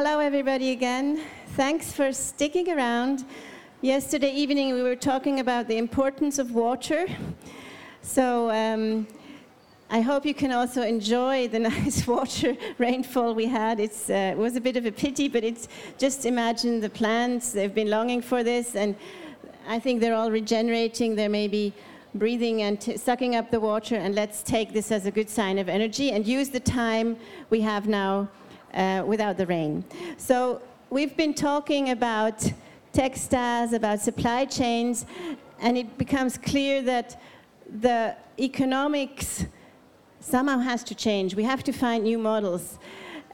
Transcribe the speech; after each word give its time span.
hello, 0.00 0.20
everybody, 0.20 0.70
again. 0.70 1.20
Thanks 1.56 1.90
for 1.90 2.12
sticking 2.12 2.70
around. 2.70 3.24
Yesterday 3.80 4.30
evening, 4.30 4.72
we 4.72 4.80
were 4.80 4.94
talking 4.94 5.40
about 5.40 5.66
the 5.66 5.76
importance 5.76 6.38
of 6.38 6.52
water. 6.52 7.08
So, 8.02 8.48
um, 8.52 9.08
I 9.90 10.00
hope 10.00 10.24
you 10.24 10.34
can 10.34 10.52
also 10.52 10.82
enjoy 10.82 11.48
the 11.48 11.58
nice 11.72 12.06
water 12.06 12.56
rainfall 12.78 13.34
we 13.34 13.46
had. 13.46 13.80
Uh, 13.80 14.12
it 14.12 14.38
was 14.38 14.54
a 14.54 14.60
bit 14.60 14.76
of 14.76 14.86
a 14.86 14.92
pity, 14.92 15.26
but 15.26 15.42
it's 15.42 15.66
just 15.98 16.26
imagine 16.26 16.78
the 16.78 16.90
plants, 16.90 17.50
they've 17.50 17.74
been 17.74 17.90
longing 17.90 18.22
for 18.22 18.44
this, 18.44 18.76
and 18.76 18.94
I 19.66 19.80
think 19.80 20.00
they're 20.00 20.14
all 20.14 20.30
regenerating. 20.30 21.16
They're 21.16 21.28
maybe 21.28 21.74
breathing 22.14 22.62
and 22.62 22.80
sucking 22.80 23.34
up 23.34 23.50
the 23.50 23.58
water, 23.58 23.96
and 23.96 24.14
let's 24.14 24.44
take 24.44 24.72
this 24.72 24.92
as 24.92 25.06
a 25.06 25.10
good 25.10 25.28
sign 25.28 25.58
of 25.58 25.68
energy 25.68 26.12
and 26.12 26.24
use 26.24 26.50
the 26.50 26.60
time 26.60 27.16
we 27.50 27.62
have 27.62 27.88
now 27.88 28.28
uh, 28.74 29.02
without 29.06 29.36
the 29.36 29.46
rain. 29.46 29.84
So, 30.16 30.62
we've 30.90 31.16
been 31.16 31.34
talking 31.34 31.90
about 31.90 32.50
textiles, 32.92 33.72
about 33.72 34.00
supply 34.00 34.44
chains, 34.44 35.06
and 35.60 35.76
it 35.76 35.98
becomes 35.98 36.38
clear 36.38 36.82
that 36.82 37.20
the 37.80 38.16
economics 38.38 39.46
somehow 40.20 40.58
has 40.58 40.82
to 40.84 40.94
change. 40.94 41.34
We 41.34 41.44
have 41.44 41.62
to 41.64 41.72
find 41.72 42.04
new 42.04 42.18
models. 42.18 42.78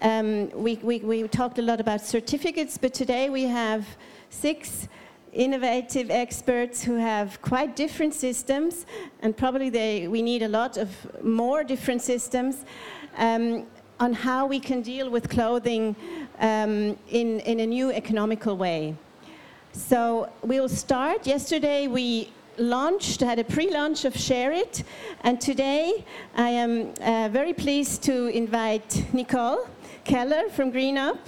Um, 0.02 0.50
we, 0.50 0.76
we, 0.76 0.98
we 0.98 1.28
talked 1.28 1.58
a 1.58 1.62
lot 1.62 1.80
about 1.80 2.00
certificates, 2.00 2.76
but 2.76 2.92
today 2.92 3.30
we 3.30 3.44
have 3.44 3.86
six 4.30 4.88
innovative 5.32 6.10
experts 6.10 6.82
who 6.82 6.96
have 6.96 7.40
quite 7.42 7.74
different 7.74 8.14
systems, 8.14 8.86
and 9.20 9.36
probably 9.36 9.70
they, 9.70 10.08
we 10.08 10.22
need 10.22 10.42
a 10.42 10.48
lot 10.48 10.76
of 10.76 10.88
more 11.22 11.64
different 11.64 12.02
systems 12.02 12.64
um, 13.16 13.66
on 14.04 14.12
how 14.12 14.46
we 14.46 14.60
can 14.60 14.82
deal 14.82 15.08
with 15.08 15.30
clothing 15.30 15.96
um, 16.40 16.94
in, 17.10 17.40
in 17.50 17.60
a 17.60 17.66
new 17.66 17.90
economical 17.90 18.54
way. 18.54 18.94
So 19.72 20.30
we'll 20.42 20.68
start. 20.68 21.26
Yesterday 21.26 21.88
we 21.88 22.30
launched, 22.58 23.22
had 23.22 23.38
a 23.38 23.44
pre-launch 23.44 24.04
of 24.04 24.14
Share 24.14 24.52
It, 24.52 24.84
and 25.22 25.40
today 25.40 26.04
I 26.36 26.50
am 26.50 26.92
uh, 27.00 27.30
very 27.32 27.54
pleased 27.54 28.02
to 28.02 28.26
invite 28.26 29.06
Nicole 29.14 29.66
Keller 30.04 30.50
from 30.50 30.70
Green 30.70 30.98
Up 30.98 31.22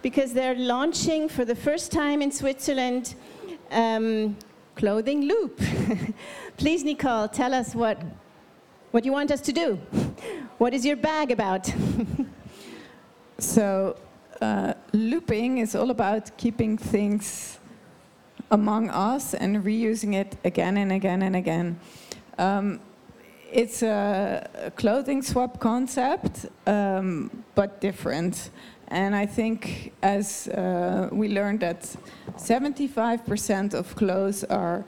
because 0.00 0.32
they're 0.32 0.54
launching 0.54 1.28
for 1.28 1.44
the 1.44 1.56
first 1.56 1.90
time 1.90 2.22
in 2.22 2.30
Switzerland 2.30 3.16
um, 3.72 4.36
clothing 4.76 5.22
loop. 5.22 5.60
Please, 6.56 6.84
Nicole, 6.84 7.26
tell 7.26 7.52
us 7.52 7.74
what 7.74 7.98
what 8.92 9.04
you 9.04 9.12
want 9.12 9.30
us 9.30 9.40
to 9.40 9.52
do. 9.52 9.78
What 10.60 10.74
is 10.74 10.84
your 10.84 10.96
bag 10.96 11.30
about? 11.30 11.72
so, 13.38 13.96
uh, 14.42 14.74
looping 14.92 15.56
is 15.56 15.74
all 15.74 15.90
about 15.90 16.36
keeping 16.36 16.76
things 16.76 17.58
among 18.50 18.90
us 18.90 19.32
and 19.32 19.64
reusing 19.64 20.14
it 20.14 20.36
again 20.44 20.76
and 20.76 20.92
again 20.92 21.22
and 21.22 21.34
again. 21.34 21.80
Um, 22.36 22.80
it's 23.50 23.82
a 23.82 24.70
clothing 24.76 25.22
swap 25.22 25.60
concept, 25.60 26.44
um, 26.66 27.30
but 27.54 27.80
different. 27.80 28.50
And 28.88 29.16
I 29.16 29.24
think 29.24 29.94
as 30.02 30.46
uh, 30.48 31.08
we 31.10 31.30
learned 31.30 31.60
that 31.60 31.96
75% 32.36 33.72
of 33.72 33.96
clothes 33.96 34.44
are 34.44 34.84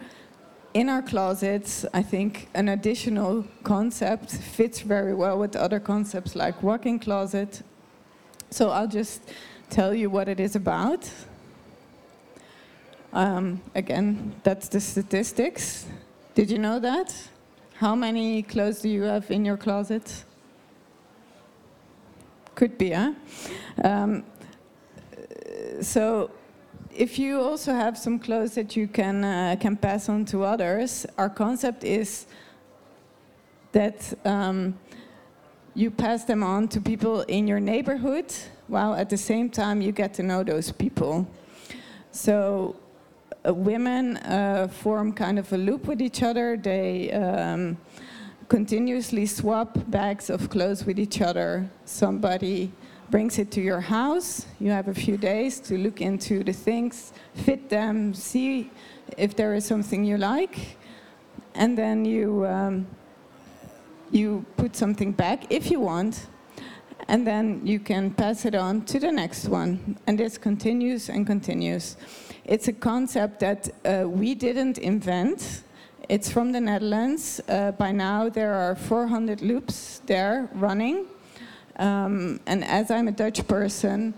in 0.74 0.88
our 0.88 1.02
closets, 1.02 1.84
I 1.92 2.02
think 2.02 2.48
an 2.54 2.68
additional 2.68 3.44
concept 3.62 4.30
fits 4.30 4.80
very 4.80 5.14
well 5.14 5.38
with 5.38 5.56
other 5.56 5.80
concepts 5.80 6.34
like 6.34 6.62
walk-in 6.62 6.98
closet. 6.98 7.62
So 8.50 8.70
I'll 8.70 8.88
just 8.88 9.22
tell 9.70 9.94
you 9.94 10.10
what 10.10 10.28
it 10.28 10.40
is 10.40 10.56
about. 10.56 11.10
Um, 13.12 13.60
again, 13.74 14.34
that's 14.42 14.68
the 14.68 14.80
statistics. 14.80 15.86
Did 16.34 16.50
you 16.50 16.58
know 16.58 16.80
that? 16.80 17.14
How 17.74 17.94
many 17.94 18.42
clothes 18.42 18.80
do 18.80 18.88
you 18.88 19.02
have 19.02 19.30
in 19.30 19.44
your 19.44 19.58
closet? 19.58 20.24
Could 22.54 22.78
be, 22.78 22.92
huh? 22.92 23.12
Um, 23.84 24.24
so, 25.80 26.30
if 26.94 27.18
you 27.18 27.40
also 27.40 27.72
have 27.72 27.96
some 27.96 28.18
clothes 28.18 28.54
that 28.54 28.76
you 28.76 28.86
can 28.86 29.24
uh, 29.24 29.56
can 29.60 29.76
pass 29.76 30.08
on 30.08 30.24
to 30.26 30.44
others, 30.44 31.06
our 31.16 31.30
concept 31.30 31.84
is 31.84 32.26
that 33.72 34.12
um, 34.24 34.78
you 35.74 35.90
pass 35.90 36.24
them 36.24 36.42
on 36.42 36.68
to 36.68 36.80
people 36.80 37.22
in 37.22 37.46
your 37.46 37.60
neighborhood, 37.60 38.32
while 38.68 38.94
at 38.94 39.08
the 39.08 39.16
same 39.16 39.48
time 39.48 39.80
you 39.80 39.92
get 39.92 40.12
to 40.14 40.22
know 40.22 40.44
those 40.44 40.70
people. 40.70 41.26
So 42.10 42.76
uh, 43.46 43.54
women 43.54 44.18
uh, 44.18 44.68
form 44.68 45.12
kind 45.12 45.38
of 45.38 45.50
a 45.52 45.56
loop 45.56 45.86
with 45.86 46.02
each 46.02 46.22
other. 46.22 46.56
They 46.56 47.10
um, 47.12 47.78
continuously 48.48 49.24
swap 49.24 49.78
bags 49.90 50.28
of 50.28 50.50
clothes 50.50 50.84
with 50.84 50.98
each 50.98 51.22
other. 51.22 51.70
Somebody 51.86 52.70
brings 53.12 53.38
it 53.38 53.50
to 53.50 53.60
your 53.60 53.80
house. 53.80 54.46
You 54.58 54.70
have 54.70 54.88
a 54.88 54.94
few 54.94 55.18
days 55.18 55.60
to 55.60 55.76
look 55.76 56.00
into 56.00 56.42
the 56.42 56.52
things, 56.54 57.12
fit 57.34 57.68
them, 57.68 58.14
see 58.14 58.70
if 59.18 59.36
there 59.36 59.54
is 59.54 59.66
something 59.66 60.02
you 60.02 60.16
like, 60.16 60.78
and 61.54 61.76
then 61.76 62.06
you 62.06 62.46
um, 62.46 62.86
you 64.10 64.46
put 64.56 64.74
something 64.74 65.12
back 65.12 65.52
if 65.52 65.70
you 65.70 65.78
want, 65.78 66.26
and 67.08 67.26
then 67.26 67.60
you 67.66 67.78
can 67.78 68.10
pass 68.10 68.46
it 68.46 68.54
on 68.54 68.82
to 68.86 68.98
the 68.98 69.12
next 69.12 69.46
one, 69.46 69.98
and 70.06 70.18
this 70.18 70.38
continues 70.38 71.10
and 71.10 71.26
continues. 71.26 71.96
It's 72.44 72.68
a 72.68 72.72
concept 72.72 73.40
that 73.40 73.68
uh, 73.84 74.08
we 74.08 74.34
didn't 74.34 74.78
invent. 74.78 75.64
It's 76.08 76.30
from 76.30 76.50
the 76.52 76.60
Netherlands. 76.60 77.42
Uh, 77.46 77.72
by 77.72 77.92
now, 77.92 78.30
there 78.30 78.54
are 78.54 78.74
400 78.74 79.42
loops 79.42 80.00
there 80.06 80.48
running. 80.54 81.06
Um, 81.76 82.40
and 82.46 82.64
as 82.64 82.90
I'm 82.90 83.08
a 83.08 83.12
Dutch 83.12 83.46
person, 83.46 84.14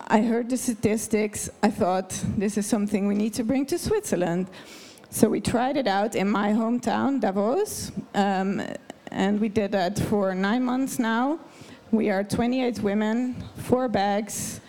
I 0.00 0.20
heard 0.20 0.50
the 0.50 0.56
statistics. 0.56 1.48
I 1.62 1.70
thought 1.70 2.10
this 2.36 2.58
is 2.58 2.66
something 2.66 3.06
we 3.06 3.14
need 3.14 3.34
to 3.34 3.44
bring 3.44 3.64
to 3.66 3.78
Switzerland. 3.78 4.48
So 5.10 5.28
we 5.28 5.40
tried 5.40 5.76
it 5.76 5.86
out 5.86 6.14
in 6.14 6.28
my 6.28 6.50
hometown, 6.50 7.20
Davos, 7.20 7.92
um, 8.14 8.60
and 9.12 9.40
we 9.40 9.48
did 9.48 9.72
that 9.72 9.98
for 9.98 10.34
nine 10.34 10.64
months 10.64 10.98
now. 10.98 11.38
We 11.90 12.10
are 12.10 12.24
28 12.24 12.80
women, 12.80 13.36
four 13.56 13.88
bags, 13.88 14.60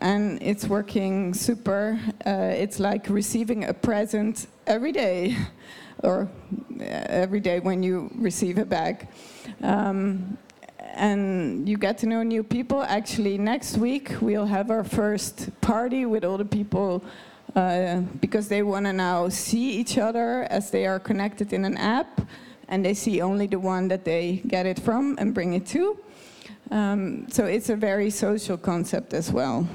and 0.00 0.40
it's 0.42 0.66
working 0.66 1.32
super. 1.32 1.98
Uh, 2.26 2.52
it's 2.54 2.78
like 2.78 3.08
receiving 3.08 3.64
a 3.64 3.72
present 3.72 4.46
every 4.66 4.92
day, 4.92 5.36
or 6.02 6.28
uh, 6.78 6.84
every 6.84 7.40
day 7.40 7.60
when 7.60 7.82
you 7.82 8.10
receive 8.14 8.58
a 8.58 8.64
bag. 8.66 9.08
Um, 9.62 10.36
and 10.96 11.68
you 11.68 11.76
get 11.76 11.98
to 11.98 12.06
know 12.06 12.22
new 12.22 12.42
people. 12.42 12.82
Actually, 12.82 13.38
next 13.38 13.76
week 13.76 14.14
we'll 14.20 14.46
have 14.46 14.70
our 14.70 14.82
first 14.82 15.50
party 15.60 16.06
with 16.06 16.24
all 16.24 16.38
the 16.38 16.44
people 16.44 17.04
uh, 17.54 18.00
because 18.20 18.48
they 18.48 18.62
want 18.62 18.86
to 18.86 18.92
now 18.92 19.28
see 19.28 19.70
each 19.70 19.98
other 19.98 20.46
as 20.50 20.70
they 20.70 20.86
are 20.86 20.98
connected 20.98 21.52
in 21.52 21.64
an 21.64 21.76
app, 21.76 22.20
and 22.68 22.84
they 22.84 22.94
see 22.94 23.20
only 23.20 23.46
the 23.46 23.58
one 23.58 23.88
that 23.88 24.04
they 24.04 24.42
get 24.48 24.66
it 24.66 24.78
from 24.80 25.16
and 25.18 25.32
bring 25.34 25.54
it 25.54 25.66
to. 25.66 25.98
Um, 26.70 27.28
so 27.28 27.44
it's 27.44 27.68
a 27.68 27.76
very 27.76 28.10
social 28.10 28.56
concept 28.56 29.14
as 29.14 29.30
well. 29.30 29.68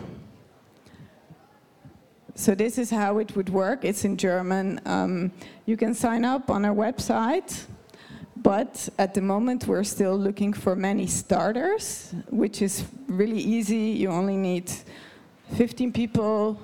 So 2.36 2.56
this 2.56 2.78
is 2.78 2.90
how 2.90 3.20
it 3.20 3.36
would 3.36 3.50
work. 3.50 3.86
It's 3.86 4.03
in 4.03 4.18
German. 4.18 4.82
Um, 4.86 5.32
you 5.66 5.78
can 5.78 5.94
sign 5.94 6.26
up 6.26 6.50
on 6.50 6.66
our 6.66 6.74
website, 6.74 7.66
but 8.41 8.90
at 8.97 9.14
the 9.14 9.22
moment 9.22 9.67
we're 9.67 9.84
still 9.84 10.17
looking 10.17 10.53
for 10.53 10.76
many 10.76 11.08
starters, 11.08 12.14
which 12.29 12.61
is 12.61 12.85
really 13.08 13.40
easy. 13.40 13.96
You 14.02 14.09
only 14.09 14.38
need 14.38 14.72
15 15.53 15.91
people 15.91 16.59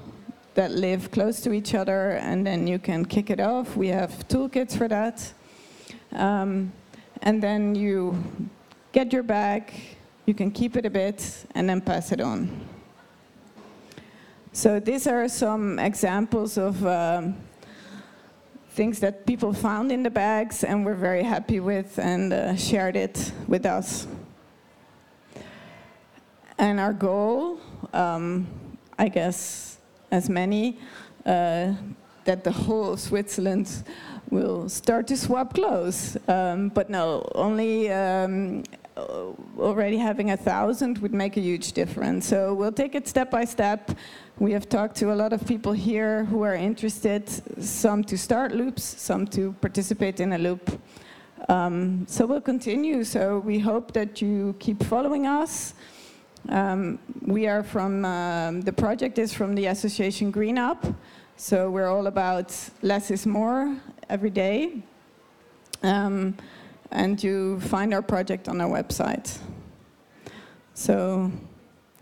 that 0.56 0.72
live 0.72 1.12
close 1.12 1.40
to 1.42 1.54
each 1.54 1.76
other, 1.76 2.12
and 2.12 2.46
then 2.46 2.66
you 2.66 2.80
can 2.80 3.06
kick 3.06 3.30
it 3.30 3.40
off. 3.40 3.78
We 3.78 3.90
have 3.90 4.28
toolkits 4.28 4.76
for 4.76 4.88
that. 4.88 5.34
Um, 6.14 6.72
and 7.22 7.44
then 7.44 7.76
you 7.76 8.18
get 8.92 9.14
your 9.14 9.24
bag, 9.24 9.72
you 10.26 10.34
can 10.34 10.50
keep 10.50 10.76
it 10.76 10.86
a 10.86 10.90
bit, 10.90 11.46
and 11.54 11.70
then 11.70 11.82
pass 11.82 12.12
it 12.12 12.22
on. 12.22 12.50
So 14.52 14.80
these 14.80 15.06
are 15.06 15.28
some 15.28 15.78
examples 15.78 16.58
of 16.58 16.84
um, 16.84 17.36
things 18.78 19.00
that 19.00 19.26
people 19.26 19.52
found 19.54 19.92
in 19.92 20.04
the 20.04 20.10
bags 20.10 20.64
and 20.64 20.86
were 20.86 20.94
very 20.94 21.24
happy 21.24 21.60
with 21.60 21.98
and 21.98 22.32
uh, 22.32 22.56
shared 22.56 22.96
it 22.96 23.32
with 23.48 23.66
us. 23.66 24.06
And 26.60 26.80
our 26.80 26.94
goal, 26.94 27.60
um, 27.92 28.48
I 29.00 29.10
guess, 29.10 29.80
as 30.12 30.30
many, 30.30 30.78
uh, 31.26 31.74
that 32.26 32.44
the 32.44 32.52
whole 32.52 32.94
of 32.94 33.00
Switzerland 33.00 33.84
will 34.30 34.70
start 34.70 35.08
to 35.08 35.18
swap 35.18 35.56
clothes. 35.56 36.16
Um, 36.28 36.70
but 36.70 36.88
no, 36.88 37.28
only 37.34 37.92
um, 37.92 38.64
already 39.58 39.98
having 39.98 40.32
a 40.32 40.38
thousand 40.38 40.98
would 41.00 41.14
make 41.14 41.38
a 41.38 41.42
huge 41.42 41.74
difference. 41.74 42.28
So 42.28 42.54
we'll 42.54 42.72
take 42.72 42.96
it 42.96 43.08
step 43.08 43.32
by 43.32 43.46
step. 43.46 43.92
We 44.40 44.52
have 44.52 44.68
talked 44.70 44.96
to 44.98 45.14
a 45.14 45.16
lot 45.16 45.34
of 45.34 45.46
people 45.46 45.72
here 45.72 46.26
who 46.26 46.44
are 46.44 46.56
interested, 46.56 47.30
some 47.64 48.04
to 48.06 48.18
start 48.18 48.52
loops, 48.52 48.84
some 48.84 49.28
to 49.28 49.54
participate 49.62 50.20
in 50.20 50.34
a 50.34 50.38
loop. 50.38 50.82
Um, 51.50 52.06
so 52.08 52.26
we'll 52.26 52.42
continue. 52.42 53.04
So 53.04 53.40
we 53.40 53.60
hope 53.60 53.94
that 53.94 54.22
you 54.22 54.56
keep 54.60 54.84
following 54.84 55.28
us. 55.28 55.74
Um, 56.50 57.00
we 57.22 57.48
are 57.48 57.64
from, 57.64 58.06
um, 58.06 58.62
the 58.62 58.74
project 58.74 59.18
is 59.20 59.34
from 59.34 59.56
the 59.56 59.68
association 59.68 60.32
Green 60.32 60.58
Up. 60.58 60.86
So 61.36 61.70
we're 61.70 61.88
all 61.88 62.08
about 62.08 62.56
less 62.82 63.12
is 63.12 63.26
more 63.26 63.76
every 64.10 64.32
day. 64.32 64.82
And 66.92 67.22
you 67.22 67.60
find 67.60 67.94
our 67.94 68.02
project 68.02 68.48
on 68.48 68.62
our 68.62 68.70
website. 68.70 69.38
So 70.74 71.32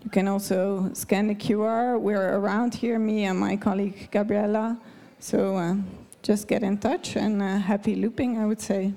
you 0.04 0.10
can 0.10 0.28
also 0.28 0.90
scan 0.92 1.26
the 1.26 1.34
QR. 1.34 1.98
We're 1.98 2.36
around 2.38 2.74
here, 2.74 2.98
me 2.98 3.24
and 3.24 3.38
my 3.38 3.56
colleague 3.56 4.08
Gabriella. 4.10 4.78
So 5.18 5.56
uh, 5.56 5.74
just 6.22 6.46
get 6.46 6.62
in 6.62 6.78
touch 6.78 7.16
and 7.16 7.42
uh, 7.42 7.58
happy 7.58 7.96
looping, 7.96 8.38
I 8.38 8.46
would 8.46 8.60
say. 8.60 8.92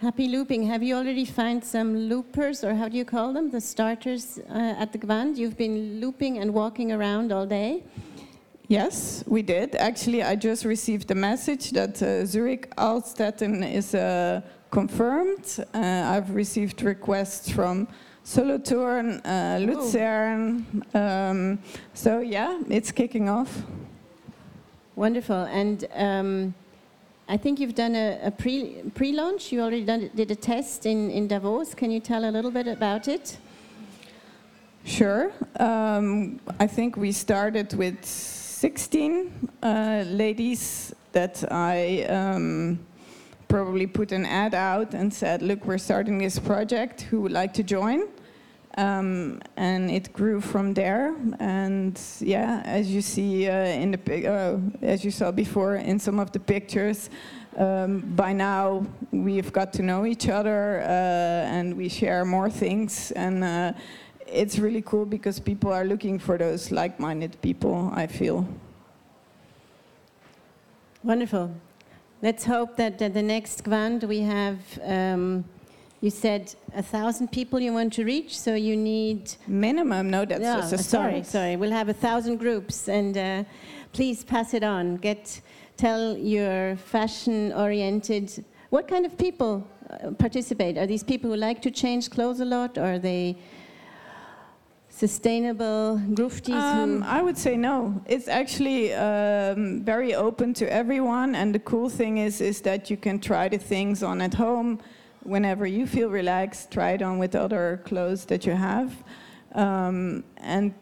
Happy 0.00 0.28
looping. 0.28 0.62
Have 0.64 0.82
you 0.82 0.94
already 0.94 1.24
found 1.24 1.64
some 1.64 1.96
loopers, 1.96 2.62
or 2.62 2.74
how 2.74 2.86
do 2.86 2.98
you 2.98 3.04
call 3.04 3.32
them? 3.32 3.50
The 3.50 3.62
starters 3.62 4.38
uh, 4.50 4.74
at 4.78 4.92
the 4.92 4.98
Gwand? 4.98 5.38
You've 5.38 5.56
been 5.56 6.00
looping 6.00 6.36
and 6.38 6.52
walking 6.52 6.92
around 6.92 7.32
all 7.32 7.46
day. 7.46 7.82
Yes, 8.68 9.22
we 9.28 9.42
did. 9.42 9.76
Actually, 9.76 10.24
I 10.24 10.34
just 10.34 10.64
received 10.64 11.10
a 11.12 11.14
message 11.14 11.70
that 11.70 12.02
uh, 12.02 12.26
Zurich 12.26 12.74
Altstetten 12.76 13.62
is 13.62 13.94
uh, 13.94 14.40
confirmed. 14.70 15.64
Uh, 15.72 15.78
I've 15.78 16.34
received 16.34 16.82
requests 16.82 17.48
from 17.48 17.86
Solothurn, 18.24 19.20
uh, 19.24 19.60
Luzern. 19.62 20.66
Um, 20.94 21.60
so 21.94 22.18
yeah, 22.18 22.60
it's 22.68 22.90
kicking 22.90 23.28
off. 23.28 23.62
Wonderful. 24.96 25.44
And 25.44 25.84
um, 25.94 26.54
I 27.28 27.36
think 27.36 27.60
you've 27.60 27.76
done 27.76 27.94
a, 27.94 28.18
a 28.24 28.30
pre 28.32 28.82
pre 28.96 29.12
launch. 29.12 29.52
You 29.52 29.60
already 29.60 29.84
done, 29.84 30.10
did 30.12 30.32
a 30.32 30.34
test 30.34 30.86
in, 30.86 31.08
in 31.12 31.28
Davos. 31.28 31.72
Can 31.72 31.92
you 31.92 32.00
tell 32.00 32.28
a 32.28 32.32
little 32.32 32.50
bit 32.50 32.66
about 32.66 33.06
it? 33.06 33.38
Sure. 34.84 35.30
Um, 35.60 36.40
I 36.58 36.66
think 36.66 36.96
we 36.96 37.12
started 37.12 37.72
with 37.74 38.04
16 38.58 39.50
uh, 39.62 40.02
ladies 40.06 40.94
that 41.12 41.44
I 41.52 42.04
um, 42.04 42.78
probably 43.48 43.86
put 43.86 44.12
an 44.12 44.24
ad 44.24 44.54
out 44.54 44.94
and 44.94 45.12
said, 45.12 45.42
look, 45.42 45.66
we're 45.66 45.76
starting 45.76 46.16
this 46.16 46.38
project. 46.38 47.02
Who 47.02 47.20
would 47.20 47.32
like 47.32 47.52
to 47.52 47.62
join? 47.62 48.08
Um, 48.78 49.42
and 49.58 49.90
it 49.90 50.10
grew 50.14 50.40
from 50.40 50.72
there. 50.72 51.14
And 51.38 52.00
yeah, 52.20 52.62
as 52.64 52.90
you 52.90 53.02
see 53.02 53.46
uh, 53.46 53.52
in 53.52 53.90
the 53.90 54.26
uh, 54.26 54.58
as 54.80 55.04
you 55.04 55.10
saw 55.10 55.30
before 55.30 55.76
in 55.76 55.98
some 55.98 56.18
of 56.18 56.32
the 56.32 56.40
pictures, 56.40 57.10
um, 57.58 58.00
by 58.16 58.32
now 58.32 58.86
we've 59.12 59.52
got 59.52 59.74
to 59.74 59.82
know 59.82 60.06
each 60.06 60.30
other 60.30 60.80
uh, 60.80 61.56
and 61.56 61.76
we 61.76 61.90
share 61.90 62.24
more 62.24 62.48
things. 62.48 63.10
And 63.10 63.44
uh, 63.44 63.72
it's 64.26 64.58
really 64.58 64.82
cool 64.82 65.04
because 65.04 65.40
people 65.40 65.72
are 65.72 65.84
looking 65.84 66.18
for 66.18 66.38
those 66.38 66.70
like-minded 66.70 67.40
people. 67.42 67.90
I 67.94 68.06
feel. 68.06 68.46
Wonderful. 71.02 71.54
Let's 72.22 72.44
hope 72.44 72.76
that 72.76 73.00
at 73.02 73.14
the 73.14 73.22
next 73.22 73.62
Gwand 73.64 74.04
we 74.04 74.20
have. 74.20 74.58
Um, 74.82 75.44
you 76.00 76.10
said 76.10 76.54
a 76.74 76.82
thousand 76.82 77.32
people 77.32 77.58
you 77.60 77.72
want 77.72 77.92
to 77.94 78.04
reach, 78.04 78.38
so 78.38 78.54
you 78.54 78.76
need 78.76 79.34
minimum. 79.46 80.10
No, 80.10 80.24
that's 80.24 80.42
yeah, 80.42 80.56
just 80.56 80.72
a 80.72 80.78
sorry, 80.78 81.12
start. 81.12 81.26
sorry. 81.26 81.56
We'll 81.56 81.70
have 81.70 81.88
a 81.88 81.94
thousand 81.94 82.36
groups, 82.36 82.88
and 82.88 83.16
uh, 83.16 83.44
please 83.92 84.24
pass 84.24 84.54
it 84.54 84.62
on. 84.62 84.96
Get 84.96 85.40
tell 85.76 86.16
your 86.16 86.76
fashion-oriented. 86.76 88.44
What 88.70 88.88
kind 88.88 89.06
of 89.06 89.16
people 89.16 89.66
uh, 89.90 90.10
participate? 90.12 90.76
Are 90.78 90.86
these 90.86 91.02
people 91.02 91.30
who 91.30 91.36
like 91.36 91.62
to 91.62 91.70
change 91.70 92.10
clothes 92.10 92.40
a 92.40 92.44
lot, 92.44 92.78
or 92.78 92.94
are 92.94 92.98
they 92.98 93.36
sustainable 94.96 96.00
gruftis? 96.14 96.54
Um, 96.54 97.02
I 97.02 97.20
would 97.20 97.36
say 97.36 97.56
no. 97.56 98.00
It's 98.06 98.28
actually 98.28 98.94
um, 98.94 99.82
very 99.84 100.14
open 100.14 100.54
to 100.54 100.72
everyone, 100.72 101.34
and 101.34 101.54
the 101.54 101.58
cool 101.58 101.90
thing 101.90 102.18
is 102.18 102.40
is 102.40 102.62
that 102.62 102.90
you 102.90 102.96
can 102.96 103.20
try 103.20 103.48
the 103.48 103.58
things 103.58 104.02
on 104.02 104.20
at 104.22 104.34
home 104.34 104.80
whenever 105.22 105.66
you 105.66 105.86
feel 105.86 106.08
relaxed, 106.08 106.70
try 106.70 106.92
it 106.92 107.02
on 107.02 107.18
with 107.18 107.34
other 107.34 107.80
clothes 107.84 108.24
that 108.26 108.46
you 108.46 108.52
have. 108.52 108.90
Um, 109.54 110.24
and 110.38 110.72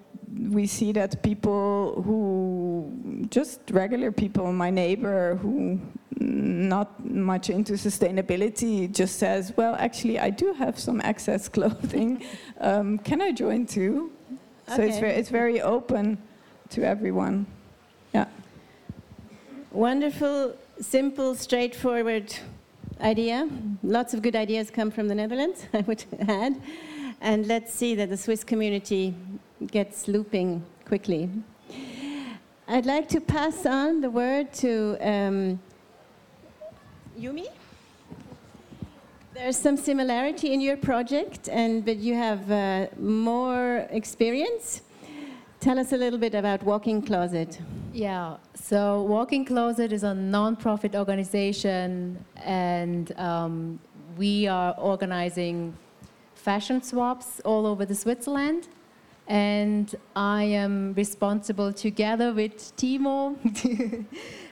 we 0.50 0.66
see 0.66 0.92
that 0.92 1.22
people 1.22 2.02
who, 2.04 3.26
just 3.30 3.60
regular 3.70 4.12
people, 4.12 4.52
my 4.52 4.70
neighbor 4.70 5.36
who 5.36 5.80
not 6.24 7.04
much 7.04 7.50
into 7.50 7.74
sustainability 7.74 8.90
just 8.90 9.18
says, 9.18 9.52
well, 9.56 9.74
actually, 9.78 10.18
I 10.18 10.30
do 10.30 10.52
have 10.54 10.78
some 10.78 11.00
excess 11.00 11.48
clothing. 11.56 12.24
um, 12.60 12.98
can 12.98 13.20
I 13.20 13.32
join 13.32 13.66
too? 13.66 14.12
So 14.68 14.80
it's, 14.82 14.98
very, 14.98 15.12
it's 15.12 15.28
very 15.28 15.60
open 15.60 16.18
to 16.70 16.82
everyone. 16.82 17.46
Yeah. 18.14 18.26
Wonderful, 19.72 20.56
simple, 20.80 21.34
straightforward 21.34 22.34
idea. 23.00 23.48
Lots 23.82 24.14
of 24.14 24.22
good 24.22 24.36
ideas 24.36 24.70
come 24.70 24.90
from 24.90 25.08
the 25.08 25.14
Netherlands, 25.14 25.66
I 25.74 25.80
would 25.80 26.04
add. 26.28 26.60
And 27.20 27.46
let's 27.46 27.72
see 27.72 27.94
that 27.96 28.08
the 28.08 28.16
Swiss 28.16 28.42
community 28.42 29.14
gets 29.66 30.08
looping 30.08 30.64
quickly. 30.86 31.28
I'd 32.66 32.86
like 32.86 33.08
to 33.10 33.20
pass 33.20 33.66
on 33.66 34.00
the 34.00 34.10
word 34.10 34.52
to 34.54 34.96
um, 35.00 35.60
Yumi. 37.18 37.46
There's 39.34 39.56
some 39.56 39.76
similarity 39.76 40.52
in 40.52 40.60
your 40.60 40.76
project, 40.76 41.48
and 41.48 41.84
but 41.84 41.96
you 41.96 42.14
have 42.14 42.50
uh, 42.50 42.86
more 42.98 43.86
experience. 43.90 44.82
Tell 45.60 45.78
us 45.78 45.92
a 45.92 45.96
little 45.96 46.18
bit 46.18 46.34
about 46.34 46.62
Walk-in 46.62 47.02
Closet. 47.02 47.58
Yeah, 47.92 48.36
so 48.54 49.02
Walk-in 49.02 49.44
Closet 49.44 49.92
is 49.92 50.02
a 50.02 50.14
non-profit 50.14 50.94
organization, 50.94 52.24
and 52.36 53.18
um, 53.18 53.80
we 54.16 54.46
are 54.46 54.74
organizing 54.78 55.74
fashion 56.34 56.82
swaps 56.82 57.40
all 57.40 57.66
over 57.66 57.84
the 57.86 57.94
Switzerland. 57.94 58.68
And 59.26 59.94
I 60.14 60.42
am 60.42 60.92
responsible 60.94 61.72
together 61.72 62.34
with 62.34 62.76
Timo 62.76 63.36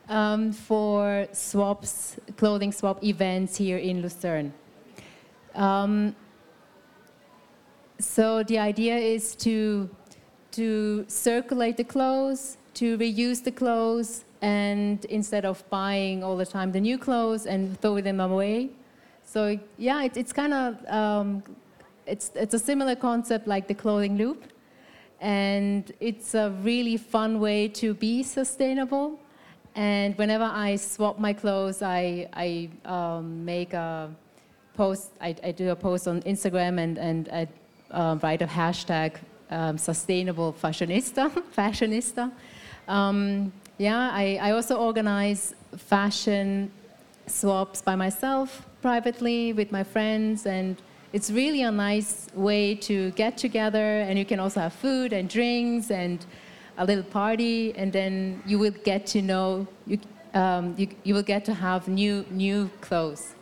um, 0.08 0.52
for 0.52 1.26
swaps, 1.32 2.16
clothing 2.36 2.72
swap 2.72 3.02
events 3.04 3.56
here 3.56 3.78
in 3.78 4.02
Lucerne. 4.02 4.52
Um, 5.54 6.14
so 7.98 8.42
the 8.42 8.58
idea 8.58 8.96
is 8.96 9.34
to 9.36 9.88
to 10.52 11.04
circulate 11.08 11.78
the 11.78 11.84
clothes, 11.84 12.58
to 12.74 12.98
reuse 12.98 13.42
the 13.42 13.50
clothes, 13.50 14.24
and 14.42 15.04
instead 15.06 15.44
of 15.44 15.68
buying 15.70 16.22
all 16.22 16.36
the 16.36 16.44
time 16.44 16.72
the 16.72 16.80
new 16.80 16.98
clothes 16.98 17.46
and 17.46 17.80
throwing 17.80 18.04
them 18.04 18.20
away. 18.20 18.70
So 19.24 19.58
yeah, 19.78 20.02
it, 20.02 20.16
it's 20.16 20.32
kind 20.32 20.52
of 20.52 20.86
um, 20.88 21.42
it's 22.06 22.32
it's 22.34 22.54
a 22.54 22.58
similar 22.58 22.96
concept 22.96 23.46
like 23.46 23.68
the 23.68 23.74
clothing 23.74 24.16
loop, 24.18 24.44
and 25.20 25.90
it's 26.00 26.34
a 26.34 26.50
really 26.62 26.96
fun 26.96 27.40
way 27.40 27.68
to 27.68 27.94
be 27.94 28.22
sustainable. 28.22 29.18
And 29.74 30.16
whenever 30.18 30.44
I 30.44 30.76
swap 30.76 31.18
my 31.18 31.32
clothes, 31.32 31.82
I 31.82 32.28
I 32.32 32.68
um, 32.84 33.44
make 33.44 33.72
a 33.72 34.10
post. 34.74 35.12
I, 35.20 35.34
I, 35.42 35.52
do 35.52 35.70
a 35.70 35.76
post 35.76 36.06
on 36.08 36.22
Instagram 36.22 36.78
and 36.78 36.98
and 36.98 37.28
I 37.32 37.48
uh, 37.90 38.16
write 38.22 38.42
a 38.42 38.46
hashtag 38.46 39.16
um, 39.50 39.78
sustainable 39.78 40.52
fashionista, 40.52 41.30
fashionista. 41.56 42.30
Um, 42.88 43.52
yeah, 43.78 44.10
I, 44.12 44.38
I 44.40 44.50
also 44.52 44.76
organize 44.76 45.54
fashion 45.76 46.70
swaps 47.26 47.80
by 47.82 47.96
myself 47.96 48.66
privately 48.82 49.52
with 49.52 49.70
my 49.70 49.84
friends 49.84 50.46
and 50.46 50.76
it's 51.12 51.30
really 51.30 51.62
a 51.62 51.70
nice 51.70 52.26
way 52.34 52.74
to 52.74 53.10
get 53.12 53.36
together 53.36 54.00
and 54.00 54.18
you 54.18 54.24
can 54.24 54.40
also 54.40 54.60
have 54.60 54.72
food 54.72 55.12
and 55.12 55.28
drinks 55.28 55.90
and 55.90 56.26
a 56.78 56.84
little 56.84 57.04
party 57.04 57.74
and 57.76 57.92
then 57.92 58.42
you 58.46 58.58
will 58.58 58.74
get 58.84 59.06
to 59.06 59.22
know 59.22 59.66
you, 59.86 59.98
um, 60.34 60.74
you, 60.78 60.88
you 61.04 61.14
will 61.14 61.22
get 61.22 61.44
to 61.44 61.54
have 61.54 61.88
new 61.88 62.24
new 62.30 62.70
clothes 62.80 63.34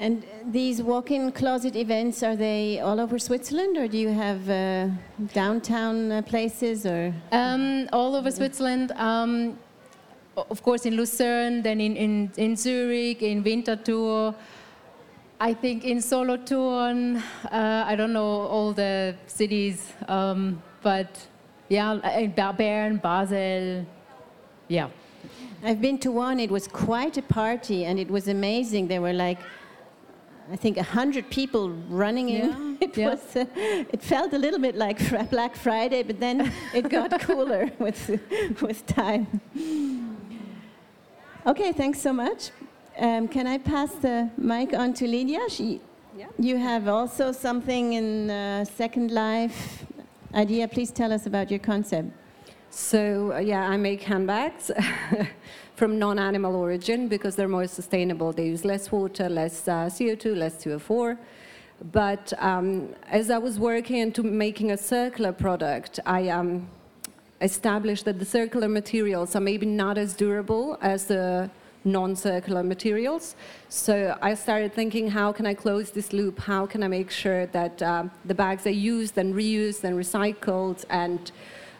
and 0.00 0.24
these 0.46 0.80
walk-in 0.80 1.30
closet 1.30 1.76
events, 1.76 2.22
are 2.22 2.34
they 2.34 2.80
all 2.80 2.98
over 3.00 3.18
Switzerland 3.18 3.76
or 3.76 3.86
do 3.86 3.98
you 3.98 4.08
have 4.08 4.48
uh, 4.48 4.88
downtown 5.34 6.10
uh, 6.10 6.22
places 6.22 6.86
or? 6.86 7.12
Um, 7.32 7.86
all 7.92 8.16
over 8.16 8.30
Switzerland. 8.30 8.92
Um, 8.92 9.58
of 10.36 10.62
course, 10.62 10.86
in 10.86 10.96
Lucerne, 10.96 11.60
then 11.60 11.82
in, 11.82 11.96
in, 11.96 12.32
in 12.38 12.56
Zurich, 12.56 13.22
in 13.22 13.42
Winterthur. 13.44 14.34
I 15.38 15.52
think 15.52 15.84
in 15.84 16.00
Solothurn, 16.00 17.18
uh, 17.52 17.84
I 17.86 17.94
don't 17.94 18.14
know 18.14 18.24
all 18.24 18.72
the 18.72 19.14
cities, 19.26 19.92
um, 20.08 20.62
but 20.82 21.26
yeah, 21.68 22.18
in 22.18 22.32
Bern, 22.32 22.96
Basel, 22.96 23.86
yeah. 24.68 24.88
I've 25.62 25.80
been 25.80 25.98
to 25.98 26.10
one, 26.10 26.40
it 26.40 26.50
was 26.50 26.66
quite 26.66 27.16
a 27.18 27.22
party 27.22 27.84
and 27.84 27.98
it 27.98 28.10
was 28.10 28.28
amazing. 28.28 28.88
There 28.88 29.02
were 29.02 29.12
like, 29.12 29.38
I 30.50 30.56
think, 30.56 30.76
100 30.76 31.30
people 31.30 31.70
running 31.88 32.28
in. 32.30 32.70
It, 32.80 32.96
yeah. 32.96 33.10
was, 33.10 33.36
uh, 33.36 33.44
it 33.92 34.02
felt 34.02 34.32
a 34.32 34.38
little 34.38 34.58
bit 34.58 34.74
like 34.74 34.98
Fri- 34.98 35.28
Black 35.30 35.54
Friday, 35.54 36.02
but 36.02 36.18
then 36.18 36.50
it 36.72 36.88
got 36.88 37.20
cooler 37.28 37.70
with, 37.78 38.18
with 38.62 38.86
time. 38.86 39.26
Okay, 41.46 41.70
thanks 41.72 42.00
so 42.00 42.10
much. 42.10 42.52
Um, 42.98 43.28
can 43.28 43.46
I 43.46 43.58
pass 43.58 43.92
the 43.96 44.30
mic 44.38 44.72
on 44.72 44.94
to 44.94 45.06
Lydia? 45.06 45.40
She, 45.50 45.82
Yeah. 46.16 46.28
You 46.38 46.56
have 46.56 46.88
also 46.88 47.32
something 47.32 47.92
in 47.92 48.30
uh, 48.30 48.64
Second 48.64 49.10
Life 49.10 49.84
idea. 50.34 50.68
Please 50.68 50.90
tell 50.90 51.12
us 51.12 51.26
about 51.26 51.50
your 51.50 51.60
concept. 51.60 52.10
So 52.70 53.32
uh, 53.32 53.38
yeah, 53.38 53.68
I 53.68 53.76
make 53.76 54.02
handbags 54.02 54.70
from 55.74 55.98
non-animal 55.98 56.54
origin 56.54 57.08
because 57.08 57.34
they're 57.36 57.48
more 57.48 57.66
sustainable. 57.66 58.32
They 58.32 58.46
use 58.46 58.64
less 58.64 58.92
water, 58.92 59.28
less 59.28 59.66
uh, 59.66 59.86
CO2, 59.86 60.36
less 60.36 60.64
CO4. 60.64 61.18
But 61.92 62.32
um, 62.38 62.94
as 63.08 63.30
I 63.30 63.38
was 63.38 63.58
working 63.58 63.96
into 63.96 64.22
making 64.22 64.70
a 64.70 64.76
circular 64.76 65.32
product, 65.32 65.98
I 66.06 66.28
um, 66.28 66.68
established 67.40 68.04
that 68.04 68.18
the 68.18 68.24
circular 68.24 68.68
materials 68.68 69.34
are 69.34 69.40
maybe 69.40 69.66
not 69.66 69.96
as 69.96 70.14
durable 70.14 70.78
as 70.82 71.06
the 71.06 71.50
non-circular 71.84 72.62
materials. 72.62 73.36
So 73.68 74.16
I 74.20 74.34
started 74.34 74.72
thinking, 74.74 75.08
how 75.08 75.32
can 75.32 75.46
I 75.46 75.54
close 75.54 75.90
this 75.90 76.12
loop? 76.12 76.38
How 76.38 76.66
can 76.66 76.82
I 76.82 76.88
make 76.88 77.10
sure 77.10 77.46
that 77.46 77.82
um, 77.82 78.10
the 78.24 78.34
bags 78.34 78.66
are 78.66 78.70
used 78.70 79.16
and 79.18 79.34
reused 79.34 79.84
and 79.84 79.96
recycled 79.96 80.84
and 80.90 81.32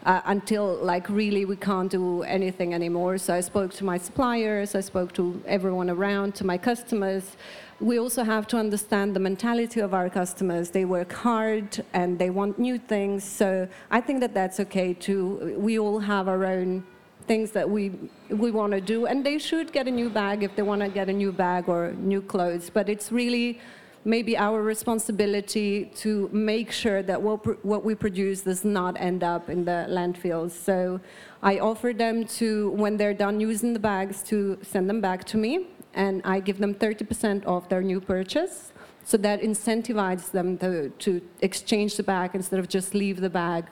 uh, 0.05 0.21
until 0.27 0.77
like 0.77 1.09
really 1.09 1.45
we 1.45 1.57
can't 1.57 1.91
do 1.91 2.23
anything 2.23 2.75
anymore. 2.75 3.19
So 3.19 3.35
I 3.35 3.41
spoke 3.41 3.73
to 3.75 3.85
my 3.85 3.99
suppliers, 3.99 4.75
I 4.75 4.81
spoke 4.81 5.13
to 5.15 5.43
everyone 5.47 5.91
around, 5.91 6.35
to 6.37 6.47
my 6.47 6.57
customers. 6.57 7.37
We 7.81 7.99
also 7.99 8.25
have 8.25 8.47
to 8.49 8.59
understand 8.59 9.17
the 9.17 9.21
mentality 9.21 9.81
of 9.81 9.95
our 9.95 10.11
customers. 10.11 10.71
They 10.71 10.85
work 10.85 11.13
hard 11.13 11.85
and 11.93 12.19
they 12.19 12.31
want 12.31 12.59
new 12.59 12.79
things. 12.79 13.25
So 13.25 13.69
I 13.91 14.01
think 14.01 14.21
that 14.21 14.35
that's 14.35 14.61
okay 14.61 14.95
too. 14.95 15.57
We 15.59 15.79
all 15.79 15.99
have 15.99 16.29
our 16.29 16.45
own 16.45 16.85
things 17.27 17.51
that 17.53 17.69
we 17.69 17.93
we 18.29 18.51
want 18.51 18.73
to 18.73 18.81
do, 18.81 19.07
and 19.07 19.25
they 19.25 19.39
should 19.39 19.73
get 19.73 19.87
a 19.89 19.91
new 19.91 20.11
bag 20.11 20.43
if 20.43 20.55
they 20.57 20.63
want 20.63 20.83
to 20.83 20.89
get 20.89 21.09
a 21.09 21.13
new 21.13 21.33
bag 21.33 21.69
or 21.69 21.93
new 21.93 22.23
clothes. 22.23 22.71
But 22.71 22.89
it's 22.89 23.11
really 23.13 23.61
maybe 24.05 24.37
our 24.37 24.63
responsibility 24.63 25.87
to 25.95 26.31
make 26.33 26.73
sure 26.73 27.03
that 27.03 27.21
what, 27.21 27.65
what 27.65 27.85
we 27.85 27.95
produce 27.95 28.43
does 28.43 28.65
not 28.65 28.99
end 28.99 29.23
up 29.23 29.51
in 29.51 29.65
the 29.65 29.87
landfills. 29.89 30.53
So 30.53 31.01
I 31.43 31.59
offer 31.59 31.93
them 31.93 32.25
to, 32.39 32.71
when 32.71 32.97
they're 32.97 33.15
done 33.15 33.41
using 33.41 33.73
the 33.73 33.79
bags, 33.79 34.23
to 34.25 34.59
send 34.63 34.89
them 34.89 35.01
back 35.01 35.25
to 35.25 35.37
me, 35.37 35.67
and 35.93 36.23
I 36.25 36.41
give 36.41 36.59
them 36.59 36.75
30% 36.75 37.47
off 37.47 37.69
their 37.69 37.83
new 37.83 38.01
purchase. 38.01 38.73
So 39.05 39.17
that 39.19 39.43
incentivizes 39.43 40.31
them 40.31 40.57
to, 40.59 40.91
to 40.91 41.21
exchange 41.41 41.97
the 41.97 42.03
bag 42.03 42.31
instead 42.35 42.61
of 42.61 42.69
just 42.69 42.95
leave 42.95 43.21
the 43.21 43.31
bag 43.31 43.67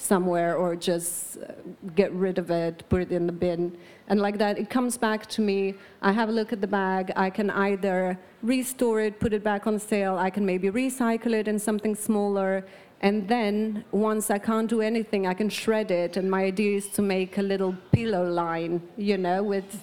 somewhere 0.00 0.56
or 0.56 0.74
just 0.74 1.38
uh, 1.38 1.52
get 1.94 2.10
rid 2.12 2.38
of 2.38 2.50
it, 2.50 2.82
put 2.88 3.02
it 3.02 3.12
in 3.12 3.26
the 3.26 3.32
bin. 3.32 3.76
And 4.08 4.20
like 4.20 4.38
that, 4.38 4.58
it 4.58 4.70
comes 4.70 4.96
back 4.96 5.26
to 5.26 5.40
me. 5.40 5.74
I 6.02 6.12
have 6.12 6.28
a 6.28 6.32
look 6.32 6.52
at 6.52 6.60
the 6.60 6.66
bag. 6.66 7.12
I 7.16 7.30
can 7.30 7.50
either 7.50 8.18
restore 8.42 9.00
it, 9.00 9.20
put 9.20 9.32
it 9.32 9.44
back 9.44 9.66
on 9.66 9.78
sale. 9.78 10.16
I 10.16 10.30
can 10.30 10.44
maybe 10.44 10.70
recycle 10.70 11.32
it 11.32 11.46
in 11.46 11.58
something 11.58 11.94
smaller. 11.94 12.64
And 13.02 13.28
then 13.28 13.84
once 13.92 14.30
I 14.30 14.38
can't 14.38 14.68
do 14.68 14.80
anything, 14.80 15.26
I 15.26 15.34
can 15.34 15.48
shred 15.48 15.90
it. 15.90 16.16
And 16.16 16.30
my 16.30 16.44
idea 16.44 16.78
is 16.78 16.88
to 16.90 17.02
make 17.02 17.38
a 17.38 17.42
little 17.42 17.74
pillow 17.92 18.24
line, 18.28 18.82
you 18.96 19.18
know, 19.18 19.42
with. 19.42 19.80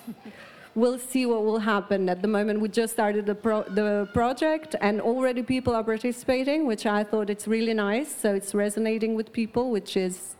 We'll 0.77 0.99
see 0.99 1.25
what 1.25 1.43
will 1.43 1.57
happen. 1.57 2.07
At 2.07 2.21
the 2.21 2.27
moment, 2.27 2.59
we 2.59 2.69
just 2.69 2.93
started 2.93 3.25
the, 3.25 3.33
pro- 3.33 3.63
the 3.63 4.07
project, 4.13 4.75
and 4.79 5.01
already 5.01 5.41
people 5.41 5.73
are 5.73 5.83
participating, 5.83 6.67
which 6.67 6.85
I 6.85 7.03
thought 7.03 7.31
it's 7.31 7.47
really 7.47 7.73
nice. 7.73 8.15
So 8.15 8.35
it's 8.35 8.53
resonating 8.53 9.15
with 9.15 9.33
people, 9.33 9.71
which 9.71 9.97
is 9.97 10.35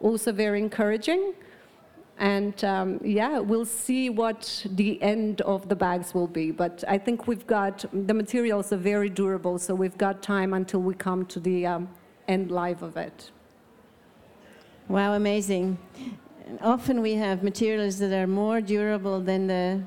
also 0.00 0.32
very 0.32 0.60
encouraging. 0.60 1.34
And 2.16 2.64
um, 2.64 3.00
yeah, 3.04 3.38
we'll 3.38 3.66
see 3.66 4.08
what 4.08 4.64
the 4.64 4.90
end 5.02 5.42
of 5.42 5.68
the 5.68 5.76
bags 5.76 6.14
will 6.14 6.26
be. 6.26 6.52
But 6.52 6.82
I 6.88 6.96
think 6.96 7.26
we've 7.26 7.46
got 7.46 7.84
the 7.92 8.14
materials 8.14 8.72
are 8.72 8.78
very 8.78 9.10
durable, 9.10 9.58
so 9.58 9.74
we've 9.74 9.98
got 9.98 10.22
time 10.22 10.54
until 10.54 10.80
we 10.80 10.94
come 10.94 11.26
to 11.26 11.38
the 11.38 11.66
um, 11.66 11.90
end 12.28 12.50
life 12.50 12.80
of 12.80 12.96
it. 12.96 13.30
Wow, 14.88 15.12
amazing. 15.12 15.76
Often 16.60 17.00
we 17.00 17.14
have 17.14 17.42
materials 17.42 17.98
that 17.98 18.12
are 18.12 18.26
more 18.26 18.60
durable 18.60 19.20
than 19.20 19.46
the 19.46 19.82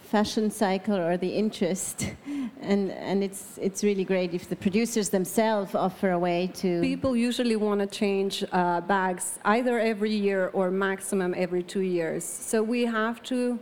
fashion 0.00 0.50
cycle 0.50 0.96
or 0.96 1.16
the 1.16 1.28
interest. 1.28 2.10
And, 2.60 2.90
and 2.90 3.22
it's, 3.22 3.56
it's 3.62 3.84
really 3.84 4.04
great 4.04 4.34
if 4.34 4.48
the 4.48 4.56
producers 4.56 5.10
themselves 5.10 5.76
offer 5.76 6.10
a 6.10 6.18
way 6.18 6.50
to. 6.54 6.80
People 6.80 7.16
usually 7.16 7.54
want 7.54 7.80
to 7.80 7.86
change 7.86 8.44
uh, 8.50 8.80
bags 8.80 9.38
either 9.44 9.78
every 9.78 10.10
year 10.10 10.50
or 10.52 10.68
maximum 10.70 11.34
every 11.36 11.62
two 11.62 11.82
years. 11.82 12.24
So 12.24 12.62
we 12.62 12.84
have 12.84 13.22
to 13.24 13.60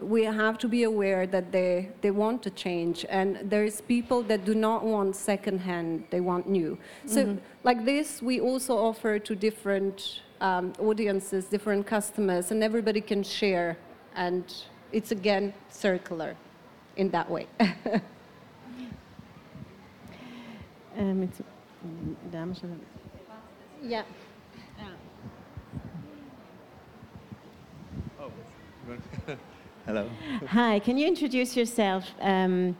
we 0.00 0.24
have 0.24 0.58
to 0.58 0.68
be 0.68 0.82
aware 0.82 1.26
that 1.26 1.52
they, 1.52 1.90
they 2.00 2.10
want 2.10 2.42
to 2.42 2.50
change 2.50 3.06
and 3.08 3.38
there's 3.44 3.80
people 3.80 4.22
that 4.24 4.44
do 4.44 4.54
not 4.54 4.84
want 4.84 5.16
secondhand 5.16 6.04
they 6.10 6.20
want 6.20 6.48
new 6.48 6.76
so 7.06 7.38
like 7.62 7.84
this 7.84 8.20
we 8.20 8.40
also 8.40 8.76
offer 8.76 9.18
to 9.18 9.34
different 9.34 10.20
um, 10.44 10.72
audiences 10.78 11.46
different 11.46 11.86
customers 11.86 12.50
and 12.50 12.62
everybody 12.62 13.00
can 13.00 13.22
share 13.22 13.76
and 14.14 14.44
it's 14.92 15.10
again 15.10 15.52
circular 15.70 16.36
in 16.96 17.10
that 17.10 17.28
way 17.30 17.46
Um, 20.96 21.24
it's, 21.24 21.40
dames 22.30 22.60
en- 22.62 22.80
yeah. 23.82 24.04
Hello. 29.86 30.08
Hi, 30.46 30.78
can 30.78 30.96
you 30.96 31.08
introduce 31.08 31.56
yourself? 31.56 32.04
Um, 32.20 32.76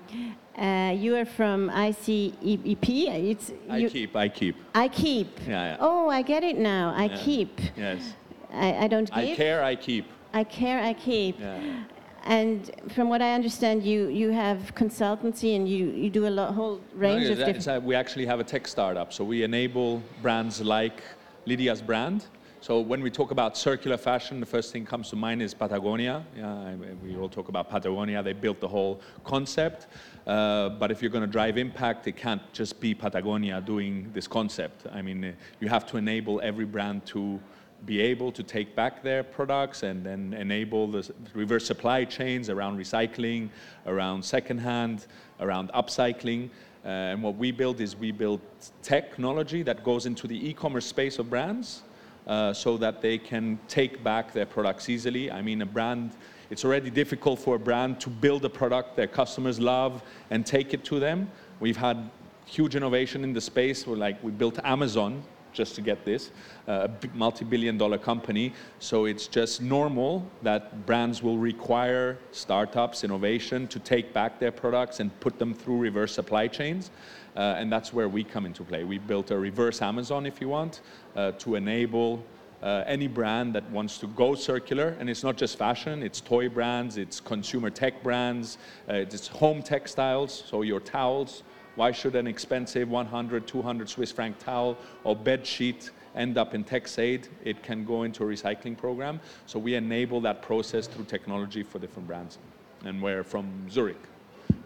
uh, 0.58 0.94
you 0.96 1.16
are 1.16 1.24
from 1.24 1.68
ICEP. 1.70 3.30
It's, 3.30 3.52
I 3.68 3.78
you- 3.78 3.90
keep, 3.90 4.14
I 4.16 4.28
keep. 4.28 4.56
I 4.74 4.88
keep. 4.88 5.28
Yeah, 5.46 5.50
yeah. 5.72 5.76
Oh, 5.80 6.08
I 6.08 6.22
get 6.22 6.44
it 6.44 6.58
now. 6.58 6.92
I 6.96 7.04
Yeah. 7.06 7.16
keep. 7.18 7.60
Yes. 7.76 8.14
I, 8.52 8.84
I 8.84 8.88
don't 8.88 9.06
give. 9.12 9.18
I 9.18 9.34
care, 9.34 9.64
I 9.64 9.74
keep. 9.74 10.06
I 10.32 10.44
care. 10.44 10.80
I 10.80 10.94
keep. 10.94 11.40
Yeah. 11.40 11.84
And 12.26 12.70
from 12.94 13.08
what 13.10 13.20
I 13.20 13.34
understand, 13.34 13.82
you, 13.82 14.08
you 14.08 14.30
have 14.30 14.74
consultancy 14.74 15.56
and 15.56 15.68
you, 15.68 15.90
you 15.90 16.08
do 16.08 16.26
a 16.26 16.30
lot, 16.30 16.54
whole 16.54 16.80
range 16.94 17.24
No, 17.26 17.32
of 17.32 17.36
different. 17.38 17.56
it's, 17.58 17.66
uh, 17.68 17.80
we 17.82 17.94
actually 17.94 18.24
have 18.24 18.40
a 18.40 18.44
tech 18.44 18.66
startup, 18.66 19.12
so 19.12 19.22
we 19.24 19.42
enable 19.42 20.02
brands 20.22 20.62
like 20.62 21.02
Lydia's 21.44 21.82
brand. 21.82 22.24
So 22.62 22.80
when 22.80 23.02
we 23.02 23.10
talk 23.10 23.30
about 23.30 23.58
circular 23.58 23.98
fashion, 23.98 24.40
the 24.40 24.46
first 24.46 24.72
thing 24.72 24.84
that 24.84 24.88
comes 24.90 25.10
to 25.10 25.16
mind 25.16 25.42
is 25.42 25.52
Patagonia. 25.52 26.24
Yeah, 26.34 26.74
we 27.02 27.14
all 27.14 27.28
talk 27.28 27.50
about 27.50 27.68
Patagonia. 27.68 28.22
They 28.22 28.32
built 28.32 28.58
the 28.58 28.68
whole 28.68 29.02
concept. 29.22 29.86
Uh, 30.26 30.70
but 30.70 30.90
if 30.90 31.02
you're 31.02 31.10
going 31.10 31.24
to 31.24 31.30
drive 31.30 31.58
impact, 31.58 32.06
it 32.06 32.16
can't 32.16 32.42
just 32.52 32.80
be 32.80 32.94
Patagonia 32.94 33.60
doing 33.60 34.10
this 34.14 34.26
concept. 34.26 34.86
I 34.92 35.02
mean, 35.02 35.24
uh, 35.24 35.32
you 35.60 35.68
have 35.68 35.84
to 35.86 35.96
enable 35.98 36.40
every 36.40 36.64
brand 36.64 37.04
to 37.06 37.40
be 37.84 38.00
able 38.00 38.32
to 38.32 38.42
take 38.42 38.74
back 38.74 39.02
their 39.02 39.22
products 39.22 39.82
and 39.82 40.04
then 40.04 40.32
enable 40.32 40.86
the 40.86 41.12
reverse 41.34 41.66
supply 41.66 42.04
chains 42.04 42.48
around 42.48 42.78
recycling, 42.78 43.50
around 43.86 44.24
secondhand, 44.24 45.06
around 45.40 45.70
upcycling. 45.72 46.48
Uh, 46.84 46.88
and 46.88 47.22
what 47.22 47.36
we 47.36 47.50
build 47.50 47.80
is 47.80 47.96
we 47.96 48.12
build 48.12 48.40
technology 48.82 49.62
that 49.62 49.84
goes 49.84 50.06
into 50.06 50.26
the 50.26 50.48
e-commerce 50.48 50.86
space 50.86 51.18
of 51.18 51.28
brands 51.28 51.82
uh, 52.26 52.52
so 52.52 52.76
that 52.76 53.02
they 53.02 53.18
can 53.18 53.58
take 53.68 54.02
back 54.02 54.32
their 54.32 54.46
products 54.46 54.88
easily. 54.88 55.30
I 55.30 55.42
mean, 55.42 55.62
a 55.62 55.66
brand, 55.66 56.12
it's 56.50 56.64
already 56.64 56.90
difficult 56.90 57.38
for 57.38 57.56
a 57.56 57.58
brand 57.58 58.00
to 58.00 58.10
build 58.10 58.44
a 58.44 58.50
product 58.50 58.96
their 58.96 59.06
customers 59.06 59.58
love 59.58 60.02
and 60.30 60.44
take 60.46 60.74
it 60.74 60.84
to 60.84 61.00
them. 61.00 61.30
We've 61.60 61.76
had 61.76 62.10
huge 62.46 62.76
innovation 62.76 63.24
in 63.24 63.32
the 63.32 63.40
space. 63.40 63.86
We're 63.86 63.96
like, 63.96 64.22
we 64.22 64.30
built 64.30 64.58
Amazon 64.64 65.22
just 65.54 65.74
to 65.76 65.80
get 65.80 66.04
this, 66.04 66.30
uh, 66.68 66.88
a 66.88 67.16
multi-billion 67.16 67.78
dollar 67.78 67.96
company. 67.96 68.52
So 68.80 69.06
it's 69.06 69.28
just 69.28 69.62
normal 69.62 70.28
that 70.42 70.84
brands 70.84 71.22
will 71.22 71.38
require 71.38 72.18
startups, 72.32 73.04
innovation 73.04 73.68
to 73.68 73.78
take 73.78 74.12
back 74.12 74.40
their 74.40 74.52
products 74.52 75.00
and 75.00 75.18
put 75.20 75.38
them 75.38 75.54
through 75.54 75.78
reverse 75.78 76.12
supply 76.12 76.48
chains. 76.48 76.90
Uh, 77.36 77.54
and 77.58 77.72
that's 77.72 77.92
where 77.92 78.08
we 78.08 78.22
come 78.22 78.46
into 78.46 78.62
play. 78.62 78.84
We 78.84 78.98
built 78.98 79.30
a 79.30 79.38
reverse 79.38 79.80
Amazon, 79.80 80.26
if 80.26 80.40
you 80.40 80.48
want, 80.48 80.82
uh, 81.16 81.32
to 81.32 81.54
enable 81.54 82.22
uh, 82.64 82.82
any 82.86 83.06
brand 83.06 83.54
that 83.54 83.70
wants 83.70 83.98
to 83.98 84.06
go 84.08 84.34
circular, 84.34 84.96
and 84.98 85.10
it's 85.10 85.22
not 85.22 85.36
just 85.36 85.58
fashion, 85.58 86.02
it's 86.02 86.20
toy 86.20 86.48
brands, 86.48 86.96
it's 86.96 87.20
consumer 87.20 87.68
tech 87.68 88.02
brands, 88.02 88.56
uh, 88.88 88.94
it's 88.94 89.28
home 89.28 89.62
textiles, 89.62 90.42
so 90.46 90.62
your 90.62 90.80
towels. 90.80 91.42
Why 91.76 91.92
should 91.92 92.14
an 92.16 92.26
expensive 92.26 92.88
100, 92.88 93.46
200 93.46 93.88
Swiss 93.88 94.10
franc 94.12 94.38
towel 94.38 94.78
or 95.02 95.14
bed 95.14 95.46
sheet 95.46 95.90
end 96.14 96.38
up 96.38 96.54
in 96.54 96.64
TexAid? 96.64 97.28
It 97.44 97.62
can 97.62 97.84
go 97.84 98.04
into 98.04 98.22
a 98.22 98.26
recycling 98.26 98.78
program. 98.78 99.20
So 99.46 99.58
we 99.58 99.74
enable 99.74 100.20
that 100.22 100.40
process 100.40 100.86
through 100.86 101.04
technology 101.04 101.62
for 101.64 101.78
different 101.80 102.06
brands. 102.06 102.38
And 102.84 103.02
we're 103.02 103.24
from 103.24 103.46
Zurich. 103.68 104.00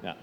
Yeah. 0.05 0.14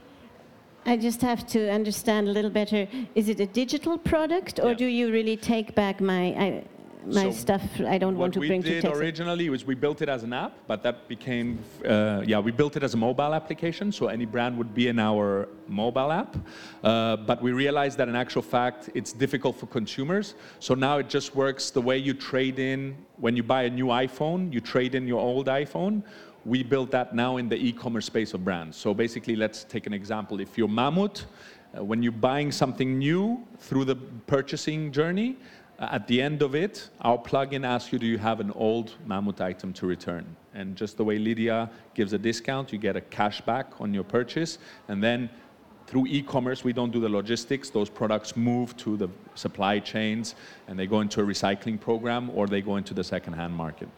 I 0.85 0.95
just 0.95 1.21
have 1.21 1.47
to 1.47 1.71
understand 1.71 2.27
a 2.27 2.31
little 2.31 2.51
better. 2.51 2.87
Is 3.15 3.29
it 3.29 3.39
a 3.39 3.47
digital 3.47 3.97
product, 3.97 4.59
or 4.59 4.69
Yeah. 4.69 4.75
do 4.75 4.85
you 4.85 5.11
really 5.11 5.35
take 5.35 5.73
back 5.73 5.99
my 5.99 6.35
I, 6.37 6.63
my 7.07 7.23
So 7.23 7.31
stuff? 7.31 7.63
I 7.85 7.97
don't 7.97 8.17
want 8.17 8.33
to 8.33 8.39
bring 8.39 8.63
to 8.63 8.69
What 8.69 8.75
we 8.75 8.81
did 8.81 8.83
TexAid. 8.83 8.99
originally 8.99 9.49
was 9.49 9.65
we 9.65 9.75
built 9.75 10.01
it 10.01 10.09
as 10.09 10.23
an 10.23 10.33
app, 10.33 10.53
but 10.67 10.83
that 10.83 11.07
became, 11.07 11.59
uh, 11.85 12.23
yeah, 12.25 12.39
we 12.39 12.51
built 12.51 12.75
it 12.75 12.83
as 12.83 12.93
a 12.93 12.97
mobile 12.97 13.33
application, 13.33 13.91
so 13.91 14.07
any 14.07 14.25
brand 14.25 14.57
would 14.57 14.73
be 14.73 14.87
in 14.87 14.99
our 14.99 15.47
mobile 15.67 16.11
app. 16.11 16.35
Uh, 16.83 17.17
but 17.17 17.41
we 17.41 17.51
realized 17.51 17.97
that 17.97 18.07
in 18.07 18.15
actual 18.15 18.41
fact, 18.41 18.89
it's 18.93 19.13
difficult 19.13 19.55
for 19.59 19.67
consumers. 19.67 20.35
So 20.59 20.73
now 20.73 20.97
it 20.97 21.09
just 21.09 21.35
works 21.35 21.71
the 21.71 21.81
way 21.81 21.97
you 21.97 22.13
trade 22.13 22.59
in, 22.59 22.95
when 23.17 23.35
you 23.35 23.43
buy 23.43 23.63
a 23.63 23.69
new 23.69 23.87
iPhone, 23.87 24.51
you 24.53 24.59
trade 24.59 24.95
in 24.95 25.07
your 25.07 25.19
old 25.19 25.47
iPhone. 25.47 26.03
We 26.45 26.61
built 26.61 26.91
that 26.91 27.15
now 27.15 27.37
in 27.37 27.49
the 27.49 27.55
e-commerce 27.55 28.05
space 28.05 28.33
of 28.35 28.43
brands. 28.43 28.77
So 28.77 28.93
basically, 28.93 29.35
let's 29.35 29.63
take 29.63 29.87
an 29.87 29.93
example. 29.93 30.39
If 30.39 30.57
you're 30.57 30.67
Mammut, 30.67 31.25
uh, 31.75 31.83
when 31.83 32.03
you're 32.03 32.11
buying 32.11 32.51
something 32.51 32.99
new 32.99 33.43
through 33.57 33.85
the 33.85 33.95
purchasing 34.27 34.91
journey, 34.91 35.37
at 35.79 36.07
the 36.07 36.21
end 36.21 36.41
of 36.41 36.55
it, 36.55 36.89
our 37.01 37.17
plugin 37.17 37.65
asks 37.65 37.91
you, 37.91 37.99
do 37.99 38.05
you 38.05 38.17
have 38.17 38.39
an 38.39 38.51
old 38.51 38.93
Mammut 39.07 39.41
item 39.41 39.73
to 39.73 39.85
return? 39.85 40.25
And 40.53 40.75
just 40.75 40.97
the 40.97 41.03
way 41.03 41.17
Lydia 41.17 41.69
gives 41.93 42.13
a 42.13 42.17
discount, 42.17 42.71
you 42.71 42.79
get 42.79 42.95
a 42.95 43.01
cash 43.01 43.41
back 43.41 43.73
on 43.79 43.93
your 43.93 44.03
purchase. 44.03 44.57
And 44.87 45.03
then 45.03 45.29
through 45.87 46.07
e-commerce, 46.07 46.63
we 46.63 46.73
don't 46.73 46.91
do 46.91 46.99
the 46.99 47.09
logistics. 47.09 47.69
Those 47.69 47.89
products 47.89 48.37
move 48.37 48.75
to 48.77 48.95
the 48.95 49.09
supply 49.35 49.79
chains 49.79 50.35
and 50.67 50.79
they 50.79 50.87
go 50.87 51.01
into 51.01 51.21
a 51.21 51.23
recycling 51.25 51.79
program 51.79 52.31
or 52.33 52.47
they 52.47 52.61
go 52.61 52.77
into 52.77 52.93
the 52.93 53.03
second-hand 53.03 53.53
market. 53.53 53.89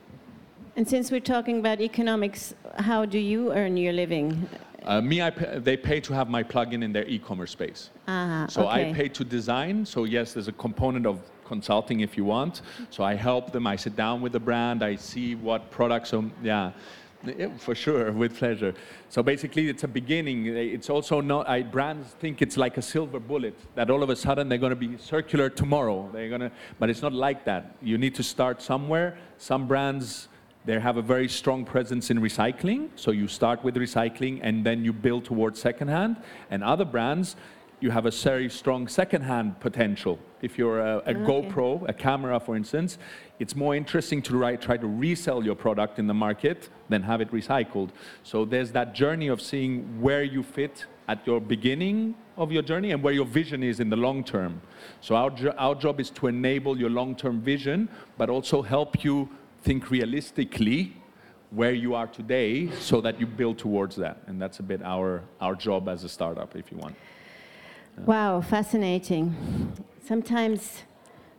And 0.76 0.88
since 0.88 1.12
we're 1.12 1.22
talking 1.22 1.60
about 1.60 1.80
economics, 1.82 2.54
how 2.78 3.06
do 3.06 3.18
you 3.20 3.52
earn 3.54 3.78
your 3.78 3.94
living? 3.94 4.48
Uh, 4.84 5.02
me, 5.02 5.22
I 5.22 5.30
pay, 5.32 5.60
they 5.60 5.76
pay 5.76 6.00
to 6.02 6.14
have 6.14 6.30
my 6.30 6.44
plugin 6.44 6.84
in 6.84 6.94
their 6.94 7.06
e-commerce 7.08 7.52
space. 7.52 7.90
Ah, 8.08 8.46
So 8.50 8.68
okay. 8.68 8.90
I 8.90 8.94
pay 8.94 9.10
to 9.10 9.24
design. 9.24 9.86
So 9.86 10.06
yes, 10.06 10.34
there's 10.34 10.48
a 10.48 10.54
component 10.54 11.06
of 11.06 11.20
consulting 11.48 12.02
if 12.02 12.18
you 12.18 12.26
want. 12.26 12.62
So 12.90 13.04
I 13.04 13.16
help 13.16 13.52
them. 13.52 13.66
I 13.68 13.76
sit 13.76 13.96
down 13.96 14.22
with 14.22 14.34
the 14.34 14.40
brand. 14.40 14.84
I 14.84 14.96
see 14.96 15.36
what 15.36 15.72
products. 15.72 16.10
So 16.10 16.30
yeah, 16.44 16.72
Yeah, 17.26 17.58
for 17.58 17.76
sure, 17.76 18.12
with 18.22 18.38
pleasure. 18.38 18.74
So 19.10 19.24
basically, 19.24 19.70
it's 19.70 19.84
a 19.84 19.88
beginning. 19.88 20.46
It's 20.46 20.90
also 20.90 21.22
not. 21.22 21.50
I, 21.50 21.64
brands 21.64 22.08
think 22.20 22.42
it's 22.42 22.58
like 22.58 22.78
a 22.78 22.82
silver 22.82 23.20
bullet 23.20 23.56
that 23.76 23.90
all 23.90 24.04
of 24.04 24.10
a 24.10 24.16
sudden 24.16 24.50
they're 24.50 24.64
going 24.66 24.78
to 24.80 24.88
be 24.88 24.98
circular 24.98 25.50
tomorrow. 25.50 26.10
They're 26.14 26.30
going 26.30 26.42
to, 26.42 26.52
but 26.80 26.90
it's 26.90 27.02
not 27.02 27.14
like 27.14 27.46
that. 27.46 27.76
You 27.82 27.98
need 27.98 28.16
to 28.16 28.24
start 28.24 28.62
somewhere. 28.62 29.18
Some 29.38 29.68
brands 29.68 30.28
they 30.68 30.78
have 30.82 30.98
a 30.98 31.02
very 31.02 31.30
strong 31.30 31.64
presence 31.64 32.12
in 32.12 32.20
recycling. 32.20 32.90
So 32.98 33.12
you 33.12 33.30
start 33.30 33.64
with 33.64 33.76
recycling 33.76 34.42
and 34.44 34.66
then 34.66 34.84
you 34.84 34.92
build 34.92 35.24
towards 35.24 35.62
secondhand. 35.62 36.18
And 36.52 36.62
other 36.62 36.84
brands, 36.84 37.38
you 37.80 37.92
have 37.92 38.06
a 38.06 38.12
very 38.12 38.50
strong 38.50 38.88
secondhand 38.88 39.60
potential. 39.60 40.18
If 40.42 40.58
you're 40.58 40.80
a, 40.80 40.98
a 40.98 41.12
ah, 41.12 41.28
GoPro, 41.28 41.88
a 41.88 41.94
camera, 41.94 42.40
for 42.40 42.56
instance, 42.56 42.98
it's 43.40 43.56
more 43.56 43.76
interesting 43.76 44.22
to 44.24 44.38
ri- 44.38 44.58
try 44.58 44.78
to 44.78 44.88
resell 44.88 45.44
your 45.44 45.56
product 45.56 46.00
in 46.00 46.08
the 46.08 46.14
market 46.14 46.70
than 46.90 47.04
have 47.04 47.22
it 47.22 47.32
recycled. 47.32 47.90
So 48.24 48.46
there's 48.46 48.72
that 48.72 48.96
journey 48.96 49.28
of 49.28 49.42
seeing 49.42 50.02
where 50.02 50.24
you 50.24 50.42
fit 50.42 50.86
at 51.08 51.26
your 51.26 51.40
beginning 51.40 52.16
of 52.36 52.52
your 52.52 52.62
journey 52.62 52.92
and 52.92 53.02
where 53.02 53.14
your 53.14 53.26
vision 53.26 53.64
is 53.64 53.80
in 53.80 53.90
the 53.90 53.96
long 53.96 54.24
term. 54.24 54.62
So 55.02 55.16
our, 55.16 55.32
our 55.58 55.76
job 55.76 56.00
is 56.00 56.10
to 56.12 56.28
enable 56.28 56.78
your 56.78 56.90
long-term 56.90 57.42
vision, 57.42 57.90
but 58.18 58.30
also 58.30 58.62
help 58.62 59.04
you 59.04 59.30
think 59.62 59.90
realistically 59.90 60.96
where 61.52 61.74
you 61.74 61.96
are 61.96 62.08
today 62.08 62.70
so 62.80 63.02
that 63.02 63.20
you 63.20 63.26
build 63.26 63.58
towards 63.58 63.96
that. 63.96 64.22
And 64.28 64.42
that's 64.42 64.60
a 64.60 64.64
bit 64.64 64.82
our, 64.84 65.24
our 65.40 65.56
job 65.56 65.88
as 65.88 66.04
a 66.04 66.10
startup, 66.10 66.56
if 66.56 66.72
you 66.72 66.78
want. 66.78 66.96
Wow, 68.06 68.42
fascinating. 68.42 69.36
Sometimes 70.06 70.84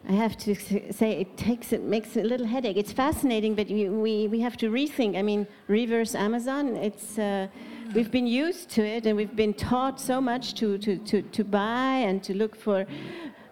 I 0.08 0.12
have 0.12 0.36
to 0.38 0.54
say 0.92 1.12
it 1.20 1.36
takes 1.36 1.72
it 1.72 1.82
makes 1.82 2.16
a 2.16 2.22
little 2.22 2.46
headache. 2.46 2.76
It's 2.76 2.92
fascinating, 2.92 3.54
but 3.54 3.70
you, 3.70 3.92
we 3.92 4.28
we 4.28 4.40
have 4.40 4.56
to 4.58 4.70
rethink. 4.70 5.16
I 5.16 5.22
mean, 5.22 5.46
reverse 5.68 6.14
Amazon. 6.14 6.76
It's 6.76 7.18
uh, 7.18 7.46
we've 7.94 8.10
been 8.10 8.26
used 8.26 8.70
to 8.70 8.82
it, 8.84 9.06
and 9.06 9.16
we've 9.16 9.36
been 9.36 9.54
taught 9.54 10.00
so 10.00 10.20
much 10.20 10.54
to 10.54 10.78
to 10.78 10.98
to, 10.98 11.22
to 11.22 11.44
buy 11.44 11.94
and 12.08 12.22
to 12.24 12.34
look 12.34 12.56
for. 12.56 12.86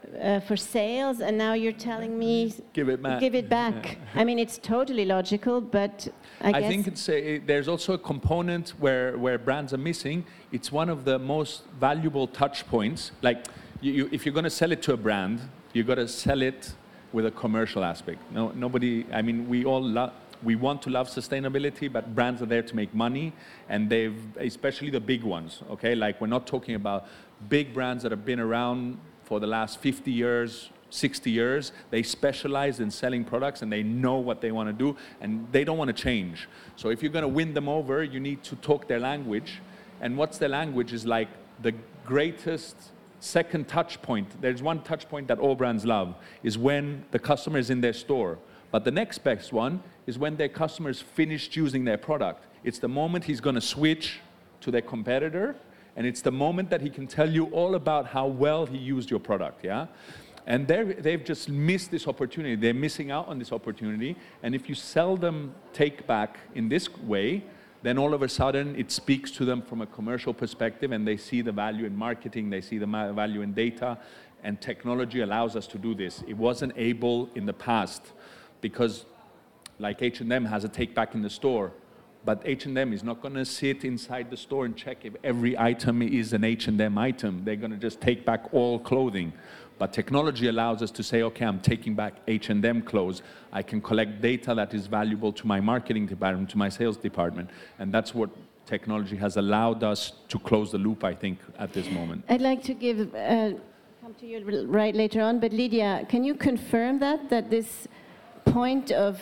Uh, 0.07 0.39
for 0.41 0.57
sales, 0.57 1.21
and 1.21 1.37
now 1.37 1.53
you're 1.53 1.73
telling 1.73 2.17
me 2.17 2.55
Give 2.73 2.89
it 2.89 3.03
back. 3.03 3.19
give 3.19 3.35
it 3.35 3.49
back. 3.49 3.99
I 4.15 4.23
mean, 4.23 4.39
it's 4.39 4.57
totally 4.57 5.05
logical, 5.05 5.61
but 5.61 6.07
I, 6.41 6.51
I 6.51 6.63
think 6.63 6.87
it's 6.87 7.09
a, 7.09 7.39
there's 7.39 7.67
also 7.67 7.95
a 7.95 7.99
component 7.99 8.71
where, 8.79 9.19
where 9.19 9.37
brands 9.37 9.75
are 9.75 9.79
missing. 9.79 10.25
It's 10.53 10.71
one 10.71 10.89
of 10.89 11.05
the 11.05 11.19
most 11.19 11.65
valuable 11.81 12.29
touch 12.29 12.67
points. 12.69 13.11
Like, 13.21 13.47
you, 13.81 13.93
you, 13.93 14.09
if 14.13 14.25
you're 14.25 14.33
going 14.33 14.45
to 14.45 14.51
sell 14.51 14.71
it 14.71 14.81
to 14.83 14.93
a 14.93 14.97
brand, 14.97 15.41
you 15.73 15.83
got 15.83 15.97
to 15.97 16.07
sell 16.07 16.41
it 16.41 16.73
with 17.13 17.27
a 17.27 17.33
commercial 17.33 17.83
aspect. 17.85 18.21
No, 18.31 18.51
nobody. 18.51 19.07
I 19.13 19.23
mean, 19.23 19.49
we 19.49 19.65
all 19.65 19.83
love. 19.83 20.13
We 20.43 20.55
want 20.55 20.83
to 20.83 20.91
love 20.91 21.09
sustainability, 21.09 21.93
but 21.93 22.15
brands 22.15 22.43
are 22.43 22.47
there 22.47 22.63
to 22.63 22.77
make 22.77 22.95
money, 22.95 23.33
and 23.69 23.91
they've, 23.91 24.23
especially 24.39 24.91
the 24.91 25.01
big 25.01 25.25
ones. 25.25 25.63
Okay, 25.71 25.95
like 25.95 26.21
we're 26.21 26.27
not 26.27 26.47
talking 26.47 26.75
about 26.77 27.07
big 27.49 27.75
brands 27.75 28.03
that 28.05 28.13
have 28.13 28.25
been 28.25 28.39
around 28.41 28.99
for 29.27 29.41
the 29.41 29.47
last 29.47 29.81
50 29.81 30.11
years, 30.11 30.71
60 30.91 31.31
years. 31.31 31.73
They 31.91 32.03
specialize 32.05 32.79
in 32.79 32.91
selling 32.91 33.25
products 33.25 33.61
and 33.61 33.73
they 33.73 33.83
know 33.83 34.17
what 34.17 34.41
they 34.41 34.53
want 34.53 34.69
to 34.69 34.73
do 34.73 34.97
and 35.21 35.47
they 35.51 35.65
don't 35.65 35.77
want 35.77 35.89
to 35.89 36.03
change. 36.03 36.49
So 36.77 36.91
if 36.91 37.03
you're 37.03 37.13
going 37.13 37.23
to 37.23 37.29
win 37.29 37.53
them 37.53 37.69
over, 37.69 38.05
you 38.05 38.21
need 38.21 38.45
to 38.45 38.57
talk 38.57 38.87
their 38.87 39.01
language. 39.01 39.61
And 40.01 40.17
what's 40.17 40.39
their 40.39 40.49
language 40.49 40.93
is 40.93 41.05
like 41.05 41.29
the 41.61 41.75
greatest 42.05 42.77
second 43.19 43.67
touch 43.67 44.01
point. 44.01 44.41
There's 44.41 44.63
one 44.63 44.83
touch 44.83 45.09
point 45.09 45.27
that 45.27 45.41
all 45.41 45.57
brands 45.57 45.85
love 45.85 46.15
is 46.45 46.57
when 46.57 47.05
the 47.11 47.19
customer 47.19 47.59
is 47.59 47.69
in 47.69 47.81
their 47.81 47.95
store. 47.95 48.39
But 48.71 48.85
the 48.85 48.93
next 48.93 49.19
best 49.19 49.53
one 49.53 49.83
is 50.07 50.19
when 50.19 50.37
their 50.37 50.49
customers 50.49 51.01
finished 51.01 51.57
using 51.57 51.85
their 51.85 51.99
product. 51.99 52.47
It's 52.63 52.79
the 52.79 52.89
moment 52.89 53.25
he's 53.25 53.41
going 53.41 53.55
to 53.57 53.61
switch 53.61 54.21
to 54.61 54.71
their 54.71 54.83
competitor 54.83 55.57
and 55.97 56.07
it's 56.07 56.21
the 56.21 56.31
moment 56.31 56.71
that 56.71 56.83
he 56.83 56.91
can 56.91 57.07
tell 57.07 57.31
you 57.31 57.47
all 57.47 57.75
about 57.75 58.07
how 58.07 58.27
well 58.27 58.67
he 58.67 58.77
used 58.77 59.11
your 59.11 59.21
product, 59.21 59.65
yeah? 59.65 59.87
And 60.47 60.69
they've 60.69 61.25
just 61.25 61.49
missed 61.49 61.91
this 61.91 62.07
opportunity. 62.07 62.55
They're 62.55 62.73
missing 62.73 63.11
out 63.11 63.27
on 63.27 63.39
this 63.39 63.51
opportunity. 63.51 64.15
And 64.45 64.55
if 64.55 64.69
you 64.69 64.77
sell 64.77 65.17
them 65.17 65.55
take 65.73 66.07
back 66.07 66.39
in 66.55 66.69
this 66.69 66.89
way, 66.99 67.43
then 67.83 67.99
all 67.99 68.15
of 68.15 68.23
a 68.23 68.29
sudden 68.29 68.77
it 68.77 68.93
speaks 68.93 69.31
to 69.33 69.45
them 69.45 69.61
from 69.61 69.81
a 69.81 69.87
commercial 69.87 70.33
perspective 70.33 70.93
and 70.93 71.07
they 71.07 71.17
see 71.17 71.41
the 71.41 71.51
value 71.51 71.85
in 71.85 71.97
marketing, 71.97 72.49
they 72.51 72.61
see 72.61 72.79
the 72.79 72.87
value 72.87 73.43
in 73.43 73.55
data, 73.55 73.99
and 74.45 74.61
technology 74.61 75.21
allows 75.23 75.57
us 75.57 75.67
to 75.67 75.79
do 75.79 75.95
this. 75.95 76.23
It 76.29 76.37
wasn't 76.37 76.75
able 76.77 77.29
in 77.35 77.47
the 77.47 77.53
past 77.53 78.13
because 78.61 79.05
like 79.79 80.01
H&M 80.01 80.45
has 80.45 80.63
a 80.65 80.69
take 80.69 80.95
back 80.95 81.15
in 81.15 81.23
the 81.23 81.31
store, 81.31 81.73
but 82.27 82.43
H&M 82.45 82.93
is 82.93 83.05
not 83.05 83.23
going 83.23 83.35
to 83.35 83.45
sit 83.45 83.85
inside 83.85 84.31
the 84.31 84.37
store 84.37 84.65
and 84.65 84.77
check 84.77 85.05
if 85.05 85.15
every 85.23 85.57
item 85.57 86.03
is 86.03 86.33
an 86.33 86.43
H&M 86.43 86.99
item. 86.99 87.43
They're 87.45 87.63
going 87.65 87.71
to 87.71 87.79
just 87.79 88.01
take 88.01 88.27
back 88.27 88.53
all 88.53 88.81
clothing. 88.81 89.33
But 89.79 89.93
technology 89.93 90.49
allows 90.49 90.83
us 90.83 90.91
to 90.91 91.05
say, 91.05 91.23
okay, 91.23 91.45
I'm 91.45 91.61
taking 91.61 91.95
back 91.95 92.15
H&M 92.27 92.83
clothes. 92.83 93.23
I 93.53 93.63
can 93.63 93.81
collect 93.81 94.21
data 94.21 94.55
that 94.57 94.75
is 94.75 94.89
valuable 94.89 95.33
to 95.35 95.47
my 95.47 95.61
marketing 95.61 96.07
department, 96.07 96.51
to 96.51 96.59
my 96.59 96.69
sales 96.69 96.97
department. 96.97 97.49
And 97.79 97.95
that's 97.95 98.13
what 98.13 98.31
technology 98.67 99.17
has 99.17 99.37
allowed 99.37 99.85
us 99.85 100.13
to 100.29 100.39
close 100.41 100.73
the 100.73 100.79
loop, 100.79 101.05
I 101.05 101.15
think, 101.15 101.39
at 101.61 101.73
this 101.73 101.89
moment. 101.91 102.25
I'd 102.29 102.41
like 102.41 102.63
to 102.65 102.75
give 102.75 103.15
uh, 103.15 103.53
come 104.03 104.15
to 104.19 104.27
you 104.27 104.67
right 104.67 104.97
later 104.97 105.23
on, 105.23 105.39
but 105.39 105.53
Lydia, 105.53 106.05
can 106.09 106.25
you 106.25 106.35
confirm 106.35 106.99
that 106.99 107.31
that 107.31 107.51
this 107.51 107.87
point 108.47 108.91
of 108.91 109.21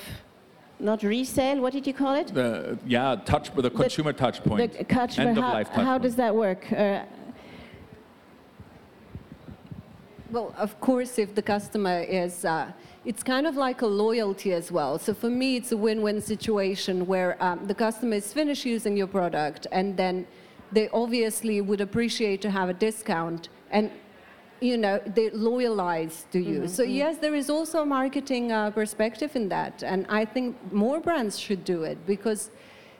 not 0.84 1.02
resale, 1.02 1.60
what 1.60 1.72
did 1.72 1.86
you 1.86 1.94
call 1.94 2.14
it? 2.14 2.28
The, 2.28 2.78
yeah, 2.86 3.16
touch, 3.24 3.54
the 3.54 3.70
consumer 3.70 4.12
touch 4.12 4.44
point. 4.44 4.78
The 4.78 4.84
customer, 4.84 5.28
End 5.30 5.38
of 5.38 5.44
how, 5.44 5.52
life 5.52 5.68
touch 5.68 5.84
how 5.84 5.92
point. 5.92 6.02
does 6.02 6.16
that 6.16 6.34
work? 6.34 6.70
Uh, 6.72 7.04
Well, 10.30 10.52
of 10.58 10.80
course, 10.80 11.20
if 11.20 11.32
the 11.36 11.42
customer 11.42 12.00
is, 12.00 12.44
uh, 12.44 12.72
it's 13.04 13.22
kind 13.22 13.46
of 13.46 13.54
like 13.54 13.82
a 13.82 13.86
loyalty 13.86 14.52
as 14.52 14.72
well. 14.72 14.98
So 14.98 15.14
for 15.14 15.30
me, 15.30 15.54
it's 15.54 15.70
a 15.70 15.76
win-win 15.76 16.20
situation 16.20 17.06
where 17.06 17.36
um, 17.40 17.68
the 17.68 17.74
customer 17.74 18.16
is 18.16 18.32
finished 18.32 18.64
using 18.64 18.96
your 18.96 19.06
product, 19.06 19.68
and 19.70 19.96
then 19.96 20.26
they 20.72 20.88
obviously 20.88 21.60
would 21.60 21.80
appreciate 21.80 22.42
to 22.42 22.50
have 22.50 22.68
a 22.68 22.74
discount. 22.74 23.48
And 23.70 23.92
you 24.64 24.76
know 24.78 24.98
they 25.14 25.30
loyalize 25.30 26.26
to 26.32 26.38
you. 26.38 26.60
Mm-hmm, 26.60 26.76
So 26.78 26.82
yes, 26.82 27.18
there 27.18 27.34
is 27.34 27.48
also 27.50 27.82
a 27.82 27.86
marketing 27.86 28.50
uh, 28.50 28.70
perspective 28.70 29.36
in 29.36 29.48
that, 29.50 29.82
and 29.82 30.06
I 30.08 30.24
think 30.24 30.56
more 30.72 31.00
brands 31.00 31.38
should 31.38 31.64
do 31.64 31.84
it 31.90 31.98
because 32.06 32.50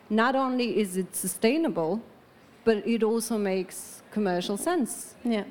not 0.09 0.35
only 0.35 0.67
is 0.79 0.97
it 0.97 1.15
sustainable, 1.15 2.01
but 2.63 2.77
it 2.85 3.01
also 3.03 3.37
makes 3.37 4.03
commercial 4.11 4.57
sense. 4.57 5.15
Yeah. 5.23 5.45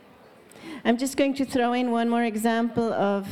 I'm 0.85 0.97
just 0.97 1.17
going 1.17 1.35
to 1.35 1.45
throw 1.45 1.73
in 1.73 1.91
one 1.91 2.09
more 2.09 2.25
example 2.25 2.93
of 2.93 3.27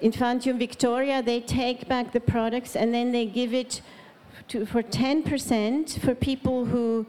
Infantium 0.00 0.58
Victoria. 0.58 1.22
They 1.22 1.40
take 1.40 1.88
back 1.88 2.12
the 2.12 2.20
products 2.20 2.76
and 2.76 2.94
then 2.94 3.12
they 3.12 3.26
give 3.26 3.52
it 3.52 3.82
to, 4.48 4.66
for 4.66 4.82
10% 4.82 5.98
for 6.00 6.14
people 6.14 6.64
who, 6.64 7.06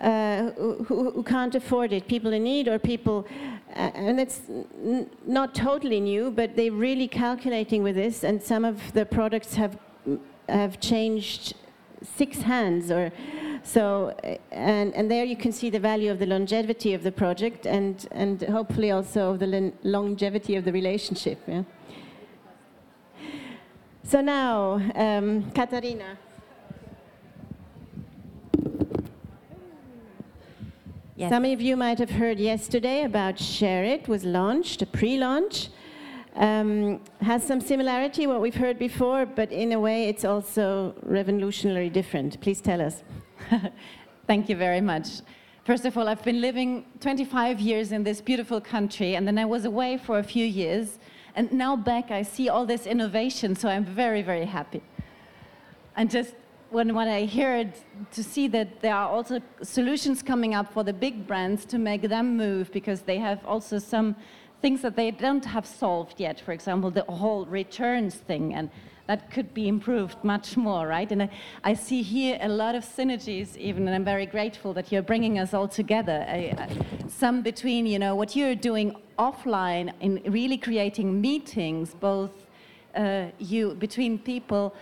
uh, 0.00 0.50
who, 0.52 1.10
who 1.10 1.22
can't 1.22 1.54
afford 1.54 1.92
it, 1.92 2.08
people 2.08 2.32
in 2.32 2.44
need 2.44 2.68
or 2.68 2.78
people, 2.78 3.26
uh, 3.76 3.90
and 3.94 4.18
it's 4.18 4.40
not 5.26 5.54
totally 5.54 6.00
new, 6.00 6.30
but 6.30 6.56
they're 6.56 6.72
really 6.72 7.06
calculating 7.06 7.82
with 7.82 7.96
this, 7.96 8.24
and 8.24 8.42
some 8.42 8.64
of 8.64 8.92
the 8.92 9.04
products 9.04 9.54
have, 9.54 9.78
have 10.48 10.80
changed 10.80 11.54
six 12.02 12.40
hands 12.40 12.90
or 12.90 13.12
so 13.62 14.16
uh, 14.24 14.36
and, 14.50 14.94
and 14.94 15.10
there 15.10 15.24
you 15.24 15.36
can 15.36 15.52
see 15.52 15.68
the 15.68 15.78
value 15.78 16.10
of 16.10 16.18
the 16.18 16.24
longevity 16.24 16.94
of 16.94 17.02
the 17.02 17.12
project 17.12 17.66
and, 17.66 18.08
and 18.12 18.42
hopefully 18.42 18.90
also 18.90 19.32
of 19.32 19.38
the 19.38 19.46
lon- 19.46 19.72
longevity 19.82 20.56
of 20.56 20.64
the 20.64 20.72
relationship 20.72 21.38
yeah? 21.46 21.62
so 24.02 24.22
now 24.22 24.80
um, 24.94 25.50
katarina 25.52 26.16
Yes. 31.20 31.30
some 31.30 31.44
of 31.44 31.60
you 31.60 31.76
might 31.76 31.98
have 31.98 32.10
heard 32.10 32.38
yesterday 32.38 33.04
about 33.04 33.38
share 33.38 33.84
it 33.84 34.08
was 34.08 34.24
launched 34.24 34.82
a 34.82 34.86
pre-launch 34.86 35.68
um, 36.36 37.00
has 37.20 37.46
some 37.46 37.60
similarity 37.60 38.26
what 38.26 38.40
we've 38.40 38.60
heard 38.64 38.78
before 38.78 39.26
but 39.26 39.52
in 39.52 39.72
a 39.72 39.80
way 39.80 40.08
it's 40.08 40.24
also 40.24 40.94
revolutionarily 41.06 41.92
different 41.92 42.40
please 42.40 42.60
tell 42.60 42.80
us 42.80 43.02
Thank 44.30 44.48
you 44.48 44.54
very 44.54 44.80
much. 44.80 45.08
First 45.64 45.84
of 45.84 45.98
all, 45.98 46.08
I've 46.08 46.22
been 46.22 46.40
living 46.40 46.84
25 47.00 47.58
years 47.58 47.90
in 47.90 48.04
this 48.04 48.20
beautiful 48.20 48.60
country, 48.60 49.16
and 49.16 49.26
then 49.26 49.38
I 49.38 49.44
was 49.44 49.64
away 49.64 49.98
for 49.98 50.20
a 50.20 50.22
few 50.22 50.46
years, 50.46 51.00
and 51.34 51.50
now 51.52 51.74
back 51.74 52.12
I 52.12 52.22
see 52.22 52.48
all 52.48 52.64
this 52.64 52.86
innovation, 52.86 53.56
so 53.56 53.68
I'm 53.68 53.84
very, 53.84 54.22
very 54.22 54.44
happy. 54.44 54.82
And 55.96 56.08
just 56.08 56.34
when, 56.70 56.94
when 56.94 57.08
I 57.08 57.24
hear 57.24 57.56
it, 57.56 57.84
to 58.12 58.22
see 58.22 58.48
that 58.48 58.80
there 58.80 58.94
are 58.94 59.08
also 59.08 59.40
solutions 59.62 60.22
coming 60.22 60.54
up 60.54 60.72
for 60.72 60.84
the 60.84 60.92
big 60.92 61.26
brands 61.26 61.64
to 61.66 61.78
make 61.78 62.02
them 62.02 62.36
move, 62.36 62.70
because 62.72 63.02
they 63.02 63.18
have 63.18 63.44
also 63.44 63.78
some 63.78 64.16
things 64.62 64.82
that 64.82 64.94
they 64.96 65.10
don't 65.10 65.44
have 65.44 65.66
solved 65.66 66.20
yet. 66.20 66.40
For 66.40 66.52
example, 66.52 66.90
the 66.90 67.04
whole 67.04 67.46
returns 67.46 68.14
thing, 68.14 68.54
and 68.54 68.70
that 69.06 69.30
could 69.30 69.52
be 69.52 69.66
improved 69.66 70.22
much 70.22 70.56
more, 70.56 70.86
right? 70.86 71.10
And 71.10 71.24
I, 71.24 71.30
I 71.64 71.74
see 71.74 72.02
here 72.02 72.38
a 72.40 72.48
lot 72.48 72.74
of 72.76 72.84
synergies, 72.84 73.56
even, 73.56 73.88
and 73.88 73.94
I'm 73.94 74.04
very 74.04 74.26
grateful 74.26 74.72
that 74.74 74.92
you're 74.92 75.02
bringing 75.02 75.38
us 75.38 75.52
all 75.52 75.66
together. 75.66 76.24
I, 76.28 76.54
I, 76.56 77.08
some 77.08 77.42
between, 77.42 77.86
you 77.86 77.98
know, 77.98 78.14
what 78.14 78.36
you're 78.36 78.54
doing 78.54 78.94
offline 79.18 79.92
in 80.00 80.22
really 80.26 80.56
creating 80.58 81.20
meetings, 81.20 81.94
both 81.94 82.30
uh, 82.94 83.26
you 83.38 83.74
between 83.74 84.18
people, 84.18 84.74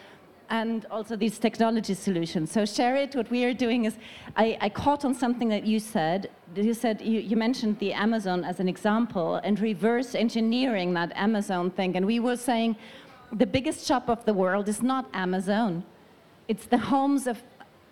and 0.50 0.86
also 0.90 1.16
these 1.16 1.38
technology 1.38 1.94
solutions. 1.94 2.50
So 2.50 2.64
share 2.64 2.96
it. 2.96 3.14
What 3.14 3.30
we 3.30 3.44
are 3.44 3.52
doing 3.52 3.84
is, 3.84 3.96
I, 4.36 4.56
I 4.60 4.68
caught 4.68 5.04
on 5.04 5.14
something 5.14 5.48
that 5.48 5.66
you 5.66 5.78
said. 5.78 6.30
You 6.54 6.74
said 6.74 7.02
you, 7.02 7.20
you 7.20 7.36
mentioned 7.36 7.78
the 7.78 7.92
Amazon 7.92 8.44
as 8.44 8.60
an 8.60 8.68
example 8.68 9.36
and 9.36 9.60
reverse 9.60 10.14
engineering 10.14 10.94
that 10.94 11.12
Amazon 11.14 11.70
thing, 11.70 11.96
and 11.96 12.06
we 12.06 12.20
were 12.20 12.36
saying 12.36 12.76
the 13.32 13.46
biggest 13.46 13.86
shop 13.86 14.08
of 14.08 14.24
the 14.24 14.32
world 14.32 14.68
is 14.68 14.82
not 14.82 15.06
Amazon. 15.12 15.84
It's 16.48 16.66
the 16.66 16.78
homes 16.78 17.26
of 17.26 17.42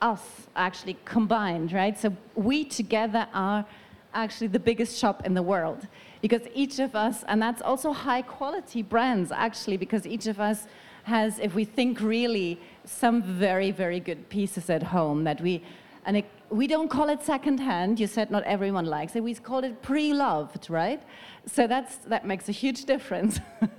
us 0.00 0.22
actually 0.56 0.96
combined, 1.04 1.72
right? 1.72 1.98
So 1.98 2.16
we 2.34 2.64
together 2.64 3.28
are 3.34 3.66
actually 4.14 4.46
the 4.46 4.58
biggest 4.58 4.98
shop 4.98 5.26
in 5.26 5.34
the 5.34 5.42
world 5.42 5.86
because 6.22 6.42
each 6.54 6.78
of 6.78 6.94
us, 6.94 7.22
and 7.28 7.40
that's 7.40 7.60
also 7.60 7.92
high 7.92 8.22
quality 8.22 8.82
brands 8.82 9.30
actually, 9.30 9.76
because 9.76 10.06
each 10.06 10.26
of 10.26 10.40
us 10.40 10.66
has, 11.06 11.38
if 11.38 11.54
we 11.54 11.64
think 11.64 12.00
really, 12.00 12.60
some 12.84 13.22
very, 13.22 13.70
very 13.70 14.00
good 14.00 14.28
pieces 14.28 14.68
at 14.68 14.82
home 14.82 15.22
that 15.22 15.40
we, 15.40 15.62
and 16.04 16.16
it, 16.16 16.26
we 16.50 16.66
don't 16.66 16.88
call 16.88 17.08
it 17.08 17.22
secondhand. 17.22 18.00
You 18.00 18.08
said 18.08 18.28
not 18.28 18.42
everyone 18.42 18.86
likes 18.86 19.14
it. 19.14 19.22
We 19.22 19.34
call 19.34 19.62
it 19.62 19.82
pre-loved, 19.82 20.68
right? 20.68 21.00
So 21.46 21.68
that's, 21.68 21.98
that 22.12 22.26
makes 22.26 22.48
a 22.48 22.52
huge 22.52 22.86
difference. 22.86 23.38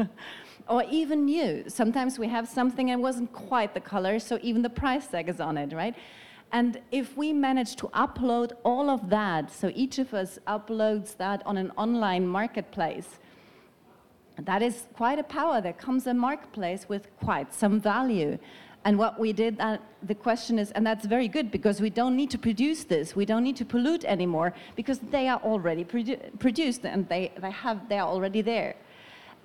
or 0.70 0.86
even 0.90 1.26
new. 1.26 1.66
Sometimes 1.68 2.18
we 2.18 2.30
have 2.30 2.48
something 2.48 2.92
and 2.92 3.04
wasn't 3.04 3.34
quite 3.34 3.74
the 3.74 3.82
color, 3.82 4.20
so 4.20 4.40
even 4.42 4.62
the 4.62 4.70
price 4.70 5.08
tag 5.08 5.28
is 5.28 5.42
on 5.42 5.58
it, 5.58 5.74
right? 5.74 5.96
And 6.54 6.80
if 6.94 7.18
we 7.18 7.34
manage 7.34 7.76
to 7.78 7.88
upload 7.88 8.54
all 8.63 8.90
of 8.90 9.10
that, 9.10 9.52
so 9.52 9.70
each 9.76 10.00
of 10.00 10.13
us 10.13 10.40
uploads 10.48 11.18
that 11.18 11.46
on 11.46 11.58
an 11.58 11.72
online 11.76 12.26
marketplace, 12.26 13.20
that 14.45 14.62
is 14.62 14.88
quite 14.95 15.19
a 15.19 15.23
power. 15.23 15.62
There 15.62 15.73
comes 15.73 16.08
a 16.08 16.13
marketplace 16.13 16.88
with 16.88 17.08
quite 17.19 17.54
some 17.54 17.80
value. 17.80 18.38
And 18.86 18.97
what 18.97 19.19
we 19.19 19.34
did, 19.34 19.60
uh, 19.60 19.80
the 20.04 20.15
question 20.15 20.60
is, 20.60 20.71
and 20.71 20.86
that's 20.86 21.06
very 21.06 21.28
good 21.28 21.52
because 21.52 21.82
we 21.82 21.89
don't 21.89 22.15
need 22.15 22.30
to 22.32 22.38
produce 22.38 22.84
this. 22.86 23.15
We 23.15 23.26
don't 23.26 23.43
need 23.43 23.58
to 23.58 23.65
pollute 23.65 24.06
anymore 24.06 24.54
because 24.76 25.00
they 25.00 25.28
are 25.28 25.41
already 25.43 25.84
produ 25.84 26.39
produced 26.39 26.86
and 26.86 27.08
they, 27.10 27.34
they, 27.41 27.52
have, 27.52 27.89
they 27.89 28.00
are 28.00 28.08
already 28.08 28.41
there. 28.41 28.76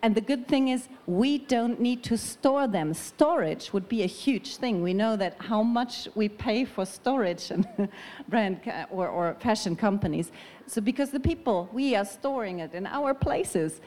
And 0.04 0.16
the 0.16 0.20
good 0.20 0.48
thing 0.48 0.68
is 0.68 0.88
we 1.06 1.38
don't 1.38 1.80
need 1.80 2.02
to 2.04 2.18
store 2.18 2.66
them. 2.66 2.92
Storage 2.92 3.72
would 3.72 3.88
be 3.88 4.02
a 4.02 4.06
huge 4.06 4.56
thing. 4.56 4.82
We 4.82 4.94
know 4.94 5.16
that 5.16 5.36
how 5.38 5.62
much 5.62 6.08
we 6.16 6.28
pay 6.28 6.64
for 6.64 6.84
storage 6.84 7.52
and 7.52 7.66
brand 8.28 8.60
or, 8.90 9.08
or 9.08 9.36
fashion 9.40 9.76
companies. 9.76 10.32
So 10.66 10.80
because 10.80 11.10
the 11.10 11.20
people, 11.20 11.68
we 11.72 11.94
are 11.94 12.04
storing 12.04 12.58
it 12.58 12.74
in 12.74 12.86
our 12.86 13.14
places. 13.14 13.80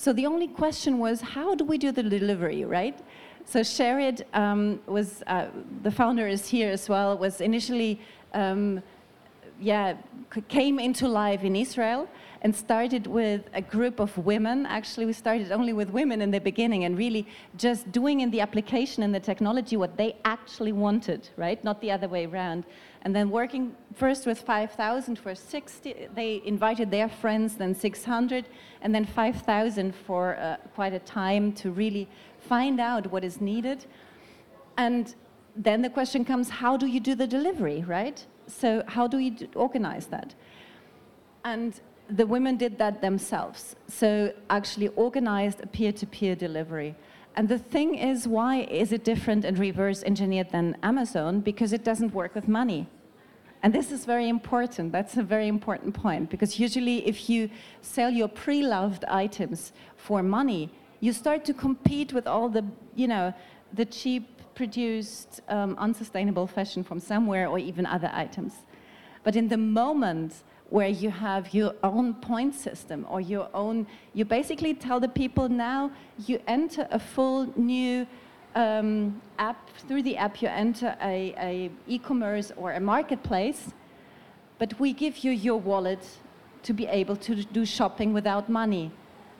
So 0.00 0.14
the 0.14 0.24
only 0.24 0.48
question 0.48 0.96
was, 0.96 1.20
how 1.20 1.54
do 1.54 1.62
we 1.62 1.76
do 1.76 1.92
the 1.92 2.02
delivery, 2.02 2.64
right? 2.64 2.98
So 3.44 3.62
Share 3.62 4.00
It 4.00 4.26
um, 4.32 4.80
was, 4.86 5.22
uh, 5.26 5.48
the 5.82 5.90
founder 5.90 6.26
is 6.26 6.48
here 6.48 6.70
as 6.70 6.88
well, 6.88 7.18
was 7.18 7.42
initially, 7.42 8.00
um, 8.32 8.82
yeah, 9.60 9.98
came 10.48 10.78
into 10.78 11.06
life 11.06 11.44
in 11.44 11.54
Israel 11.54 12.08
and 12.42 12.54
started 12.54 13.06
with 13.06 13.42
a 13.52 13.60
group 13.60 14.00
of 14.00 14.16
women. 14.18 14.64
Actually, 14.66 15.06
we 15.06 15.12
started 15.12 15.52
only 15.52 15.72
with 15.72 15.90
women 15.90 16.22
in 16.22 16.30
the 16.30 16.40
beginning 16.40 16.84
and 16.84 16.96
really 16.96 17.26
just 17.56 17.90
doing 17.92 18.20
in 18.20 18.30
the 18.30 18.40
application 18.40 19.02
and 19.02 19.14
the 19.14 19.20
technology 19.20 19.76
what 19.76 19.96
they 19.96 20.16
actually 20.24 20.72
wanted, 20.72 21.28
right? 21.36 21.62
Not 21.62 21.80
the 21.80 21.90
other 21.90 22.08
way 22.08 22.24
around. 22.26 22.64
And 23.02 23.14
then 23.14 23.30
working 23.30 23.74
first 23.94 24.26
with 24.26 24.40
5,000 24.40 25.18
for 25.18 25.34
60, 25.34 26.08
they 26.14 26.42
invited 26.44 26.90
their 26.90 27.08
friends, 27.08 27.56
then 27.56 27.74
600, 27.74 28.46
and 28.82 28.94
then 28.94 29.04
5,000 29.04 29.94
for 29.94 30.36
uh, 30.36 30.56
quite 30.74 30.94
a 30.94 30.98
time 30.98 31.52
to 31.54 31.70
really 31.70 32.08
find 32.40 32.80
out 32.80 33.06
what 33.10 33.24
is 33.24 33.40
needed. 33.40 33.84
And 34.76 35.14
then 35.56 35.82
the 35.82 35.90
question 35.90 36.24
comes, 36.24 36.48
how 36.48 36.76
do 36.76 36.86
you 36.86 37.00
do 37.00 37.14
the 37.14 37.26
delivery, 37.26 37.84
right? 37.86 38.24
So 38.46 38.82
how 38.86 39.06
do 39.06 39.18
you 39.18 39.48
organize 39.54 40.06
that? 40.06 40.34
And 41.44 41.80
the 42.10 42.26
women 42.26 42.56
did 42.56 42.78
that 42.78 43.00
themselves. 43.00 43.76
So 43.88 44.32
actually 44.48 44.88
organized 44.88 45.60
a 45.60 45.66
peer-to-peer 45.66 46.34
delivery. 46.34 46.94
And 47.36 47.48
the 47.48 47.58
thing 47.58 47.94
is, 47.94 48.26
why 48.26 48.62
is 48.62 48.92
it 48.92 49.04
different 49.04 49.44
and 49.44 49.58
reverse 49.58 50.02
engineered 50.02 50.50
than 50.50 50.76
Amazon? 50.82 51.40
Because 51.40 51.72
it 51.72 51.84
doesn't 51.84 52.12
work 52.12 52.34
with 52.34 52.48
money. 52.48 52.88
And 53.62 53.72
this 53.72 53.92
is 53.92 54.04
very 54.04 54.28
important. 54.28 54.90
That's 54.90 55.16
a 55.16 55.22
very 55.22 55.46
important 55.46 55.94
point. 55.94 56.30
Because 56.30 56.58
usually, 56.58 57.06
if 57.06 57.28
you 57.30 57.50
sell 57.82 58.10
your 58.10 58.28
pre 58.28 58.62
loved 58.62 59.04
items 59.04 59.72
for 59.96 60.22
money, 60.22 60.70
you 61.00 61.12
start 61.12 61.44
to 61.44 61.54
compete 61.54 62.12
with 62.12 62.26
all 62.26 62.48
the, 62.48 62.64
you 62.94 63.06
know, 63.06 63.32
the 63.72 63.84
cheap 63.84 64.40
produced, 64.54 65.40
um, 65.48 65.76
unsustainable 65.78 66.46
fashion 66.46 66.82
from 66.82 66.98
somewhere 66.98 67.48
or 67.48 67.58
even 67.58 67.86
other 67.86 68.10
items. 68.12 68.54
But 69.22 69.36
in 69.36 69.48
the 69.48 69.56
moment 69.56 70.42
where 70.70 70.88
you 70.88 71.10
have 71.10 71.52
your 71.52 71.74
own 71.82 72.14
point 72.14 72.54
system 72.54 73.04
or 73.10 73.20
your 73.20 73.48
own, 73.52 73.86
you 74.14 74.24
basically 74.24 74.72
tell 74.72 75.00
the 75.00 75.08
people 75.08 75.48
now 75.48 75.90
you 76.26 76.40
enter 76.46 76.86
a 76.90 76.98
full 76.98 77.52
new 77.56 78.06
um, 78.54 79.20
app, 79.38 79.68
through 79.86 80.02
the 80.02 80.16
app 80.16 80.40
you 80.42 80.48
enter 80.48 80.96
a, 81.02 81.34
a 81.38 81.70
e-commerce 81.86 82.52
or 82.56 82.72
a 82.72 82.80
marketplace, 82.80 83.72
but 84.58 84.78
we 84.80 84.92
give 84.92 85.18
you 85.18 85.32
your 85.32 85.58
wallet 85.58 86.06
to 86.62 86.72
be 86.72 86.86
able 86.86 87.16
to 87.16 87.34
do 87.44 87.64
shopping 87.64 88.12
without 88.12 88.48
money. 88.48 88.90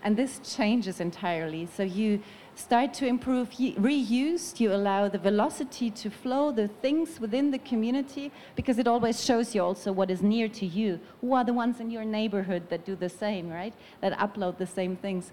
And 0.03 0.17
this 0.17 0.41
changes 0.57 1.01
entirely. 1.01 1.69
So 1.77 1.83
you 1.83 2.23
start 2.61 2.93
to 2.95 3.07
improve 3.07 3.51
reuse. 3.51 4.61
You 4.61 4.73
allow 4.75 5.09
the 5.09 5.19
velocity 5.19 5.91
to 6.03 6.11
flow, 6.11 6.53
the 6.53 6.69
things 6.69 7.19
within 7.19 7.51
the 7.51 7.59
community, 7.59 8.31
because 8.55 8.79
it 8.79 8.87
always 8.87 9.25
shows 9.25 9.55
you 9.55 9.63
also 9.63 9.93
what 9.93 10.11
is 10.11 10.23
near 10.23 10.49
to 10.49 10.67
you. 10.67 11.01
Who 11.21 11.33
are 11.35 11.45
the 11.45 11.55
ones 11.55 11.81
in 11.81 11.91
your 11.91 12.05
neighborhood 12.05 12.69
that 12.69 12.85
do 12.85 12.95
the 12.95 13.09
same, 13.09 13.49
right? 13.49 13.75
That 14.03 14.13
upload 14.19 14.59
the 14.59 14.67
same 14.67 14.97
things. 14.97 15.33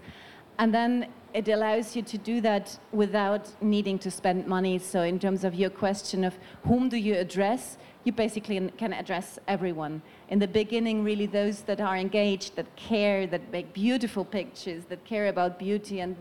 And 0.58 0.74
then 0.74 1.06
it 1.34 1.46
allows 1.48 1.94
you 1.94 2.02
to 2.02 2.18
do 2.18 2.40
that 2.40 2.78
without 2.90 3.44
needing 3.62 3.98
to 4.00 4.10
spend 4.10 4.46
money. 4.46 4.78
So, 4.78 5.02
in 5.02 5.18
terms 5.18 5.44
of 5.44 5.54
your 5.54 5.70
question 5.70 6.24
of 6.24 6.36
whom 6.64 6.88
do 6.88 6.96
you 6.96 7.14
address, 7.14 7.78
you 8.04 8.12
basically 8.12 8.58
can 8.76 8.92
address 8.92 9.38
everyone. 9.46 10.02
In 10.30 10.38
the 10.38 10.48
beginning, 10.48 11.04
really, 11.04 11.26
those 11.26 11.60
that 11.62 11.80
are 11.80 11.96
engaged, 11.96 12.56
that 12.56 12.74
care, 12.74 13.26
that 13.26 13.52
make 13.52 13.72
beautiful 13.72 14.24
pictures, 14.24 14.84
that 14.86 15.04
care 15.04 15.28
about 15.28 15.58
beauty 15.58 16.00
and 16.00 16.16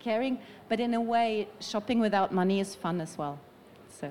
caring. 0.00 0.38
But 0.68 0.80
in 0.80 0.94
a 0.94 1.00
way, 1.00 1.48
shopping 1.60 2.00
without 2.00 2.32
money 2.32 2.60
is 2.60 2.74
fun 2.74 3.00
as 3.00 3.16
well. 3.16 3.38
So. 4.00 4.10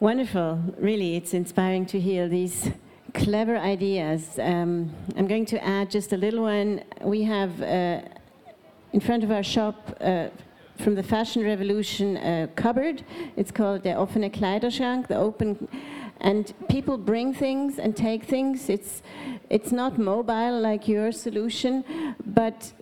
Wonderful. 0.00 0.60
Really, 0.78 1.16
it's 1.16 1.34
inspiring 1.34 1.84
to 1.86 1.98
hear 1.98 2.28
these 2.28 2.70
clever 3.14 3.58
ideas. 3.58 4.38
Um, 4.38 4.94
I'm 5.16 5.26
going 5.26 5.46
to 5.46 5.64
add 5.64 5.90
just 5.90 6.12
a 6.12 6.16
little 6.16 6.42
one. 6.42 6.84
We 7.02 7.24
have 7.24 7.60
uh, 7.60 8.02
in 8.92 9.00
front 9.00 9.24
of 9.24 9.30
our 9.30 9.42
shop 9.42 9.96
uh, 10.00 10.28
from 10.76 10.94
the 10.94 11.02
fashion 11.02 11.42
revolution 11.44 12.16
a 12.18 12.48
cupboard. 12.54 13.02
It's 13.36 13.50
called 13.50 13.82
the 13.82 13.90
offene 13.90 14.30
Kleiderschrank, 14.30 15.08
the 15.08 15.16
open. 15.16 15.68
And 16.20 16.52
people 16.68 16.96
bring 16.96 17.34
things 17.34 17.78
and 17.78 17.96
take 17.96 18.24
things. 18.24 18.68
It's, 18.68 19.02
it's 19.50 19.72
not 19.72 19.98
mobile 19.98 20.60
like 20.60 20.88
your 20.88 21.12
solution, 21.12 21.84
but 22.24 22.72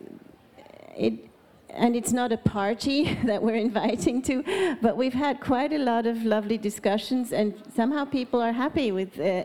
it, 0.96 1.30
and 1.70 1.94
it's 1.94 2.12
not 2.12 2.32
a 2.32 2.37
party 2.37 3.14
that 3.24 3.42
we're 3.42 3.56
inviting 3.56 4.22
to, 4.22 4.76
but 4.80 4.96
we've 4.96 5.14
had 5.14 5.40
quite 5.40 5.72
a 5.72 5.78
lot 5.78 6.06
of 6.06 6.24
lovely 6.24 6.59
discussions, 6.59 7.32
and 7.32 7.54
somehow 7.74 8.04
people 8.04 8.40
are 8.40 8.52
happy 8.52 8.92
with. 8.92 9.18
Uh, 9.20 9.44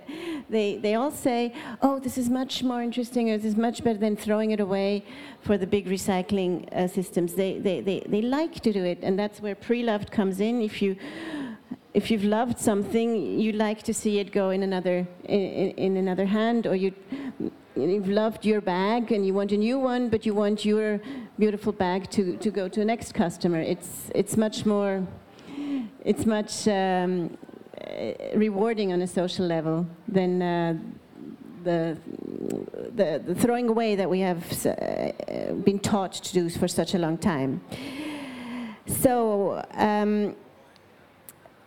they 0.50 0.78
they 0.78 0.96
all 0.96 1.12
say, 1.12 1.54
"Oh, 1.82 2.00
this 2.00 2.18
is 2.18 2.30
much 2.30 2.64
more 2.64 2.82
interesting, 2.82 3.30
or 3.30 3.38
this 3.38 3.46
is 3.46 3.58
much 3.58 3.84
better 3.84 4.00
than 4.00 4.16
throwing 4.16 4.52
it 4.52 4.60
away 4.60 5.04
for 5.42 5.58
the 5.58 5.68
big 5.68 5.86
recycling 5.88 6.72
uh, 6.74 6.88
systems." 6.88 7.34
They, 7.34 7.60
they 7.60 7.82
they 7.82 8.04
they 8.08 8.22
like 8.22 8.60
to 8.62 8.72
do 8.72 8.84
it, 8.84 9.00
and 9.02 9.18
that's 9.18 9.42
where 9.42 9.56
pre-loved 9.56 10.12
comes 10.12 10.40
in. 10.40 10.62
If 10.62 10.82
you 10.82 10.96
if 11.94 12.10
you've 12.10 12.24
loved 12.24 12.58
something, 12.58 13.40
you 13.40 13.52
like 13.52 13.84
to 13.84 13.94
see 13.94 14.20
it 14.20 14.32
go 14.32 14.50
in 14.52 14.64
another 14.64 15.08
in, 15.26 15.72
in 15.72 15.98
another 15.98 16.26
hand, 16.26 16.66
or 16.68 16.76
you 16.76 16.94
you've 17.76 18.08
loved 18.08 18.46
your 18.46 18.62
bag 18.62 19.12
and 19.12 19.26
you 19.26 19.34
want 19.34 19.52
a 19.52 19.58
new 19.58 19.80
one, 19.80 20.10
but 20.10 20.26
you 20.26 20.34
want 20.34 20.66
your 20.66 21.00
beautiful 21.40 21.72
bag 21.72 22.10
to, 22.12 22.38
to 22.38 22.52
go 22.52 22.68
to 22.68 22.80
the 22.80 22.86
next 22.86 23.14
customer. 23.14 23.60
It's 23.60 24.12
it's 24.14 24.38
much 24.38 24.66
more 24.66 25.06
it's 26.04 26.26
much 26.26 26.68
um, 26.68 27.38
rewarding 28.36 28.94
on 28.94 29.02
a 29.02 29.08
social 29.08 29.46
level 29.46 29.88
than. 30.08 30.42
Uh, 30.42 30.78
the, 31.64 31.96
the, 32.96 33.22
the 33.24 33.36
throwing 33.36 33.70
away 33.70 33.96
that 33.96 34.10
we 34.10 34.20
have 34.22 34.66
uh, 34.66 35.54
been 35.64 35.78
taught 35.78 36.14
to 36.14 36.34
do 36.34 36.50
for 36.50 36.68
such 36.68 36.96
a 36.96 36.98
long 36.98 37.20
time. 37.20 37.62
So, 38.88 39.64
um, 39.76 40.36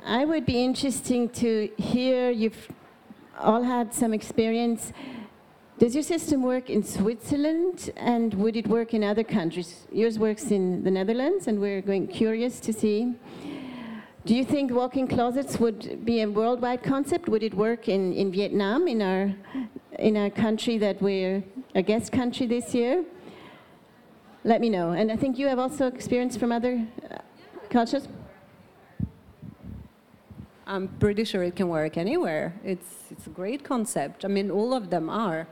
I 0.04 0.24
would 0.24 0.44
be 0.44 0.62
interesting 0.62 1.28
to 1.30 1.70
hear 1.78 2.30
you've 2.30 2.68
all 3.38 3.62
had 3.62 3.94
some 3.94 4.12
experience. 4.12 4.92
Does 5.76 5.92
your 5.92 6.04
system 6.04 6.42
work 6.42 6.70
in 6.70 6.84
Switzerland 6.84 7.90
and 7.96 8.32
would 8.34 8.54
it 8.54 8.68
work 8.68 8.94
in 8.94 9.02
other 9.02 9.24
countries? 9.24 9.88
Yours 9.90 10.20
works 10.20 10.52
in 10.52 10.84
the 10.84 10.90
Netherlands 10.90 11.48
and 11.48 11.60
we're 11.60 11.82
going 11.82 12.06
curious 12.06 12.60
to 12.60 12.72
see. 12.72 13.14
Do 14.24 14.36
you 14.36 14.44
think 14.44 14.70
walk-in 14.70 15.08
closets 15.08 15.58
would 15.58 16.04
be 16.04 16.20
a 16.20 16.30
worldwide 16.30 16.84
concept? 16.84 17.28
Would 17.28 17.42
it 17.42 17.54
work 17.54 17.88
in, 17.88 18.12
in 18.12 18.30
Vietnam, 18.30 18.86
in 18.86 19.02
our, 19.02 19.34
in 19.98 20.16
our 20.16 20.30
country 20.30 20.78
that 20.78 21.02
we're 21.02 21.42
a 21.74 21.82
guest 21.82 22.12
country 22.12 22.46
this 22.46 22.72
year? 22.72 23.04
Let 24.44 24.60
me 24.60 24.70
know. 24.70 24.92
And 24.92 25.10
I 25.10 25.16
think 25.16 25.40
you 25.40 25.48
have 25.48 25.58
also 25.58 25.88
experience 25.88 26.36
from 26.36 26.52
other 26.52 26.86
uh, 27.10 27.16
cultures. 27.68 28.06
I'm 30.68 30.86
pretty 30.86 31.24
sure 31.24 31.42
it 31.42 31.56
can 31.56 31.68
work 31.68 31.96
anywhere. 31.96 32.54
It's, 32.62 33.10
it's 33.10 33.26
a 33.26 33.30
great 33.30 33.64
concept. 33.64 34.24
I 34.24 34.28
mean, 34.28 34.52
all 34.52 34.72
of 34.72 34.90
them 34.90 35.10
are. 35.10 35.48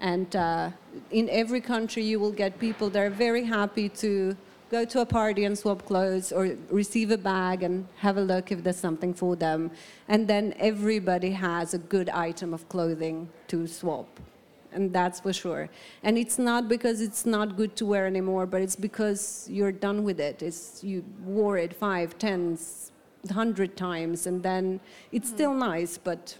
And 0.00 0.34
uh, 0.36 0.70
in 1.10 1.28
every 1.30 1.60
country, 1.60 2.02
you 2.02 2.20
will 2.20 2.32
get 2.32 2.58
people 2.58 2.90
that 2.90 3.00
are 3.00 3.10
very 3.10 3.44
happy 3.44 3.88
to 3.88 4.36
go 4.70 4.84
to 4.84 5.00
a 5.00 5.06
party 5.06 5.44
and 5.44 5.56
swap 5.56 5.84
clothes 5.86 6.32
or 6.32 6.56
receive 6.70 7.10
a 7.10 7.18
bag 7.18 7.62
and 7.62 7.86
have 7.98 8.16
a 8.16 8.20
look 8.20 8.50
if 8.50 8.62
there's 8.64 8.76
something 8.76 9.14
for 9.14 9.36
them. 9.36 9.70
And 10.08 10.26
then 10.26 10.54
everybody 10.58 11.30
has 11.30 11.72
a 11.72 11.78
good 11.78 12.08
item 12.10 12.52
of 12.52 12.68
clothing 12.68 13.28
to 13.48 13.66
swap. 13.66 14.08
And 14.72 14.92
that's 14.92 15.20
for 15.20 15.32
sure. 15.32 15.70
And 16.02 16.18
it's 16.18 16.38
not 16.38 16.68
because 16.68 17.00
it's 17.00 17.24
not 17.24 17.56
good 17.56 17.76
to 17.76 17.86
wear 17.86 18.06
anymore, 18.06 18.44
but 18.46 18.60
it's 18.60 18.76
because 18.76 19.48
you're 19.50 19.72
done 19.72 20.04
with 20.04 20.20
it. 20.20 20.42
It's, 20.42 20.84
you 20.84 21.04
wore 21.24 21.56
it 21.56 21.72
five, 21.72 22.18
ten, 22.18 22.58
hundred 23.32 23.76
times, 23.76 24.26
and 24.26 24.42
then 24.42 24.80
it's 25.12 25.28
still 25.28 25.54
nice, 25.54 25.96
but 25.98 26.36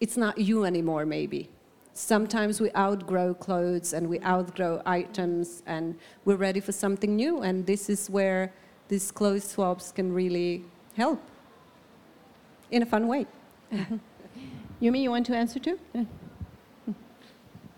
it's 0.00 0.16
not 0.16 0.38
you 0.38 0.64
anymore, 0.64 1.04
maybe. 1.04 1.50
Sometimes 1.96 2.60
we 2.60 2.70
outgrow 2.76 3.32
clothes 3.32 3.94
and 3.94 4.06
we 4.06 4.20
outgrow 4.20 4.82
items, 4.84 5.62
and 5.64 5.98
we're 6.26 6.36
ready 6.36 6.60
for 6.60 6.72
something 6.72 7.16
new. 7.16 7.40
And 7.40 7.64
this 7.64 7.88
is 7.88 8.10
where 8.10 8.52
these 8.88 9.10
clothes 9.10 9.44
swaps 9.44 9.92
can 9.92 10.12
really 10.12 10.62
help 10.94 11.22
in 12.70 12.82
a 12.82 12.86
fun 12.86 13.08
way. 13.08 13.24
Yumi, 14.82 15.00
you 15.00 15.10
want 15.10 15.24
to 15.24 15.34
answer 15.34 15.58
too? 15.58 15.78
Yeah. 15.94 16.04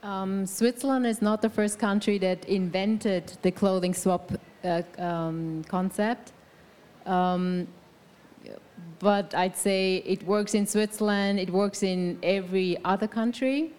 Um, 0.02 0.46
Switzerland 0.46 1.06
is 1.06 1.22
not 1.22 1.40
the 1.40 1.50
first 1.50 1.78
country 1.78 2.18
that 2.18 2.44
invented 2.46 3.38
the 3.42 3.52
clothing 3.52 3.94
swap 3.94 4.32
uh, 4.64 4.82
um, 4.98 5.62
concept. 5.68 6.32
Um, 7.06 7.68
but 8.98 9.32
I'd 9.32 9.56
say 9.56 10.02
it 10.04 10.24
works 10.24 10.54
in 10.54 10.66
Switzerland, 10.66 11.38
it 11.38 11.50
works 11.50 11.84
in 11.84 12.18
every 12.24 12.78
other 12.84 13.06
country. 13.06 13.74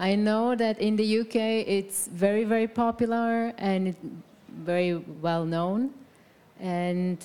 I 0.00 0.14
know 0.14 0.54
that 0.54 0.80
in 0.80 0.94
the 0.94 1.20
UK 1.20 1.34
it's 1.66 2.06
very, 2.06 2.44
very 2.44 2.68
popular 2.68 3.52
and 3.58 3.96
very 4.48 4.94
well 4.94 5.44
known. 5.44 5.90
And 6.60 7.18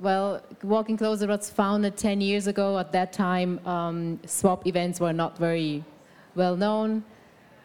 well, 0.00 0.42
Walk-in 0.62 0.98
Closet 0.98 1.30
was 1.30 1.48
founded 1.48 1.96
10 1.96 2.20
years 2.20 2.46
ago. 2.46 2.78
At 2.78 2.92
that 2.92 3.14
time, 3.14 3.58
um, 3.66 4.20
swap 4.26 4.66
events 4.66 5.00
were 5.00 5.14
not 5.14 5.38
very 5.38 5.82
well 6.34 6.56
known. 6.56 7.04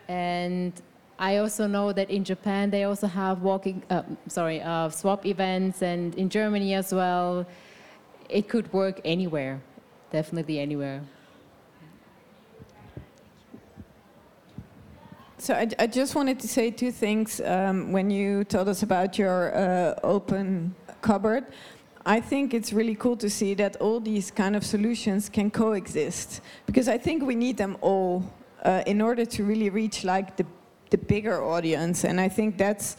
And 0.07 0.71
I 1.19 1.37
also 1.37 1.67
know 1.67 1.91
that 1.91 2.09
in 2.09 2.23
Japan 2.23 2.69
they 2.69 2.85
also 2.85 3.07
have 3.07 3.41
walking, 3.41 3.83
uh, 3.89 4.03
sorry, 4.29 4.61
uh, 4.61 4.87
swap 4.89 5.25
events, 5.25 5.81
and 5.81 6.15
in 6.15 6.29
Germany 6.29 6.75
as 6.75 6.93
well. 6.93 7.45
It 8.29 8.47
could 8.47 8.71
work 8.71 9.01
anywhere, 9.03 9.59
definitely 10.11 10.59
anywhere. 10.59 11.01
So 15.39 15.53
I, 15.53 15.69
I 15.79 15.87
just 15.87 16.15
wanted 16.15 16.37
to 16.41 16.49
say 16.49 16.69
two 16.69 16.91
things 16.91 17.39
um, 17.39 17.93
when 17.93 18.11
you 18.11 18.43
told 18.43 18.67
us 18.67 18.83
about 18.83 19.17
your 19.17 19.55
uh, 19.55 19.95
open 20.03 20.75
cupboard. 21.01 21.45
I 22.05 22.19
think 22.19 22.53
it's 22.53 22.73
really 22.73 22.95
cool 22.95 23.15
to 23.15 23.29
see 23.29 23.53
that 23.53 23.77
all 23.77 24.01
these 24.01 24.31
kind 24.31 24.53
of 24.57 24.65
solutions 24.65 25.29
can 25.29 25.49
coexist 25.49 26.41
because 26.65 26.89
I 26.89 26.97
think 26.97 27.23
we 27.23 27.35
need 27.35 27.55
them 27.55 27.77
all 27.79 28.29
uh, 28.65 28.83
in 28.85 28.99
order 28.99 29.23
to 29.23 29.43
really 29.45 29.69
reach 29.69 30.03
like 30.03 30.35
the 30.35 30.45
the 30.89 30.97
bigger 30.97 31.41
audience, 31.41 32.03
and 32.03 32.19
I 32.19 32.27
think 32.27 32.57
that's 32.57 32.97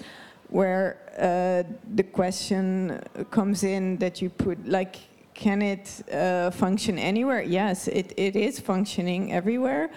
where 0.49 0.97
uh, 1.19 1.71
the 1.95 2.05
question 2.05 3.03
comes 3.31 3.65
in 3.65 3.99
that 3.99 4.23
you 4.23 4.31
put 4.31 4.67
like 4.67 4.97
can 5.35 5.61
it 5.61 6.03
uh, 6.11 6.51
function 6.53 6.99
anywhere? 6.99 7.43
Yes, 7.43 7.89
it, 7.89 8.15
it 8.17 8.37
is 8.37 8.61
functioning 8.61 9.33
everywhere 9.33 9.91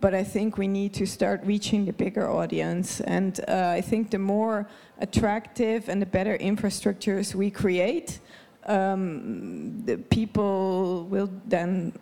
but 0.00 0.14
I 0.14 0.24
think 0.24 0.58
we 0.58 0.68
need 0.68 0.92
to 0.94 1.06
start 1.06 1.40
reaching 1.44 1.84
the 1.86 1.92
bigger 1.92 2.28
audience. 2.28 3.00
And 3.00 3.40
uh, 3.48 3.68
I 3.68 3.80
think 3.80 4.10
the 4.10 4.18
more 4.18 4.68
attractive 4.98 5.88
and 5.88 6.00
the 6.00 6.06
better 6.06 6.36
infrastructures 6.38 7.34
we 7.34 7.50
create, 7.50 8.20
um, 8.66 9.82
the 9.84 9.96
people 9.96 11.04
will 11.04 11.30
then 11.46 11.92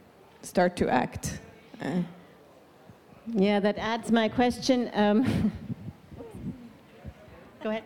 start 0.43 0.77
to 0.77 0.89
act. 0.89 1.41
Uh, 1.81 2.03
Yeah, 3.27 3.59
that 3.61 3.79
adds 3.79 4.13
my 4.13 4.29
question. 4.29 4.91
Um, 4.93 5.25
go 7.63 7.71
ahead. 7.71 7.85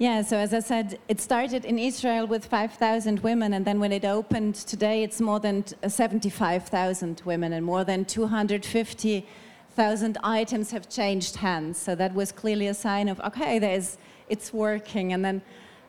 Yeah, 0.00 0.22
so 0.22 0.36
as 0.36 0.54
I 0.54 0.60
said, 0.60 1.00
it 1.08 1.20
started 1.20 1.64
in 1.64 1.76
Israel 1.76 2.26
with 2.28 2.46
5,000 2.46 3.18
women, 3.20 3.52
and 3.52 3.64
then 3.64 3.80
when 3.80 3.90
it 3.90 4.04
opened 4.04 4.54
today, 4.54 5.02
it's 5.02 5.20
more 5.20 5.40
than 5.40 5.64
75,000 5.86 7.22
women 7.24 7.52
and 7.52 7.66
more 7.66 7.82
than 7.82 8.04
250 8.04 9.26
thousand 9.78 10.18
items 10.24 10.72
have 10.72 10.88
changed 10.88 11.36
hands. 11.36 11.78
So 11.78 11.94
that 11.94 12.12
was 12.12 12.32
clearly 12.32 12.66
a 12.66 12.74
sign 12.74 13.08
of 13.08 13.20
okay, 13.20 13.60
there's 13.60 13.96
it's 14.28 14.52
working. 14.52 15.12
And 15.12 15.24
then 15.24 15.42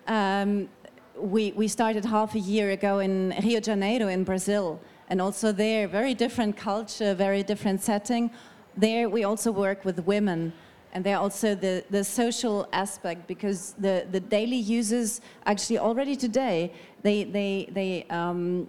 um, 0.07 0.69
we 1.17 1.53
we 1.53 1.67
started 1.67 2.05
half 2.05 2.35
a 2.35 2.39
year 2.39 2.69
ago 2.69 2.99
in 2.99 3.33
Rio 3.43 3.59
de 3.59 3.65
Janeiro 3.71 4.07
in 4.07 4.23
Brazil, 4.23 4.79
and 5.09 5.19
also 5.19 5.51
there, 5.51 5.87
very 5.87 6.13
different 6.13 6.55
culture, 6.55 7.15
very 7.15 7.41
different 7.41 7.81
setting. 7.81 8.29
There 8.77 9.09
we 9.09 9.23
also 9.23 9.51
work 9.51 9.83
with 9.85 9.97
women. 10.05 10.53
And 10.91 11.03
there 11.03 11.17
also 11.17 11.53
the, 11.53 11.83
the 11.89 12.03
social 12.03 12.67
aspect 12.73 13.27
because 13.27 13.75
the, 13.77 14.07
the 14.11 14.19
daily 14.19 14.57
users 14.57 15.21
actually 15.45 15.77
already 15.77 16.15
today 16.15 16.73
they, 17.03 17.23
they, 17.23 17.69
they 17.71 18.05
um, 18.09 18.67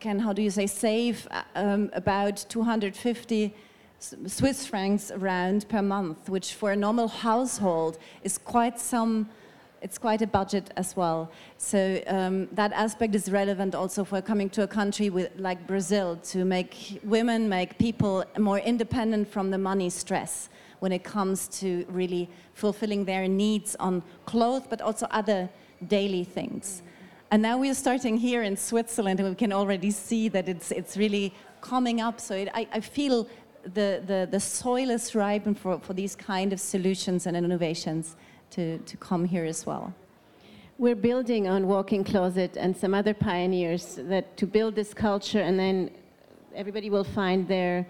can, 0.00 0.18
how 0.18 0.32
do 0.32 0.42
you 0.42 0.50
say, 0.50 0.66
save 0.66 1.28
um, 1.54 1.90
about 1.94 2.44
250 2.48 3.54
Swiss 4.26 4.66
francs 4.66 5.12
around 5.12 5.68
per 5.68 5.80
month, 5.80 6.28
which 6.28 6.54
for 6.54 6.72
a 6.72 6.76
normal 6.76 7.06
household 7.06 7.98
is 8.24 8.36
quite 8.36 8.80
some, 8.80 9.28
it's 9.80 9.98
quite 9.98 10.20
a 10.20 10.26
budget 10.26 10.72
as 10.76 10.96
well. 10.96 11.30
So 11.56 12.02
um, 12.08 12.48
that 12.52 12.72
aspect 12.72 13.14
is 13.14 13.30
relevant 13.30 13.76
also 13.76 14.02
for 14.02 14.20
coming 14.20 14.50
to 14.50 14.64
a 14.64 14.66
country 14.66 15.08
with, 15.08 15.30
like 15.38 15.66
Brazil 15.68 16.16
to 16.24 16.44
make 16.44 17.00
women, 17.04 17.48
make 17.48 17.78
people 17.78 18.24
more 18.38 18.58
independent 18.58 19.28
from 19.28 19.52
the 19.52 19.58
money 19.58 19.88
stress 19.88 20.48
when 20.82 20.90
it 20.90 21.04
comes 21.04 21.46
to 21.46 21.86
really 21.88 22.28
fulfilling 22.54 23.04
their 23.04 23.28
needs 23.28 23.76
on 23.78 24.02
clothes, 24.26 24.64
but 24.68 24.80
also 24.80 25.06
other 25.12 25.48
daily 25.86 26.24
things. 26.24 26.82
And 27.30 27.40
now 27.40 27.56
we're 27.56 27.74
starting 27.74 28.16
here 28.16 28.42
in 28.42 28.56
Switzerland, 28.56 29.20
and 29.20 29.28
we 29.28 29.36
can 29.36 29.52
already 29.52 29.92
see 29.92 30.28
that 30.30 30.48
it's, 30.48 30.72
it's 30.72 30.96
really 30.96 31.32
coming 31.60 32.00
up. 32.00 32.18
So 32.18 32.34
it, 32.34 32.48
I, 32.52 32.66
I 32.72 32.80
feel 32.80 33.28
the, 33.62 34.02
the, 34.04 34.26
the 34.28 34.40
soil 34.40 34.90
is 34.90 35.14
ripe 35.14 35.56
for, 35.56 35.78
for 35.78 35.94
these 35.94 36.16
kind 36.16 36.52
of 36.52 36.58
solutions 36.58 37.26
and 37.28 37.36
innovations 37.36 38.16
to, 38.50 38.78
to 38.78 38.96
come 38.96 39.24
here 39.24 39.44
as 39.44 39.64
well. 39.64 39.94
We're 40.78 40.96
building 40.96 41.46
on 41.46 41.68
Walk-in 41.68 42.02
Closet 42.02 42.56
and 42.56 42.76
some 42.76 42.92
other 42.92 43.14
pioneers 43.14 44.00
that 44.02 44.36
to 44.36 44.48
build 44.48 44.74
this 44.74 44.92
culture, 44.92 45.42
and 45.42 45.56
then 45.56 45.92
everybody 46.56 46.90
will 46.90 47.04
find 47.04 47.46
their 47.46 47.86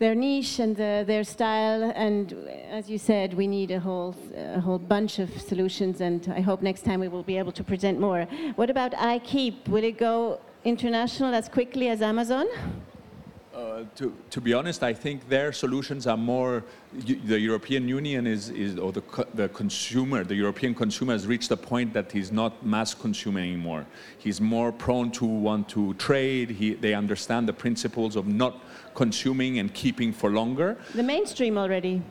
their 0.00 0.14
niche 0.14 0.58
and 0.58 0.74
the, 0.74 1.04
their 1.06 1.22
style. 1.22 1.92
And 1.94 2.32
as 2.70 2.88
you 2.88 2.98
said, 2.98 3.34
we 3.34 3.46
need 3.46 3.70
a 3.70 3.78
whole, 3.78 4.16
a 4.34 4.58
whole 4.58 4.78
bunch 4.78 5.18
of 5.18 5.30
solutions. 5.40 6.00
And 6.00 6.26
I 6.34 6.40
hope 6.40 6.62
next 6.62 6.86
time 6.86 7.00
we 7.00 7.08
will 7.08 7.22
be 7.22 7.36
able 7.36 7.52
to 7.52 7.62
present 7.62 8.00
more. 8.00 8.22
What 8.56 8.70
about 8.70 8.92
iKeep? 8.92 9.68
Will 9.68 9.84
it 9.84 9.98
go 9.98 10.40
international 10.64 11.34
as 11.34 11.50
quickly 11.50 11.88
as 11.88 12.00
Amazon? 12.00 12.46
Uh, 13.54 13.84
to, 13.94 14.16
to 14.30 14.40
be 14.40 14.54
honest, 14.54 14.82
I 14.82 14.94
think 14.94 15.28
their 15.28 15.52
solutions 15.52 16.06
are 16.06 16.16
more. 16.16 16.64
The 16.92 17.38
European 17.38 17.86
Union 17.86 18.26
is, 18.26 18.50
is 18.50 18.76
or 18.76 18.90
the, 18.90 19.02
the 19.34 19.48
consumer, 19.50 20.24
the 20.24 20.34
European 20.34 20.74
consumer 20.74 21.12
has 21.12 21.24
reached 21.24 21.50
a 21.52 21.56
point 21.56 21.92
that 21.92 22.10
he's 22.10 22.32
not 22.32 22.66
mass 22.66 22.94
consuming 22.94 23.44
anymore. 23.44 23.86
He's 24.18 24.40
more 24.40 24.72
prone 24.72 25.12
to 25.12 25.24
want 25.24 25.68
to 25.68 25.94
trade. 25.94 26.50
He, 26.50 26.74
they 26.74 26.94
understand 26.94 27.48
the 27.48 27.52
principles 27.52 28.16
of 28.16 28.26
not 28.26 28.60
consuming 28.94 29.60
and 29.60 29.72
keeping 29.72 30.12
for 30.12 30.30
longer. 30.30 30.76
The 30.94 31.04
mainstream 31.04 31.56
already. 31.56 32.02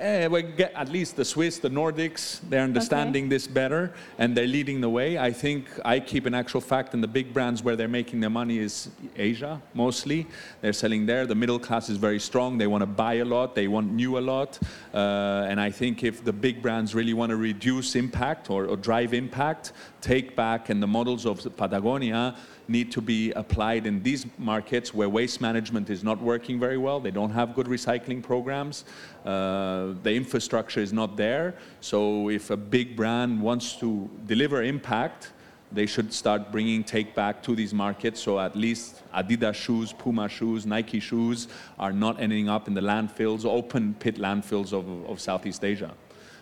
Uh, 0.00 0.28
we 0.30 0.42
get 0.42 0.72
at 0.74 0.88
least 0.88 1.14
the 1.16 1.24
Swiss, 1.24 1.58
the 1.58 1.68
Nordics, 1.68 2.40
they're 2.48 2.64
understanding 2.64 3.24
okay. 3.24 3.30
this 3.30 3.46
better 3.46 3.92
and 4.18 4.36
they're 4.36 4.46
leading 4.46 4.80
the 4.80 4.88
way. 4.88 5.18
I 5.18 5.32
think 5.32 5.68
I 5.84 6.00
keep 6.00 6.26
an 6.26 6.34
actual 6.34 6.60
fact 6.60 6.94
and 6.94 7.02
the 7.02 7.08
big 7.08 7.32
brands 7.32 7.62
where 7.62 7.76
they're 7.76 7.86
making 7.86 8.20
their 8.20 8.30
money 8.30 8.58
is 8.58 8.90
Asia 9.16 9.60
mostly. 9.74 10.26
They're 10.62 10.72
selling 10.72 11.06
there. 11.06 11.26
The 11.26 11.36
middle 11.36 11.60
class 11.60 11.88
is 11.88 11.96
very 11.96 12.18
strong. 12.18 12.58
They 12.58 12.66
want 12.66 12.82
to 12.82 12.86
buy 12.86 13.14
a 13.14 13.24
lot. 13.24 13.54
They 13.54 13.68
want 13.68 13.92
new 13.92 14.18
a 14.18 14.20
lot. 14.20 14.27
Uh, 14.28 15.46
and 15.48 15.60
I 15.60 15.70
think 15.70 16.04
if 16.04 16.24
the 16.24 16.32
big 16.32 16.62
brands 16.62 16.94
really 16.94 17.14
want 17.14 17.30
to 17.30 17.36
reduce 17.36 17.96
impact 17.96 18.50
or, 18.50 18.66
or 18.66 18.76
drive 18.76 19.14
impact, 19.14 19.72
take 20.00 20.36
back 20.36 20.68
and 20.68 20.82
the 20.82 20.86
models 20.86 21.26
of 21.26 21.56
Patagonia 21.56 22.36
need 22.68 22.92
to 22.92 23.00
be 23.00 23.32
applied 23.32 23.86
in 23.86 24.02
these 24.02 24.26
markets 24.36 24.92
where 24.92 25.08
waste 25.08 25.40
management 25.40 25.90
is 25.90 26.04
not 26.04 26.20
working 26.20 26.60
very 26.60 26.78
well. 26.78 27.00
They 27.00 27.10
don't 27.10 27.30
have 27.30 27.54
good 27.54 27.66
recycling 27.66 28.22
programs. 28.22 28.84
Uh, 29.24 29.94
the 30.02 30.12
infrastructure 30.14 30.80
is 30.80 30.92
not 30.92 31.16
there. 31.16 31.54
So 31.80 32.28
if 32.28 32.50
a 32.50 32.56
big 32.56 32.94
brand 32.94 33.40
wants 33.40 33.76
to 33.76 34.10
deliver 34.26 34.62
impact, 34.62 35.32
they 35.70 35.86
should 35.86 36.12
start 36.12 36.50
bringing 36.50 36.82
take 36.82 37.14
back 37.14 37.42
to 37.42 37.54
these 37.54 37.74
markets 37.74 38.20
so 38.20 38.38
at 38.40 38.56
least 38.56 39.02
Adidas 39.14 39.54
shoes, 39.54 39.92
Puma 39.92 40.28
shoes, 40.28 40.64
Nike 40.64 41.00
shoes 41.00 41.48
are 41.78 41.92
not 41.92 42.20
ending 42.20 42.48
up 42.48 42.68
in 42.68 42.74
the 42.74 42.80
landfills, 42.80 43.44
open 43.44 43.94
pit 43.94 44.16
landfills 44.16 44.72
of, 44.72 44.88
of 45.08 45.20
Southeast 45.20 45.64
Asia. 45.64 45.92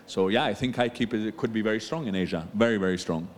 So 0.07 0.29
yeah, 0.29 0.45
I 0.45 0.55
think 0.55 0.77
iKeep 0.77 1.12
it 1.15 1.37
could 1.37 1.53
be 1.53 1.62
very 1.62 1.81
strong 1.81 2.07
in 2.07 2.15
Asia, 2.15 2.47
very, 2.55 2.77
very 2.77 2.99
strong. 2.99 3.29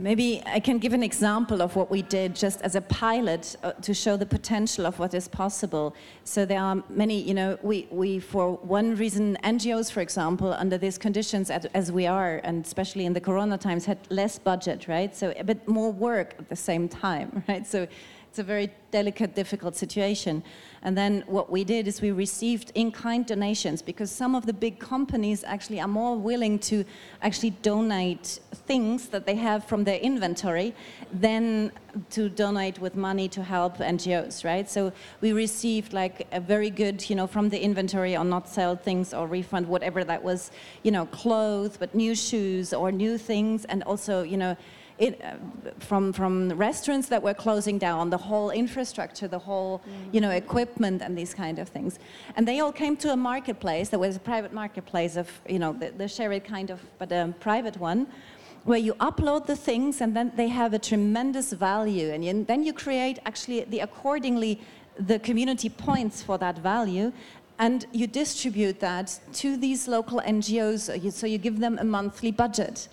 Maybe 0.00 0.40
I 0.46 0.60
can 0.60 0.78
give 0.78 0.92
an 0.92 1.02
example 1.02 1.60
of 1.60 1.74
what 1.74 1.90
we 1.90 2.02
did 2.02 2.36
just 2.36 2.62
as 2.62 2.76
a 2.76 2.80
pilot 2.80 3.56
uh, 3.64 3.72
to 3.72 3.92
show 3.92 4.16
the 4.16 4.26
potential 4.26 4.86
of 4.86 5.00
what 5.00 5.12
is 5.12 5.26
possible. 5.26 5.94
So 6.22 6.44
there 6.44 6.60
are 6.60 6.84
many, 6.88 7.20
you 7.20 7.34
know, 7.34 7.58
we, 7.62 7.88
we 7.90 8.20
for 8.20 8.52
one 8.58 8.94
reason, 8.94 9.36
NGOs, 9.42 9.90
for 9.90 10.00
example, 10.00 10.52
under 10.52 10.78
these 10.78 10.98
conditions 10.98 11.50
as, 11.50 11.64
as 11.74 11.90
we 11.90 12.06
are, 12.06 12.40
and 12.44 12.64
especially 12.64 13.06
in 13.06 13.12
the 13.12 13.20
corona 13.20 13.58
times, 13.58 13.86
had 13.86 13.98
less 14.08 14.38
budget, 14.38 14.86
right? 14.86 15.16
So 15.16 15.34
a 15.36 15.42
bit 15.42 15.66
more 15.66 15.90
work 15.90 16.36
at 16.38 16.48
the 16.48 16.56
same 16.56 16.88
time, 16.88 17.42
right? 17.48 17.66
So 17.66 17.88
it's 18.28 18.38
a 18.38 18.42
very 18.42 18.70
delicate, 18.90 19.34
difficult 19.34 19.74
situation. 19.74 20.42
And 20.82 20.96
then 20.96 21.24
what 21.26 21.50
we 21.50 21.64
did 21.64 21.88
is 21.88 22.00
we 22.00 22.12
received 22.12 22.70
in-kind 22.74 23.26
donations 23.26 23.82
because 23.82 24.10
some 24.12 24.34
of 24.34 24.46
the 24.46 24.52
big 24.52 24.78
companies 24.78 25.44
actually 25.44 25.80
are 25.80 25.88
more 25.88 26.16
willing 26.16 26.58
to 26.60 26.84
actually 27.22 27.50
donate 27.50 28.38
things 28.66 29.08
that 29.08 29.26
they 29.26 29.34
have 29.34 29.64
from 29.64 29.84
their 29.84 29.98
inventory 29.98 30.74
than 31.12 31.72
to 32.10 32.28
donate 32.28 32.78
with 32.78 32.94
money 32.94 33.28
to 33.28 33.42
help 33.42 33.78
NGOs, 33.78 34.44
right? 34.44 34.68
So 34.70 34.92
we 35.20 35.32
received 35.32 35.92
like 35.92 36.26
a 36.32 36.40
very 36.40 36.70
good, 36.70 37.08
you 37.08 37.16
know, 37.16 37.26
from 37.26 37.48
the 37.48 37.60
inventory 37.60 38.16
or 38.16 38.24
not 38.24 38.48
sell 38.48 38.76
things 38.76 39.12
or 39.14 39.26
refund, 39.26 39.66
whatever 39.66 40.04
that 40.04 40.22
was, 40.22 40.50
you 40.82 40.90
know, 40.90 41.06
clothes, 41.06 41.76
but 41.76 41.94
new 41.94 42.14
shoes 42.14 42.72
or 42.72 42.92
new 42.92 43.18
things 43.18 43.64
and 43.64 43.82
also, 43.84 44.22
you 44.22 44.36
know, 44.36 44.56
it, 44.98 45.20
uh, 45.22 45.36
from 45.78 46.12
from 46.12 46.52
restaurants 46.52 47.08
that 47.08 47.22
were 47.22 47.34
closing 47.34 47.78
down, 47.78 48.10
the 48.10 48.18
whole 48.18 48.50
infrastructure, 48.50 49.28
the 49.28 49.38
whole 49.38 49.78
mm. 49.78 50.14
you 50.14 50.20
know 50.20 50.30
equipment 50.30 51.02
and 51.02 51.16
these 51.16 51.34
kind 51.34 51.58
of 51.58 51.68
things, 51.68 51.98
and 52.36 52.46
they 52.46 52.60
all 52.60 52.72
came 52.72 52.96
to 52.96 53.12
a 53.12 53.16
marketplace. 53.16 53.88
that 53.90 54.00
was 54.00 54.16
a 54.16 54.20
private 54.20 54.52
marketplace 54.52 55.16
of 55.16 55.28
you 55.48 55.58
know 55.58 55.72
the, 55.72 55.90
the 55.90 56.08
share 56.08 56.32
it 56.32 56.44
kind 56.44 56.70
of, 56.70 56.80
but 56.98 57.12
a 57.12 57.32
private 57.38 57.76
one, 57.76 58.06
where 58.64 58.78
you 58.78 58.94
upload 58.94 59.46
the 59.46 59.56
things 59.56 60.00
and 60.00 60.16
then 60.16 60.32
they 60.36 60.48
have 60.48 60.74
a 60.74 60.78
tremendous 60.78 61.52
value, 61.52 62.10
and 62.10 62.24
you, 62.24 62.44
then 62.44 62.64
you 62.64 62.72
create 62.72 63.18
actually 63.24 63.64
the 63.64 63.80
accordingly 63.80 64.60
the 64.98 65.18
community 65.20 65.68
points 65.68 66.22
for 66.22 66.38
that 66.38 66.58
value, 66.58 67.12
and 67.58 67.86
you 67.92 68.06
distribute 68.06 68.80
that 68.80 69.18
to 69.32 69.56
these 69.56 69.86
local 69.86 70.20
NGOs. 70.20 71.12
So 71.12 71.26
you 71.26 71.38
give 71.38 71.60
them 71.60 71.78
a 71.78 71.84
monthly 71.84 72.32
budget. 72.32 72.88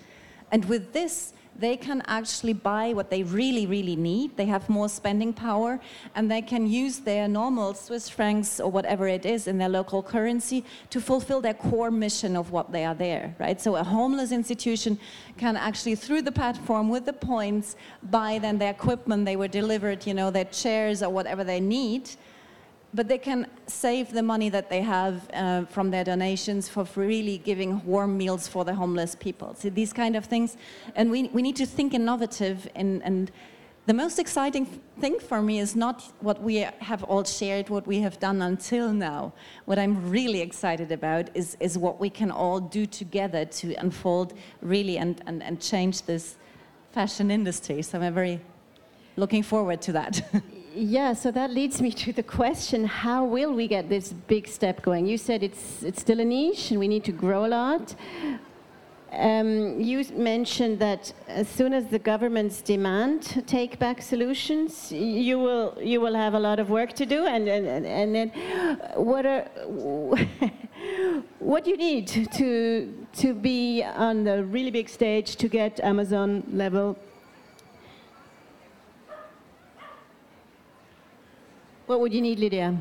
And 0.52 0.64
with 0.66 0.92
this, 0.92 1.32
they 1.58 1.76
can 1.76 2.02
actually 2.06 2.52
buy 2.52 2.92
what 2.92 3.10
they 3.10 3.22
really, 3.22 3.66
really 3.66 3.96
need. 3.96 4.36
They 4.36 4.46
have 4.46 4.68
more 4.68 4.88
spending 4.88 5.32
power 5.32 5.80
and 6.14 6.30
they 6.30 6.42
can 6.42 6.66
use 6.66 6.98
their 6.98 7.28
normal 7.28 7.74
Swiss 7.74 8.08
francs 8.08 8.60
or 8.60 8.70
whatever 8.70 9.08
it 9.08 9.24
is 9.24 9.46
in 9.46 9.58
their 9.58 9.68
local 9.68 10.02
currency 10.02 10.64
to 10.90 11.00
fulfill 11.00 11.40
their 11.40 11.54
core 11.54 11.90
mission 11.90 12.36
of 12.36 12.50
what 12.50 12.72
they 12.72 12.84
are 12.84 12.94
there, 12.94 13.34
right? 13.38 13.60
So 13.60 13.76
a 13.76 13.84
homeless 13.84 14.32
institution 14.32 14.98
can 15.36 15.56
actually, 15.56 15.94
through 15.94 16.22
the 16.22 16.32
platform 16.32 16.88
with 16.88 17.06
the 17.06 17.12
points, 17.12 17.76
buy 18.02 18.38
then 18.38 18.58
their 18.58 18.70
equipment 18.70 19.24
they 19.24 19.36
were 19.36 19.48
delivered, 19.48 20.06
you 20.06 20.14
know, 20.14 20.30
their 20.30 20.44
chairs 20.44 21.02
or 21.02 21.10
whatever 21.10 21.44
they 21.44 21.60
need 21.60 22.10
but 22.94 23.08
they 23.08 23.18
can 23.18 23.46
save 23.66 24.12
the 24.12 24.22
money 24.22 24.48
that 24.48 24.70
they 24.70 24.80
have 24.80 25.28
uh, 25.34 25.64
from 25.66 25.90
their 25.90 26.04
donations 26.04 26.68
for 26.68 26.86
really 26.94 27.38
giving 27.38 27.84
warm 27.84 28.16
meals 28.16 28.48
for 28.48 28.64
the 28.64 28.74
homeless 28.74 29.14
people. 29.14 29.54
So 29.54 29.70
these 29.70 29.92
kind 29.92 30.16
of 30.16 30.24
things, 30.24 30.56
and 30.94 31.10
we, 31.10 31.28
we 31.28 31.42
need 31.42 31.56
to 31.56 31.66
think 31.66 31.94
innovative. 31.94 32.68
And, 32.74 33.02
and 33.02 33.30
the 33.86 33.94
most 33.94 34.18
exciting 34.18 34.66
thing 35.00 35.18
for 35.18 35.42
me 35.42 35.58
is 35.58 35.76
not 35.76 36.12
what 36.20 36.42
we 36.42 36.66
have 36.78 37.04
all 37.04 37.22
shared, 37.22 37.68
what 37.68 37.86
we 37.86 38.00
have 38.00 38.18
done 38.18 38.42
until 38.42 38.92
now. 38.92 39.32
What 39.66 39.78
I'm 39.78 40.10
really 40.10 40.40
excited 40.40 40.90
about 40.90 41.28
is, 41.34 41.56
is 41.60 41.76
what 41.76 42.00
we 42.00 42.10
can 42.10 42.30
all 42.30 42.60
do 42.60 42.86
together 42.86 43.44
to 43.44 43.74
unfold 43.74 44.34
really 44.60 44.98
and, 44.98 45.22
and, 45.26 45.42
and 45.42 45.60
change 45.60 46.02
this 46.02 46.36
fashion 46.92 47.30
industry. 47.30 47.82
So 47.82 48.00
I'm 48.00 48.14
very 48.14 48.40
looking 49.16 49.42
forward 49.42 49.82
to 49.82 49.92
that. 49.92 50.20
Yeah, 50.78 51.14
so 51.14 51.30
that 51.30 51.52
leads 51.52 51.80
me 51.80 51.90
to 52.04 52.12
the 52.12 52.22
question 52.22 52.84
how 52.84 53.24
will 53.24 53.54
we 53.54 53.66
get 53.66 53.88
this 53.88 54.12
big 54.12 54.46
step 54.46 54.82
going? 54.82 55.06
You 55.06 55.16
said 55.16 55.42
it's, 55.42 55.82
it's 55.82 56.02
still 56.02 56.20
a 56.20 56.24
niche 56.24 56.70
and 56.70 56.78
we 56.78 56.86
need 56.86 57.04
to 57.04 57.12
grow 57.12 57.46
a 57.46 57.48
lot. 57.48 57.94
Um, 59.10 59.80
you 59.80 60.04
mentioned 60.12 60.78
that 60.80 61.14
as 61.28 61.48
soon 61.48 61.72
as 61.72 61.86
the 61.86 61.98
governments 61.98 62.60
demand 62.60 63.42
take 63.46 63.78
back 63.78 64.02
solutions, 64.02 64.92
you 64.92 65.38
will 65.38 65.78
you 65.80 66.02
will 66.02 66.14
have 66.14 66.34
a 66.34 66.38
lot 66.38 66.58
of 66.58 66.68
work 66.68 66.92
to 66.94 67.06
do. 67.06 67.24
And 67.24 67.48
and, 67.48 67.86
and 67.86 68.14
then, 68.14 68.28
what 68.96 69.24
are 69.24 69.42
what 71.38 71.64
do 71.64 71.70
you 71.70 71.76
need 71.78 72.08
to 72.08 72.92
to 73.14 73.32
be 73.32 73.82
on 73.84 74.24
the 74.24 74.44
really 74.44 74.72
big 74.72 74.88
stage 74.90 75.36
to 75.36 75.48
get 75.48 75.80
Amazon 75.80 76.42
level? 76.52 76.98
What 81.86 82.00
would 82.00 82.12
you 82.12 82.20
need, 82.20 82.40
Lydia? 82.40 82.76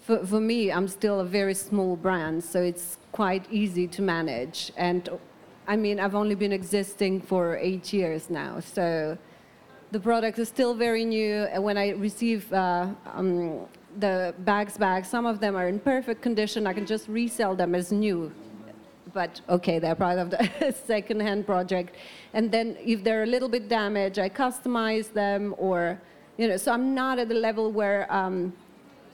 For, 0.00 0.24
for 0.24 0.40
me, 0.40 0.72
I'm 0.72 0.88
still 0.88 1.20
a 1.20 1.24
very 1.24 1.52
small 1.52 1.96
brand, 1.96 2.42
so 2.42 2.62
it's 2.62 2.96
quite 3.12 3.44
easy 3.50 3.86
to 3.88 4.00
manage. 4.00 4.72
And 4.78 5.06
I 5.68 5.76
mean, 5.76 6.00
I've 6.00 6.14
only 6.14 6.34
been 6.34 6.52
existing 6.52 7.20
for 7.20 7.58
eight 7.58 7.92
years 7.92 8.30
now, 8.30 8.60
so 8.60 9.18
the 9.92 10.00
product 10.00 10.38
is 10.38 10.48
still 10.48 10.72
very 10.72 11.04
new. 11.04 11.44
And 11.52 11.62
when 11.62 11.76
I 11.76 11.90
receive 11.90 12.50
uh, 12.54 12.88
um, 13.12 13.66
the 13.98 14.34
bags 14.38 14.78
back, 14.78 15.04
some 15.04 15.26
of 15.26 15.40
them 15.40 15.54
are 15.54 15.68
in 15.68 15.78
perfect 15.78 16.22
condition. 16.22 16.66
I 16.66 16.72
can 16.72 16.86
just 16.86 17.06
resell 17.06 17.54
them 17.54 17.74
as 17.74 17.92
new. 17.92 18.32
But 19.12 19.40
okay, 19.48 19.78
they're 19.78 19.94
part 19.94 20.18
of 20.18 20.30
the 20.30 20.74
second-hand 20.86 21.46
project. 21.46 21.96
And 22.32 22.50
then 22.50 22.76
if 22.84 23.02
they're 23.02 23.24
a 23.24 23.26
little 23.26 23.48
bit 23.48 23.68
damaged, 23.68 24.18
I 24.18 24.28
customize 24.28 25.12
them, 25.12 25.54
or 25.58 26.00
you 26.36 26.48
know. 26.48 26.56
So 26.56 26.72
I'm 26.72 26.94
not 26.94 27.18
at 27.18 27.28
the 27.28 27.34
level 27.34 27.72
where 27.72 28.12
um, 28.12 28.52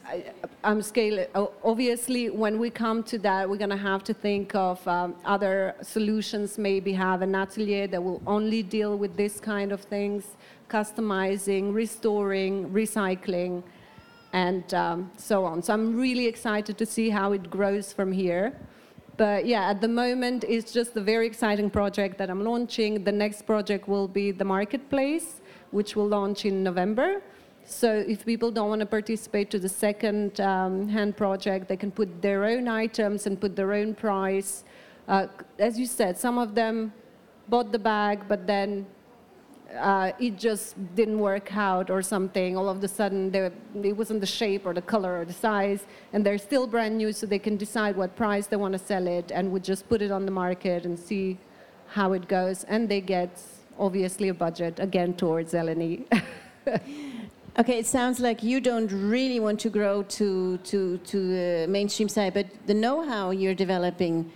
I, 0.08 0.24
am 0.62 0.82
scaling. 0.82 1.26
Obviously, 1.64 2.30
when 2.30 2.58
we 2.58 2.70
come 2.70 3.02
to 3.04 3.18
that, 3.18 3.48
we're 3.48 3.56
going 3.56 3.70
to 3.70 3.76
have 3.76 4.04
to 4.04 4.14
think 4.14 4.54
of 4.54 4.86
um, 4.86 5.16
other 5.24 5.74
solutions. 5.82 6.58
Maybe 6.58 6.92
have 6.92 7.22
an 7.22 7.34
atelier 7.34 7.88
that 7.88 8.02
will 8.02 8.22
only 8.26 8.62
deal 8.62 8.96
with 8.96 9.16
this 9.16 9.40
kind 9.40 9.72
of 9.72 9.80
things, 9.80 10.36
customizing, 10.68 11.74
restoring, 11.74 12.70
recycling, 12.70 13.62
and 14.32 14.72
um, 14.74 15.10
so 15.16 15.44
on. 15.44 15.62
So 15.62 15.72
I'm 15.72 15.96
really 15.96 16.26
excited 16.26 16.78
to 16.78 16.86
see 16.86 17.10
how 17.10 17.32
it 17.32 17.50
grows 17.50 17.92
from 17.92 18.12
here. 18.12 18.52
But 19.16 19.46
yeah, 19.46 19.70
at 19.70 19.80
the 19.80 19.88
moment, 19.88 20.44
it's 20.46 20.72
just 20.72 20.96
a 20.96 21.00
very 21.00 21.26
exciting 21.26 21.70
project 21.70 22.18
that 22.18 22.28
I'm 22.28 22.44
launching. 22.44 23.02
The 23.02 23.12
next 23.12 23.42
project 23.46 23.88
will 23.88 24.08
be 24.08 24.30
the 24.30 24.44
marketplace, 24.44 25.40
which 25.70 25.96
will 25.96 26.08
launch 26.08 26.44
in 26.44 26.62
November. 26.62 27.22
So 27.64 28.04
if 28.06 28.24
people 28.24 28.50
don't 28.50 28.68
want 28.68 28.80
to 28.80 28.86
participate 28.86 29.50
to 29.50 29.58
the 29.58 29.68
second 29.68 30.40
um, 30.40 30.88
hand 30.88 31.16
project, 31.16 31.66
they 31.68 31.76
can 31.76 31.90
put 31.90 32.22
their 32.22 32.44
own 32.44 32.68
items 32.68 33.26
and 33.26 33.40
put 33.40 33.56
their 33.56 33.72
own 33.72 33.94
price. 33.94 34.64
Uh, 35.08 35.26
as 35.58 35.78
you 35.78 35.86
said, 35.86 36.18
some 36.18 36.38
of 36.38 36.54
them 36.54 36.92
bought 37.48 37.72
the 37.72 37.78
bag, 37.78 38.20
but 38.28 38.46
then 38.46 38.86
uh, 39.74 40.12
it 40.18 40.38
just 40.38 40.74
didn't 40.94 41.18
work 41.18 41.56
out 41.56 41.90
or 41.90 42.02
something. 42.02 42.56
All 42.56 42.68
of 42.68 42.82
a 42.82 42.88
sudden, 42.88 43.34
it 43.34 43.96
wasn't 43.96 44.20
the 44.20 44.26
shape 44.26 44.66
or 44.66 44.74
the 44.74 44.82
color 44.82 45.20
or 45.20 45.24
the 45.24 45.32
size, 45.32 45.84
and 46.12 46.24
they're 46.24 46.38
still 46.38 46.66
brand 46.66 46.96
new, 46.96 47.12
so 47.12 47.26
they 47.26 47.38
can 47.38 47.56
decide 47.56 47.96
what 47.96 48.16
price 48.16 48.46
they 48.46 48.56
want 48.56 48.72
to 48.72 48.78
sell 48.78 49.06
it, 49.06 49.30
and 49.32 49.52
we 49.52 49.60
just 49.60 49.88
put 49.88 50.02
it 50.02 50.10
on 50.10 50.24
the 50.24 50.30
market 50.30 50.84
and 50.84 50.98
see 50.98 51.38
how 51.88 52.12
it 52.12 52.28
goes. 52.28 52.64
And 52.64 52.88
they 52.88 53.00
get 53.00 53.40
obviously 53.78 54.28
a 54.28 54.34
budget 54.34 54.80
again 54.80 55.14
towards 55.14 55.52
Eleni. 55.52 56.04
Okay, 57.58 57.78
it 57.78 57.86
sounds 57.86 58.20
like 58.20 58.42
you 58.42 58.60
don't 58.60 58.92
really 58.92 59.40
want 59.40 59.58
to 59.60 59.70
grow 59.70 60.02
to, 60.02 60.58
to, 60.58 60.98
to 60.98 61.16
the 61.16 61.66
mainstream 61.66 62.06
side, 62.06 62.34
but 62.34 62.44
the 62.66 62.74
know-how 62.74 63.30
you're 63.30 63.54
developing. 63.54 64.30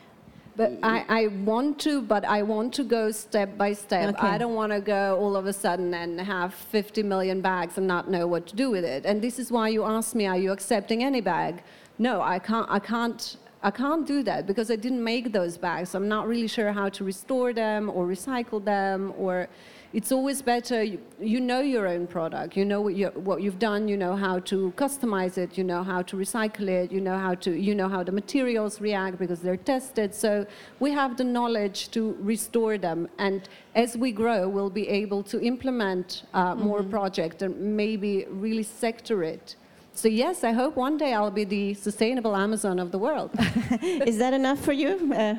But 0.56 0.72
I, 0.82 1.04
I 1.08 1.26
want 1.28 1.78
to, 1.80 2.02
but 2.02 2.24
I 2.24 2.42
want 2.42 2.74
to 2.74 2.84
go 2.84 3.10
step 3.10 3.56
by 3.56 3.72
step. 3.72 4.14
Okay. 4.14 4.26
I 4.26 4.36
don't 4.36 4.54
want 4.54 4.72
to 4.72 4.80
go 4.80 5.16
all 5.18 5.36
of 5.36 5.46
a 5.46 5.52
sudden 5.52 5.94
and 5.94 6.20
have 6.20 6.52
50 6.52 7.02
million 7.02 7.40
bags 7.40 7.78
and 7.78 7.86
not 7.86 8.10
know 8.10 8.26
what 8.26 8.46
to 8.48 8.56
do 8.56 8.70
with 8.70 8.84
it. 8.84 9.06
And 9.06 9.22
this 9.22 9.38
is 9.38 9.50
why 9.50 9.68
you 9.68 9.84
asked 9.84 10.14
me, 10.14 10.26
are 10.26 10.36
you 10.36 10.52
accepting 10.52 11.02
any 11.02 11.20
bag? 11.20 11.62
No, 11.98 12.20
I 12.20 12.38
can't, 12.38 12.66
I 12.70 12.78
can't 12.78 13.36
I 13.62 13.70
can't 13.70 14.06
do 14.06 14.22
that 14.22 14.46
because 14.46 14.70
I 14.70 14.76
didn't 14.76 15.04
make 15.04 15.32
those 15.32 15.58
bags. 15.58 15.94
I'm 15.94 16.08
not 16.08 16.26
really 16.26 16.48
sure 16.48 16.72
how 16.72 16.88
to 16.88 17.04
restore 17.04 17.52
them 17.52 17.90
or 17.90 18.06
recycle 18.06 18.64
them 18.64 19.12
or 19.18 19.48
it's 19.92 20.12
always 20.12 20.40
better 20.40 20.82
you, 20.82 21.00
you, 21.18 21.40
know 21.40 21.60
your 21.60 21.88
own 21.88 22.06
product 22.06 22.56
you 22.56 22.64
know 22.64 22.80
what, 22.80 22.94
you, 22.94 23.08
what 23.08 23.42
you've 23.42 23.58
done 23.58 23.88
you 23.88 23.96
know 23.96 24.14
how 24.14 24.38
to 24.38 24.72
customize 24.76 25.36
it 25.36 25.58
you 25.58 25.64
know 25.64 25.82
how 25.82 26.00
to 26.00 26.16
recycle 26.16 26.68
it 26.68 26.92
you 26.92 27.00
know 27.00 27.18
how 27.18 27.34
to 27.34 27.50
you 27.58 27.74
know 27.74 27.88
how 27.88 28.02
the 28.02 28.12
materials 28.12 28.80
react 28.80 29.18
because 29.18 29.40
they're 29.40 29.56
tested. 29.56 30.14
So 30.14 30.46
we 30.78 30.92
have 30.92 31.16
the 31.16 31.24
knowledge 31.24 31.90
to 31.90 32.16
restore 32.20 32.78
them 32.78 33.08
and 33.18 33.48
as 33.74 33.96
we 33.96 34.12
grow 34.12 34.48
we'll 34.48 34.70
be 34.70 34.88
able 34.88 35.22
to 35.24 35.40
implement 35.42 36.22
uh, 36.34 36.54
mm-hmm. 36.54 36.62
more 36.62 36.82
projects 36.84 37.42
and 37.42 37.76
maybe 37.76 38.26
really 38.30 38.62
sector 38.62 39.24
it. 39.24 39.56
So 39.92 40.06
yes 40.06 40.44
i 40.44 40.52
hope 40.52 40.76
one 40.76 40.98
day 40.98 41.14
i'll 41.14 41.32
be 41.32 41.44
the 41.44 41.74
sustainable 41.74 42.36
amazon 42.36 42.78
of 42.78 42.92
the 42.92 42.98
world. 42.98 43.30
Is 43.82 44.18
that 44.18 44.34
enough 44.34 44.60
for 44.64 44.72
you? 44.72 45.12
Uh, 45.12 45.34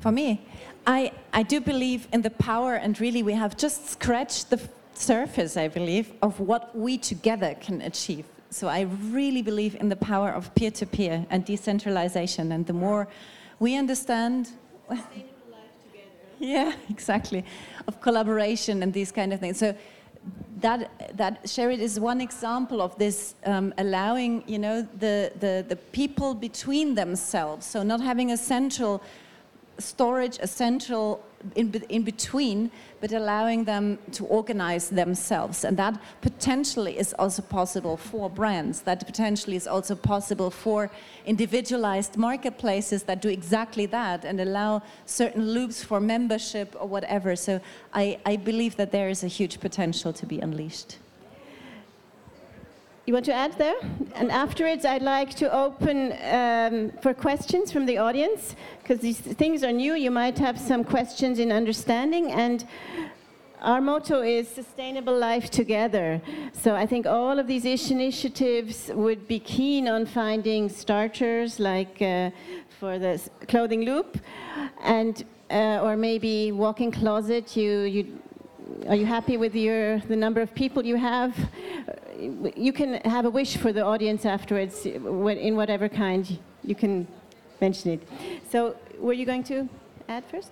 for 0.00 0.12
me 0.12 0.46
I, 0.88 1.12
I 1.34 1.42
do 1.42 1.60
believe 1.60 2.08
in 2.14 2.22
the 2.22 2.30
power, 2.30 2.74
and 2.76 2.98
really, 2.98 3.22
we 3.22 3.34
have 3.34 3.58
just 3.58 3.90
scratched 3.90 4.48
the 4.48 4.58
surface, 4.94 5.58
I 5.58 5.68
believe, 5.68 6.14
of 6.22 6.40
what 6.40 6.74
we 6.74 6.96
together 6.96 7.54
can 7.60 7.82
achieve. 7.82 8.24
So 8.48 8.68
I 8.68 8.86
really 9.10 9.42
believe 9.42 9.74
in 9.74 9.90
the 9.90 9.96
power 9.96 10.30
of 10.30 10.54
peer 10.54 10.70
to 10.70 10.86
peer 10.86 11.26
and 11.28 11.44
decentralization. 11.44 12.52
And 12.52 12.66
the 12.66 12.72
more 12.72 13.06
we 13.58 13.76
understand. 13.76 14.48
yeah, 16.38 16.72
exactly. 16.88 17.44
Of 17.86 18.00
collaboration 18.00 18.82
and 18.82 18.90
these 18.90 19.12
kind 19.12 19.34
of 19.34 19.40
things. 19.40 19.58
So 19.58 19.76
that 20.60 20.90
that 21.18 21.46
Share 21.48 21.70
It 21.70 21.80
is 21.80 22.00
one 22.00 22.22
example 22.22 22.80
of 22.80 22.96
this 22.98 23.34
um, 23.44 23.74
allowing 23.76 24.42
you 24.46 24.58
know 24.58 24.88
the, 24.98 25.32
the 25.38 25.64
the 25.68 25.76
people 25.92 26.34
between 26.34 26.94
themselves 26.94 27.64
so 27.64 27.82
not 27.84 28.00
having 28.00 28.32
a 28.32 28.36
central 28.36 29.00
storage 29.78 30.38
essential 30.40 31.24
in, 31.54 31.72
in 31.88 32.02
between, 32.02 32.70
but 33.00 33.12
allowing 33.12 33.64
them 33.64 33.98
to 34.12 34.24
organize 34.26 34.90
themselves. 34.90 35.64
And 35.64 35.76
that 35.76 36.00
potentially 36.20 36.98
is 36.98 37.14
also 37.18 37.42
possible 37.42 37.96
for 37.96 38.28
brands. 38.28 38.82
That 38.82 39.06
potentially 39.06 39.56
is 39.56 39.66
also 39.66 39.94
possible 39.94 40.50
for 40.50 40.90
individualized 41.26 42.16
marketplaces 42.16 43.04
that 43.04 43.22
do 43.22 43.28
exactly 43.28 43.86
that 43.86 44.24
and 44.24 44.40
allow 44.40 44.82
certain 45.06 45.48
loops 45.52 45.82
for 45.82 46.00
membership 46.00 46.74
or 46.78 46.88
whatever. 46.88 47.36
So 47.36 47.60
I, 47.94 48.18
I 48.26 48.36
believe 48.36 48.76
that 48.76 48.90
there 48.90 49.08
is 49.08 49.22
a 49.22 49.28
huge 49.28 49.60
potential 49.60 50.12
to 50.12 50.26
be 50.26 50.40
unleashed. 50.40 50.98
You 53.08 53.14
want 53.14 53.24
to 53.24 53.32
add 53.32 53.56
there? 53.56 53.76
And 54.16 54.30
afterwards, 54.30 54.84
I'd 54.84 55.00
like 55.00 55.30
to 55.36 55.50
open 55.50 56.12
um, 56.30 56.92
for 57.00 57.14
questions 57.14 57.72
from 57.72 57.86
the 57.86 57.96
audience, 57.96 58.54
because 58.82 58.98
these 58.98 59.18
things 59.18 59.64
are 59.64 59.72
new. 59.72 59.94
You 59.94 60.10
might 60.10 60.36
have 60.36 60.60
some 60.60 60.84
questions 60.84 61.38
in 61.38 61.50
understanding. 61.50 62.32
And 62.32 62.66
our 63.62 63.80
motto 63.80 64.20
is 64.20 64.46
sustainable 64.46 65.18
life 65.18 65.48
together. 65.48 66.20
So 66.52 66.74
I 66.74 66.84
think 66.84 67.06
all 67.06 67.38
of 67.38 67.46
these 67.46 67.64
initiatives 67.90 68.90
would 68.92 69.26
be 69.26 69.40
keen 69.40 69.88
on 69.88 70.04
finding 70.04 70.68
starters 70.68 71.58
like 71.58 72.02
uh, 72.02 72.28
for 72.78 72.98
the 72.98 73.18
clothing 73.46 73.86
loop, 73.86 74.18
and 74.82 75.24
uh, 75.50 75.80
or 75.82 75.96
maybe 75.96 76.52
walk-in 76.52 76.92
closet. 76.92 77.56
You 77.56 77.80
you 77.84 78.18
are 78.86 78.96
you 78.96 79.06
happy 79.06 79.38
with 79.38 79.54
your 79.54 79.98
the 80.00 80.16
number 80.16 80.42
of 80.42 80.54
people 80.54 80.84
you 80.84 80.96
have? 80.96 81.34
You 82.18 82.72
can 82.72 82.94
have 83.04 83.24
a 83.24 83.30
wish 83.30 83.56
for 83.56 83.72
the 83.72 83.84
audience 83.84 84.24
afterwards, 84.24 84.84
in 84.86 85.56
whatever 85.56 85.88
kind 85.88 86.38
you 86.64 86.74
can 86.74 87.06
mention 87.60 87.92
it. 87.92 88.08
So, 88.50 88.76
were 88.98 89.12
you 89.12 89.24
going 89.24 89.44
to 89.44 89.68
add 90.08 90.24
first? 90.24 90.50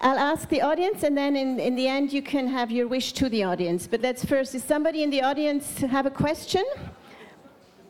I'll 0.00 0.18
ask 0.18 0.48
the 0.48 0.62
audience, 0.62 1.02
and 1.02 1.16
then 1.16 1.34
in, 1.34 1.58
in 1.58 1.74
the 1.74 1.88
end, 1.88 2.12
you 2.12 2.22
can 2.22 2.46
have 2.46 2.70
your 2.70 2.86
wish 2.86 3.12
to 3.14 3.28
the 3.28 3.42
audience. 3.42 3.88
But 3.88 4.00
let's 4.00 4.24
first, 4.24 4.52
does 4.52 4.62
somebody 4.62 5.02
in 5.02 5.10
the 5.10 5.22
audience 5.22 5.78
have 5.78 6.06
a 6.06 6.10
question 6.10 6.64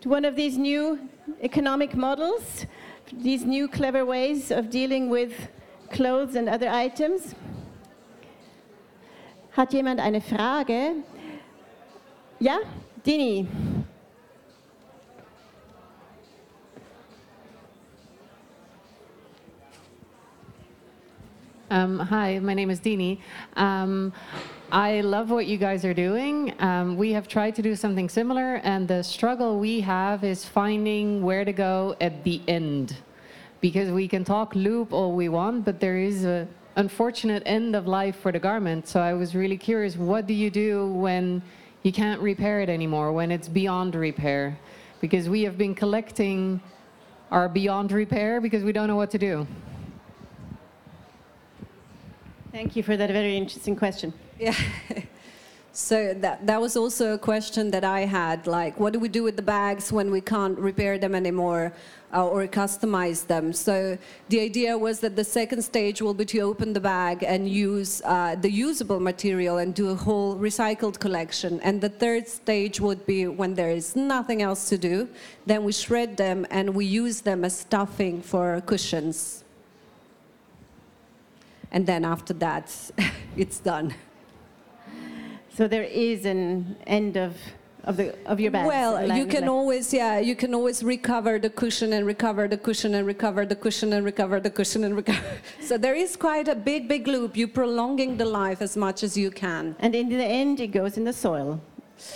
to 0.00 0.08
one 0.08 0.24
of 0.24 0.34
these 0.34 0.56
new 0.56 0.98
economic 1.42 1.94
models, 1.94 2.64
these 3.12 3.44
new 3.44 3.68
clever 3.68 4.06
ways 4.06 4.50
of 4.50 4.70
dealing 4.70 5.10
with 5.10 5.48
clothes 5.90 6.34
and 6.34 6.48
other 6.48 6.68
items? 6.68 7.34
Hat 9.52 9.72
jemand 9.72 10.00
eine 10.00 10.20
Frage? 10.20 10.96
Ja, 12.38 12.58
Dini. 13.04 13.46
Um, 21.70 21.98
hi, 21.98 22.38
my 22.38 22.54
name 22.54 22.70
is 22.70 22.80
Dini. 22.80 23.18
Um, 23.56 24.12
I 24.70 25.00
love 25.00 25.30
what 25.30 25.46
you 25.46 25.58
guys 25.58 25.84
are 25.84 25.94
doing. 25.94 26.54
Um, 26.60 26.96
we 26.96 27.12
have 27.12 27.28
tried 27.28 27.54
to 27.56 27.62
do 27.62 27.74
something 27.74 28.08
similar, 28.08 28.56
and 28.64 28.86
the 28.86 29.02
struggle 29.02 29.58
we 29.58 29.80
have 29.80 30.24
is 30.24 30.44
finding 30.44 31.22
where 31.22 31.44
to 31.44 31.52
go 31.52 31.96
at 32.00 32.24
the 32.24 32.40
end. 32.48 32.96
Because 33.60 33.90
we 33.90 34.08
can 34.08 34.24
talk 34.24 34.54
loop 34.54 34.92
all 34.92 35.12
we 35.12 35.28
want, 35.28 35.64
but 35.64 35.80
there 35.80 35.98
is 35.98 36.24
a 36.24 36.46
unfortunate 36.78 37.42
end 37.44 37.74
of 37.74 37.86
life 37.86 38.16
for 38.16 38.32
the 38.32 38.38
garment. 38.38 38.86
So 38.86 39.00
I 39.00 39.12
was 39.12 39.34
really 39.34 39.58
curious, 39.58 39.96
what 39.96 40.26
do 40.26 40.32
you 40.32 40.48
do 40.48 40.86
when 40.92 41.42
you 41.82 41.92
can't 41.92 42.20
repair 42.20 42.60
it 42.60 42.68
anymore, 42.68 43.12
when 43.12 43.30
it's 43.30 43.48
beyond 43.48 43.94
repair? 43.94 44.58
Because 45.00 45.28
we 45.28 45.42
have 45.42 45.58
been 45.58 45.74
collecting 45.74 46.60
our 47.30 47.48
beyond 47.48 47.92
repair 47.92 48.40
because 48.40 48.62
we 48.62 48.72
don't 48.72 48.86
know 48.86 48.96
what 48.96 49.10
to 49.10 49.18
do. 49.18 49.46
Thank 52.52 52.76
you 52.76 52.82
for 52.82 52.96
that 52.96 53.10
very 53.10 53.36
interesting 53.36 53.76
question. 53.76 54.12
Yeah. 54.38 54.54
So 55.78 56.12
that, 56.12 56.44
that 56.44 56.60
was 56.60 56.76
also 56.76 57.14
a 57.14 57.18
question 57.18 57.70
that 57.70 57.84
I 57.84 58.00
had, 58.00 58.48
like, 58.48 58.80
what 58.80 58.92
do 58.92 58.98
we 58.98 59.08
do 59.08 59.22
with 59.22 59.36
the 59.36 59.42
bags 59.42 59.92
when 59.92 60.10
we 60.10 60.20
can't 60.20 60.58
repair 60.58 60.98
them 60.98 61.14
anymore 61.14 61.72
uh, 62.12 62.26
or 62.26 62.46
customize 62.46 63.26
them? 63.26 63.52
So 63.52 63.98
the 64.28 64.40
idea 64.40 64.76
was 64.76 65.00
that 65.00 65.16
the 65.16 65.24
second 65.24 65.62
stage 65.62 66.00
will 66.00 66.14
be 66.14 66.24
to 66.26 66.40
open 66.40 66.72
the 66.72 66.80
bag 66.80 67.22
and 67.22 67.48
use 67.48 68.02
uh, 68.04 68.36
the 68.36 68.50
usable 68.50 69.00
material 69.00 69.58
and 69.58 69.74
do 69.74 69.90
a 69.90 69.94
whole 69.94 70.36
recycled 70.36 70.98
collection. 70.98 71.60
And 71.60 71.80
the 71.80 71.88
third 71.88 72.28
stage 72.28 72.80
would 72.80 73.06
be 73.06 73.26
when 73.26 73.54
there 73.54 73.70
is 73.70 73.96
nothing 73.96 74.42
else 74.42 74.68
to 74.68 74.78
do, 74.78 75.08
then 75.46 75.64
we 75.64 75.72
shred 75.72 76.16
them 76.16 76.46
and 76.50 76.74
we 76.74 76.84
use 76.84 77.20
them 77.20 77.44
as 77.44 77.56
stuffing 77.58 78.22
for 78.22 78.60
cushions. 78.66 79.44
And 81.70 81.86
then 81.86 82.04
after 82.04 82.32
that, 82.34 82.72
it's 83.36 83.60
done. 83.60 83.94
So 85.54 85.66
there 85.66 85.82
is 85.82 86.24
an 86.24 86.76
end 86.86 87.16
of, 87.16 87.36
of, 87.88 87.96
the, 87.96 88.14
of 88.26 88.38
your 88.38 88.50
bags. 88.50 88.68
Well, 88.68 88.94
you 89.18 89.26
can 89.26 89.42
like- 89.42 89.50
always, 89.50 89.92
yeah, 89.92 90.18
you 90.18 90.36
can 90.36 90.54
always 90.54 90.84
recover 90.84 91.38
the 91.38 91.50
cushion 91.50 91.92
and 91.94 92.06
recover 92.06 92.46
the 92.46 92.58
cushion 92.58 92.94
and 92.94 93.06
recover 93.06 93.46
the 93.46 93.56
cushion 93.56 93.92
and 93.94 94.04
recover 94.04 94.38
the 94.40 94.50
cushion 94.50 94.84
and 94.84 94.94
recover. 94.94 95.24
So 95.68 95.76
there 95.78 95.94
is 95.94 96.16
quite 96.16 96.48
a 96.48 96.54
big, 96.54 96.88
big 96.88 97.08
loop. 97.08 97.36
You're 97.36 97.56
prolonging 97.62 98.16
the 98.16 98.24
life 98.26 98.60
as 98.62 98.76
much 98.76 99.02
as 99.02 99.16
you 99.16 99.30
can. 99.30 99.74
And 99.80 99.94
in 99.94 100.08
the 100.08 100.24
end, 100.24 100.60
it 100.60 100.68
goes 100.68 100.96
in 100.98 101.04
the 101.04 101.12
soil, 101.12 101.60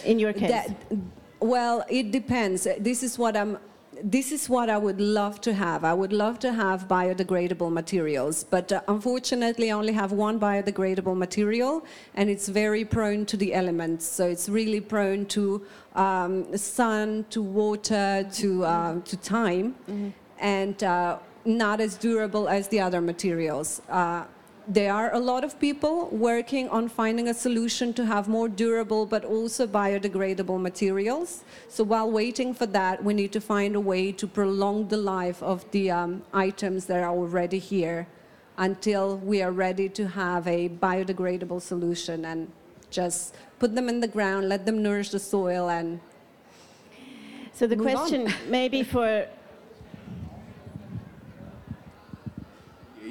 in 0.04 0.18
your 0.18 0.32
case. 0.32 0.50
That, 0.50 0.68
well, 1.40 1.84
it 1.88 2.10
depends. 2.12 2.68
This 2.78 3.02
is 3.02 3.18
what 3.18 3.36
I'm. 3.36 3.58
This 4.04 4.32
is 4.32 4.48
what 4.48 4.68
I 4.68 4.78
would 4.78 5.00
love 5.00 5.40
to 5.42 5.54
have. 5.54 5.84
I 5.84 5.94
would 5.94 6.12
love 6.12 6.40
to 6.40 6.52
have 6.52 6.88
biodegradable 6.88 7.70
materials, 7.70 8.42
but 8.42 8.72
uh, 8.72 8.80
unfortunately, 8.88 9.70
I 9.70 9.74
only 9.74 9.92
have 9.92 10.10
one 10.10 10.40
biodegradable 10.40 11.16
material, 11.16 11.84
and 12.16 12.28
it's 12.28 12.48
very 12.48 12.84
prone 12.84 13.24
to 13.26 13.36
the 13.36 13.54
elements. 13.54 14.04
So 14.04 14.26
it's 14.26 14.48
really 14.48 14.80
prone 14.80 15.26
to 15.26 15.64
um, 15.94 16.56
sun, 16.56 17.26
to 17.30 17.42
water, 17.42 18.28
to 18.32 18.64
uh, 18.64 19.00
to 19.02 19.16
time, 19.18 19.76
and 20.40 20.82
uh, 20.82 21.18
not 21.44 21.80
as 21.80 21.96
durable 21.96 22.48
as 22.48 22.66
the 22.68 22.80
other 22.80 23.00
materials. 23.00 23.82
There 24.68 24.92
are 24.92 25.12
a 25.12 25.18
lot 25.18 25.42
of 25.42 25.58
people 25.58 26.08
working 26.10 26.68
on 26.68 26.88
finding 26.88 27.26
a 27.26 27.34
solution 27.34 27.92
to 27.94 28.06
have 28.06 28.28
more 28.28 28.48
durable 28.48 29.06
but 29.06 29.24
also 29.24 29.66
biodegradable 29.66 30.60
materials. 30.60 31.42
So 31.68 31.82
while 31.82 32.08
waiting 32.08 32.54
for 32.54 32.66
that, 32.66 33.02
we 33.02 33.12
need 33.12 33.32
to 33.32 33.40
find 33.40 33.74
a 33.74 33.80
way 33.80 34.12
to 34.12 34.26
prolong 34.26 34.86
the 34.86 34.96
life 34.96 35.42
of 35.42 35.68
the 35.72 35.90
um, 35.90 36.22
items 36.32 36.86
that 36.86 37.02
are 37.02 37.10
already 37.10 37.58
here 37.58 38.06
until 38.56 39.16
we 39.16 39.42
are 39.42 39.50
ready 39.50 39.88
to 39.88 40.06
have 40.06 40.46
a 40.46 40.68
biodegradable 40.68 41.60
solution 41.60 42.24
and 42.24 42.52
just 42.90 43.34
put 43.58 43.74
them 43.74 43.88
in 43.88 43.98
the 43.98 44.08
ground, 44.08 44.48
let 44.48 44.64
them 44.64 44.80
nourish 44.80 45.08
the 45.10 45.18
soil 45.18 45.70
and 45.70 46.00
So 47.52 47.66
the 47.66 47.76
question 47.76 48.32
maybe 48.48 48.84
for 48.84 49.26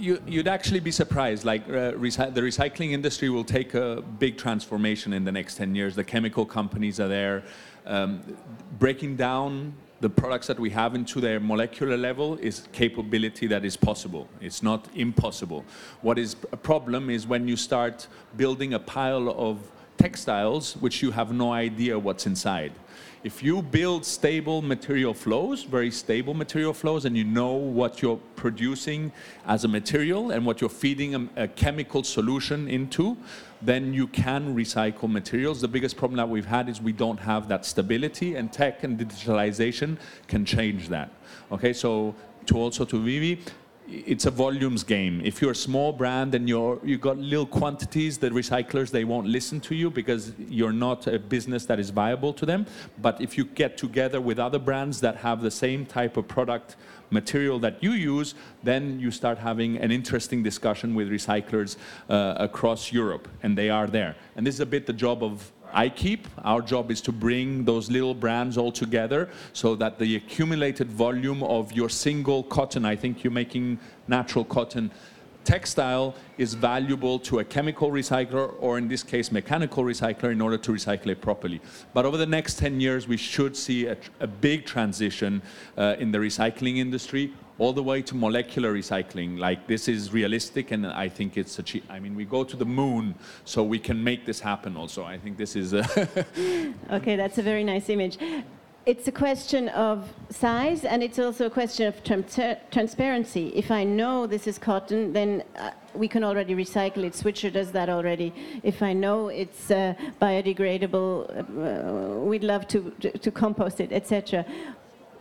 you, 0.01 0.21
you'd 0.27 0.47
actually 0.47 0.79
be 0.79 0.91
surprised. 0.91 1.45
Like 1.45 1.67
uh, 1.67 1.93
recy- 1.93 2.33
the 2.33 2.41
recycling 2.41 2.91
industry 2.91 3.29
will 3.29 3.43
take 3.43 3.73
a 3.73 4.03
big 4.19 4.37
transformation 4.37 5.13
in 5.13 5.23
the 5.23 5.31
next 5.31 5.55
10 5.55 5.75
years. 5.75 5.95
The 5.95 6.03
chemical 6.03 6.45
companies 6.45 6.99
are 6.99 7.07
there. 7.07 7.43
Um, 7.85 8.21
breaking 8.79 9.15
down 9.15 9.73
the 10.01 10.09
products 10.09 10.47
that 10.47 10.59
we 10.59 10.71
have 10.71 10.95
into 10.95 11.21
their 11.21 11.39
molecular 11.39 11.95
level 11.95 12.35
is 12.37 12.67
capability 12.71 13.45
that 13.47 13.63
is 13.63 13.77
possible. 13.77 14.27
It's 14.41 14.63
not 14.63 14.87
impossible. 14.95 15.63
What 16.01 16.17
is 16.17 16.35
a 16.51 16.57
problem 16.57 17.09
is 17.11 17.27
when 17.27 17.47
you 17.47 17.55
start 17.55 18.07
building 18.35 18.73
a 18.73 18.79
pile 18.79 19.29
of 19.29 19.59
textiles 19.97 20.75
which 20.77 21.03
you 21.03 21.11
have 21.11 21.31
no 21.31 21.53
idea 21.53 21.97
what's 21.97 22.25
inside. 22.25 22.73
If 23.23 23.43
you 23.43 23.61
build 23.61 24.03
stable 24.03 24.63
material 24.63 25.13
flows, 25.13 25.61
very 25.63 25.91
stable 25.91 26.33
material 26.33 26.73
flows, 26.73 27.05
and 27.05 27.15
you 27.15 27.23
know 27.23 27.51
what 27.53 28.01
you're 28.01 28.19
producing 28.35 29.11
as 29.45 29.63
a 29.63 29.67
material 29.67 30.31
and 30.31 30.43
what 30.43 30.59
you're 30.59 30.71
feeding 30.71 31.13
a, 31.13 31.43
a 31.43 31.47
chemical 31.47 32.03
solution 32.03 32.67
into, 32.67 33.15
then 33.61 33.93
you 33.93 34.07
can 34.07 34.55
recycle 34.55 35.07
materials. 35.07 35.61
The 35.61 35.67
biggest 35.67 35.97
problem 35.97 36.17
that 36.17 36.27
we've 36.27 36.47
had 36.47 36.67
is 36.67 36.81
we 36.81 36.93
don't 36.93 37.19
have 37.19 37.47
that 37.49 37.63
stability, 37.63 38.35
and 38.37 38.51
tech 38.51 38.83
and 38.83 38.97
digitalization 38.97 39.97
can 40.27 40.43
change 40.43 40.89
that. 40.89 41.11
Okay, 41.51 41.73
so 41.73 42.15
to 42.47 42.57
also 42.57 42.85
to 42.85 42.99
Vivi, 42.99 43.39
it's 43.87 44.25
a 44.25 44.31
volumes 44.31 44.83
game. 44.83 45.21
If 45.23 45.41
you're 45.41 45.51
a 45.51 45.55
small 45.55 45.91
brand 45.91 46.35
and 46.35 46.47
you're 46.47 46.79
you 46.83 46.97
got 46.97 47.17
little 47.17 47.45
quantities, 47.45 48.17
the 48.17 48.29
recyclers 48.29 48.89
they 48.89 49.03
won't 49.03 49.27
listen 49.27 49.59
to 49.61 49.75
you 49.75 49.89
because 49.89 50.33
you're 50.49 50.73
not 50.73 51.07
a 51.07 51.19
business 51.19 51.65
that 51.65 51.79
is 51.79 51.89
viable 51.89 52.33
to 52.33 52.45
them. 52.45 52.65
But 53.01 53.19
if 53.19 53.37
you 53.37 53.45
get 53.45 53.77
together 53.77 54.21
with 54.21 54.39
other 54.39 54.59
brands 54.59 55.01
that 55.01 55.17
have 55.17 55.41
the 55.41 55.51
same 55.51 55.85
type 55.85 56.17
of 56.17 56.27
product 56.27 56.75
material 57.09 57.59
that 57.59 57.83
you 57.83 57.91
use, 57.91 58.35
then 58.63 58.99
you 58.99 59.11
start 59.11 59.37
having 59.37 59.77
an 59.77 59.91
interesting 59.91 60.41
discussion 60.41 60.95
with 60.95 61.09
recyclers 61.09 61.75
uh, 62.09 62.35
across 62.37 62.91
Europe, 62.91 63.27
and 63.43 63.57
they 63.57 63.69
are 63.69 63.87
there. 63.87 64.15
And 64.35 64.47
this 64.47 64.55
is 64.55 64.61
a 64.61 64.65
bit 64.65 64.85
the 64.85 64.93
job 64.93 65.23
of 65.23 65.51
iKeep. 65.71 66.25
Our 66.43 66.61
job 66.61 66.91
is 66.91 67.01
to 67.01 67.11
bring 67.11 67.65
those 67.65 67.89
little 67.89 68.13
brands 68.13 68.57
all 68.57 68.71
together 68.71 69.29
so 69.53 69.75
that 69.75 69.99
the 69.99 70.15
accumulated 70.15 70.91
volume 70.91 71.43
of 71.43 71.71
your 71.71 71.89
single 71.89 72.43
cotton, 72.43 72.85
I 72.85 72.95
think 72.95 73.23
you're 73.23 73.31
making 73.31 73.79
natural 74.07 74.45
cotton 74.45 74.91
textile, 75.43 76.15
is 76.37 76.53
valuable 76.53 77.17
to 77.19 77.39
a 77.39 77.43
chemical 77.43 77.91
recycler 77.91 78.53
or 78.59 78.77
in 78.77 78.87
this 78.87 79.03
case 79.03 79.31
mechanical 79.31 79.83
recycler 79.83 80.31
in 80.31 80.41
order 80.41 80.57
to 80.57 80.71
recycle 80.71 81.07
it 81.07 81.21
properly. 81.21 81.59
But 81.93 82.05
over 82.05 82.17
the 82.17 82.25
next 82.25 82.59
10 82.59 82.79
years, 82.79 83.07
we 83.07 83.17
should 83.17 83.57
see 83.57 83.87
a, 83.87 83.97
a 84.19 84.27
big 84.27 84.65
transition 84.65 85.41
uh, 85.77 85.95
in 85.99 86.11
the 86.11 86.19
recycling 86.19 86.77
industry 86.77 87.33
all 87.61 87.73
the 87.73 87.83
way 87.83 88.01
to 88.01 88.15
molecular 88.15 88.73
recycling. 88.73 89.37
Like 89.37 89.67
this 89.67 89.87
is 89.87 90.11
realistic, 90.11 90.71
and 90.71 90.87
I 90.87 91.07
think 91.07 91.37
it's 91.37 91.59
achieve. 91.59 91.83
I 91.95 91.99
mean, 91.99 92.15
we 92.15 92.25
go 92.25 92.43
to 92.43 92.57
the 92.57 92.65
moon, 92.65 93.13
so 93.45 93.63
we 93.63 93.77
can 93.77 94.03
make 94.03 94.25
this 94.25 94.39
happen. 94.39 94.75
Also, 94.75 95.03
I 95.03 95.17
think 95.19 95.37
this 95.37 95.55
is. 95.55 95.73
A 95.73 95.83
Okay, 96.97 97.15
that's 97.15 97.37
a 97.37 97.43
very 97.43 97.63
nice 97.63 97.87
image. 97.89 98.17
It's 98.87 99.07
a 99.07 99.11
question 99.11 99.69
of 99.69 100.11
size 100.31 100.85
and 100.85 101.03
it's 101.03 101.19
also 101.19 101.45
a 101.45 101.51
question 101.51 101.85
of 101.85 102.03
tran- 102.03 102.57
transparency. 102.71 103.49
If 103.63 103.69
I 103.69 103.83
know 103.83 104.25
this 104.25 104.47
is 104.47 104.57
cotton, 104.57 105.13
then 105.13 105.43
uh, 105.55 105.69
we 105.93 106.07
can 106.07 106.23
already 106.23 106.55
recycle 106.55 107.03
it. 107.03 107.13
Switcher 107.13 107.51
does 107.51 107.71
that 107.73 107.89
already. 107.89 108.33
If 108.63 108.81
I 108.81 108.93
know 108.93 109.27
it's 109.27 109.69
uh, 109.69 109.93
biodegradable, 110.19 111.11
uh, 111.37 112.19
we'd 112.31 112.43
love 112.43 112.67
to, 112.69 112.79
to, 113.01 113.15
to 113.19 113.29
compost 113.29 113.79
it, 113.79 113.91
etc. 113.91 114.45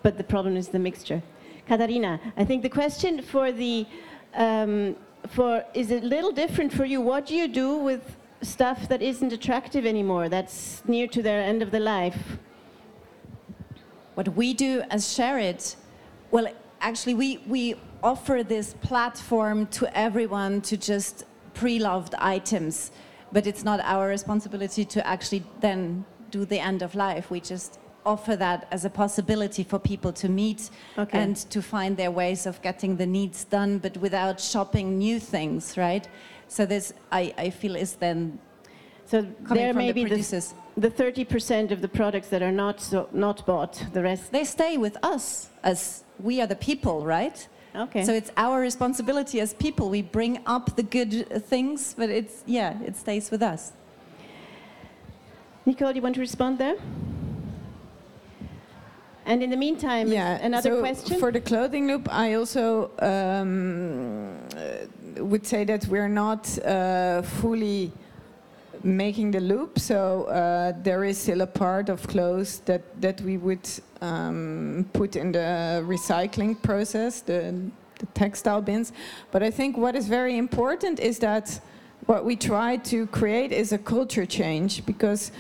But 0.02 0.16
the 0.16 0.24
problem 0.24 0.56
is 0.56 0.68
the 0.68 0.78
mixture. 0.78 1.22
Katarina, 1.70 2.18
I 2.36 2.44
think 2.44 2.62
the 2.62 2.68
question 2.68 3.22
for 3.22 3.52
the 3.52 3.86
um, 4.34 4.96
for 5.28 5.64
is 5.72 5.92
a 5.92 6.00
little 6.00 6.32
different 6.32 6.72
for 6.72 6.84
you. 6.84 7.00
What 7.00 7.26
do 7.26 7.36
you 7.36 7.46
do 7.46 7.76
with 7.76 8.02
stuff 8.42 8.88
that 8.88 9.00
isn't 9.00 9.32
attractive 9.32 9.86
anymore? 9.86 10.28
That's 10.28 10.82
near 10.88 11.06
to 11.06 11.22
their 11.22 11.40
end 11.40 11.62
of 11.62 11.70
the 11.70 11.78
life. 11.78 12.38
What 14.16 14.28
we 14.34 14.52
do 14.52 14.82
as 14.90 15.14
Share 15.14 15.38
It, 15.38 15.76
well, 16.32 16.48
actually, 16.80 17.14
we, 17.14 17.38
we 17.46 17.76
offer 18.02 18.42
this 18.42 18.74
platform 18.90 19.66
to 19.78 19.84
everyone 19.96 20.62
to 20.62 20.76
just 20.76 21.22
pre-loved 21.54 22.16
items, 22.18 22.90
but 23.30 23.46
it's 23.46 23.62
not 23.62 23.78
our 23.84 24.08
responsibility 24.08 24.84
to 24.86 25.06
actually 25.06 25.44
then 25.60 26.04
do 26.32 26.44
the 26.44 26.58
end 26.58 26.82
of 26.82 26.96
life. 26.96 27.30
We 27.30 27.40
just 27.40 27.78
offer 28.04 28.36
that 28.36 28.66
as 28.70 28.84
a 28.84 28.90
possibility 28.90 29.62
for 29.64 29.78
people 29.78 30.12
to 30.12 30.28
meet 30.28 30.70
Okay. 30.98 31.18
and 31.18 31.36
to 31.50 31.60
find 31.62 31.96
their 31.96 32.10
ways 32.10 32.46
of 32.46 32.60
getting 32.62 32.96
the 32.96 33.06
needs 33.06 33.44
done, 33.44 33.78
but 33.78 33.96
without 33.98 34.40
shopping 34.40 34.98
new 34.98 35.20
things, 35.20 35.76
right? 35.76 36.08
So 36.48 36.66
this, 36.66 36.92
I, 37.12 37.32
I 37.38 37.50
feel, 37.50 37.76
is 37.76 37.94
then 37.94 38.38
So 39.06 39.22
there 39.54 39.74
may 39.74 39.88
the 39.88 39.94
be 39.94 40.04
the, 40.04 40.10
producers. 40.10 40.54
the 40.76 40.90
30% 40.90 41.70
of 41.72 41.80
the 41.80 41.88
products 41.88 42.28
that 42.28 42.42
are 42.42 42.52
not 42.52 42.80
so, 42.80 43.08
not 43.12 43.44
bought. 43.46 43.84
The 43.92 44.02
rest. 44.02 44.32
They 44.32 44.44
stay 44.44 44.76
with 44.76 44.96
us 45.02 45.48
as 45.62 46.04
we 46.18 46.40
are 46.40 46.46
the 46.46 46.56
people, 46.56 47.04
right? 47.06 47.48
Okay. 47.74 48.04
So 48.04 48.12
it's 48.12 48.32
our 48.36 48.60
responsibility 48.60 49.40
as 49.40 49.54
people. 49.54 49.90
We 49.90 50.02
bring 50.02 50.40
up 50.46 50.74
the 50.74 50.82
good 50.82 51.28
things, 51.46 51.94
but 51.96 52.10
it's 52.10 52.42
yeah, 52.46 52.80
it 52.82 52.96
stays 52.96 53.30
with 53.30 53.42
us. 53.42 53.72
Nicole, 55.66 55.92
you 55.94 56.02
want 56.02 56.14
to 56.16 56.20
respond 56.20 56.58
there? 56.58 56.76
And 59.30 59.44
in 59.44 59.50
the 59.50 59.56
meantime, 59.56 60.08
yeah, 60.08 60.44
another 60.44 60.70
so 60.70 60.80
question? 60.80 61.20
For 61.20 61.30
the 61.30 61.40
clothing 61.40 61.86
loop, 61.86 62.08
I 62.10 62.34
also 62.34 62.90
um, 62.98 64.36
uh, 64.56 65.22
would 65.24 65.46
say 65.46 65.62
that 65.66 65.86
we're 65.86 66.08
not 66.08 66.58
uh, 66.58 67.22
fully 67.22 67.92
making 68.82 69.30
the 69.30 69.38
loop, 69.38 69.78
so 69.78 70.24
uh, 70.24 70.72
there 70.82 71.04
is 71.04 71.16
still 71.16 71.42
a 71.42 71.46
part 71.46 71.88
of 71.88 72.08
clothes 72.08 72.58
that, 72.64 72.82
that 73.00 73.20
we 73.20 73.36
would 73.36 73.68
um, 74.00 74.84
put 74.94 75.14
in 75.14 75.30
the 75.30 75.84
recycling 75.86 76.60
process, 76.60 77.20
the, 77.20 77.54
the 78.00 78.06
textile 78.14 78.60
bins. 78.60 78.92
But 79.30 79.44
I 79.44 79.50
think 79.52 79.76
what 79.76 79.94
is 79.94 80.08
very 80.08 80.38
important 80.38 80.98
is 80.98 81.20
that 81.20 81.60
what 82.06 82.24
we 82.24 82.34
try 82.34 82.78
to 82.78 83.06
create 83.08 83.52
is 83.52 83.70
a 83.72 83.78
culture 83.78 84.26
change 84.26 84.84
because 84.86 85.30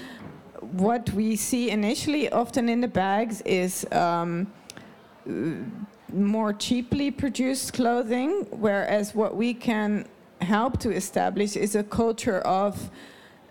what 0.72 1.10
we 1.10 1.36
see 1.36 1.70
initially 1.70 2.30
often 2.30 2.68
in 2.68 2.80
the 2.80 2.88
bags 2.88 3.40
is 3.42 3.86
um, 3.92 4.46
more 6.12 6.52
cheaply 6.52 7.10
produced 7.10 7.72
clothing, 7.72 8.46
whereas 8.50 9.14
what 9.14 9.36
we 9.36 9.54
can 9.54 10.06
help 10.40 10.78
to 10.80 10.90
establish 10.90 11.56
is 11.56 11.74
a 11.74 11.82
culture 11.82 12.40
of 12.40 12.90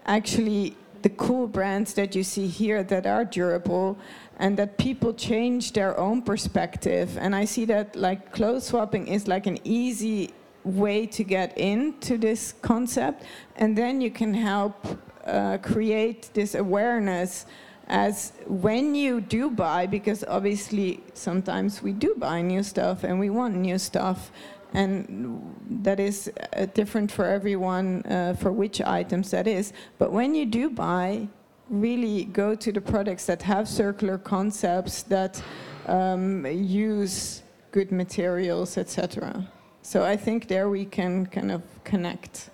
actually 0.05 0.75
the 1.01 1.09
cool 1.09 1.47
brands 1.47 1.93
that 1.93 2.15
you 2.15 2.23
see 2.23 2.47
here 2.47 2.83
that 2.83 3.05
are 3.05 3.23
durable 3.23 3.97
and 4.37 4.57
that 4.57 4.77
people 4.77 5.13
change 5.13 5.73
their 5.73 5.97
own 5.97 6.21
perspective. 6.21 7.17
And 7.17 7.35
I 7.35 7.45
see 7.45 7.65
that 7.65 7.95
like 7.95 8.31
clothes 8.31 8.65
swapping 8.65 9.07
is 9.07 9.27
like 9.27 9.47
an 9.47 9.59
easy 9.63 10.31
way 10.63 11.05
to 11.05 11.23
get 11.23 11.57
into 11.57 12.17
this 12.17 12.53
concept, 12.61 13.23
and 13.55 13.77
then 13.77 14.01
you 14.01 14.11
can 14.11 14.33
help 14.33 14.85
uh, 15.29 15.57
create 15.59 16.29
this 16.33 16.55
awareness 16.55 17.45
as 17.87 18.33
when 18.45 18.93
you 18.93 19.19
do 19.19 19.49
buy, 19.49 19.87
because 19.87 20.23
obviously 20.27 21.01
sometimes 21.13 21.81
we 21.81 21.91
do 21.91 22.13
buy 22.17 22.41
new 22.41 22.61
stuff 22.61 23.03
and 23.03 23.19
we 23.19 23.29
want 23.29 23.55
new 23.55 23.77
stuff, 23.79 24.31
and 24.73 25.41
that 25.83 25.99
is 25.99 26.31
uh, 26.53 26.67
different 26.75 27.11
for 27.11 27.25
everyone 27.25 28.03
uh, 28.03 28.35
for 28.39 28.51
which 28.51 28.79
items 28.81 29.31
that 29.31 29.47
is. 29.47 29.73
But 29.97 30.11
when 30.11 30.35
you 30.35 30.45
do 30.45 30.69
buy, 30.69 31.27
really 31.69 32.25
go 32.25 32.55
to 32.55 32.71
the 32.71 32.81
products 32.81 33.25
that 33.25 33.41
have 33.43 33.67
circular 33.67 34.17
concepts 34.17 35.03
that 35.03 35.41
um, 35.87 36.45
use 36.45 37.43
good 37.71 37.91
materials, 37.91 38.77
etc. 38.77 39.47
So 39.81 40.03
I 40.03 40.15
think 40.15 40.47
there 40.47 40.69
we 40.69 40.85
can 40.85 41.25
kind 41.25 41.51
of 41.51 41.63
connect. 41.83 42.49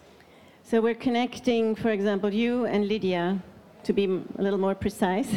So 0.76 0.82
we're 0.82 0.94
connecting, 0.94 1.74
for 1.74 1.92
example, 1.92 2.34
you 2.34 2.66
and 2.66 2.90
Lydia, 2.90 3.42
to 3.86 3.94
be 3.94 4.04
a 4.38 4.42
little 4.42 4.60
more 4.60 4.76
precise. 4.76 5.30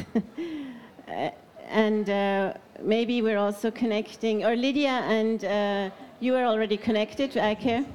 and 1.69 2.11
uh, 2.11 2.55
maybe 2.83 3.23
we're 3.23 3.39
also 3.39 3.71
connecting, 3.71 4.45
or 4.45 4.57
Lydia 4.57 5.05
and 5.07 5.45
uh, 5.45 5.91
you 6.19 6.35
are 6.35 6.45
already 6.45 6.77
connected 6.77 7.31
to 7.31 7.39
iCare? 7.39 7.87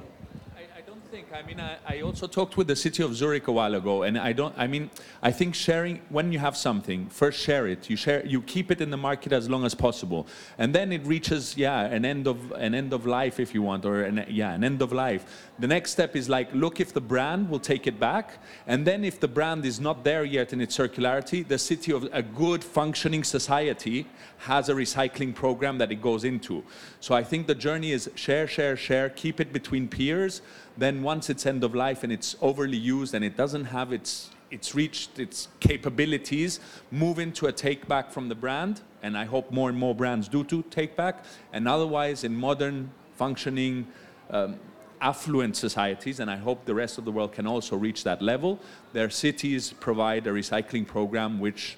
Think. 1.14 1.32
I 1.32 1.42
mean, 1.46 1.60
I, 1.60 1.76
I, 1.86 2.00
also 2.00 2.26
talked 2.26 2.56
with 2.56 2.66
the 2.66 2.74
city 2.74 3.00
of 3.04 3.14
Zurich 3.14 3.46
a 3.46 3.52
while 3.52 3.76
ago, 3.76 4.02
and 4.02 4.18
I 4.18 4.32
don't. 4.32 4.52
I 4.58 4.66
mean, 4.66 4.90
I 5.22 5.30
think 5.30 5.54
sharing 5.54 6.00
when 6.08 6.32
you 6.32 6.40
have 6.40 6.56
something, 6.56 7.06
first 7.08 7.38
share 7.38 7.68
it. 7.68 7.88
You 7.88 7.94
share, 7.94 8.26
you 8.26 8.42
keep 8.42 8.72
it 8.72 8.80
in 8.80 8.90
the 8.90 8.96
market 8.96 9.32
as 9.32 9.48
long 9.48 9.64
as 9.64 9.76
possible, 9.76 10.26
and 10.58 10.74
then 10.74 10.90
it 10.90 11.06
reaches, 11.06 11.56
yeah, 11.56 11.82
an 11.82 12.04
end 12.04 12.26
of 12.26 12.50
an 12.52 12.74
end 12.74 12.92
of 12.92 13.06
life 13.06 13.38
if 13.38 13.54
you 13.54 13.62
want, 13.62 13.84
or 13.84 14.02
an, 14.02 14.24
yeah, 14.28 14.54
an 14.54 14.64
end 14.64 14.82
of 14.82 14.92
life. 14.92 15.52
The 15.60 15.68
next 15.68 15.92
step 15.92 16.16
is 16.16 16.28
like, 16.28 16.52
look 16.52 16.80
if 16.80 16.92
the 16.92 17.00
brand 17.00 17.48
will 17.48 17.60
take 17.60 17.86
it 17.86 18.00
back, 18.00 18.42
and 18.66 18.84
then 18.84 19.04
if 19.04 19.20
the 19.20 19.28
brand 19.28 19.64
is 19.64 19.78
not 19.78 20.02
there 20.02 20.24
yet 20.24 20.52
in 20.52 20.60
its 20.60 20.76
circularity, 20.76 21.46
the 21.46 21.58
city 21.58 21.92
of 21.92 22.08
a 22.12 22.22
good 22.22 22.64
functioning 22.64 23.22
society 23.22 24.08
has 24.38 24.68
a 24.68 24.74
recycling 24.74 25.32
program 25.32 25.78
that 25.78 25.92
it 25.92 26.02
goes 26.02 26.24
into. 26.24 26.64
So 26.98 27.14
I 27.14 27.22
think 27.22 27.46
the 27.46 27.54
journey 27.54 27.92
is 27.92 28.10
share, 28.16 28.48
share, 28.48 28.76
share, 28.76 29.10
keep 29.10 29.40
it 29.40 29.52
between 29.52 29.86
peers 29.86 30.42
then 30.76 31.02
once 31.02 31.30
it's 31.30 31.46
end 31.46 31.62
of 31.64 31.74
life 31.74 32.02
and 32.02 32.12
it's 32.12 32.36
overly 32.40 32.76
used 32.76 33.14
and 33.14 33.24
it 33.24 33.36
doesn't 33.36 33.66
have 33.66 33.92
its 33.92 34.30
it's 34.50 34.74
reached 34.74 35.18
its 35.18 35.48
capabilities, 35.58 36.60
move 36.92 37.18
into 37.18 37.46
a 37.46 37.52
take 37.52 37.88
back 37.88 38.12
from 38.12 38.28
the 38.28 38.36
brand, 38.36 38.82
and 39.02 39.18
I 39.18 39.24
hope 39.24 39.50
more 39.50 39.68
and 39.68 39.76
more 39.76 39.94
brands 39.94 40.28
do 40.28 40.44
to 40.44 40.62
take 40.70 40.94
back. 40.96 41.24
And 41.52 41.66
otherwise, 41.66 42.22
in 42.22 42.36
modern, 42.36 42.92
functioning, 43.16 43.88
um, 44.30 44.60
affluent 45.00 45.56
societies, 45.56 46.20
and 46.20 46.30
I 46.30 46.36
hope 46.36 46.64
the 46.66 46.74
rest 46.74 46.98
of 46.98 47.04
the 47.04 47.10
world 47.10 47.32
can 47.32 47.46
also 47.46 47.76
reach 47.76 48.04
that 48.04 48.22
level, 48.22 48.60
their 48.92 49.10
cities 49.10 49.72
provide 49.80 50.26
a 50.26 50.30
recycling 50.30 50.86
program 50.86 51.40
which 51.40 51.76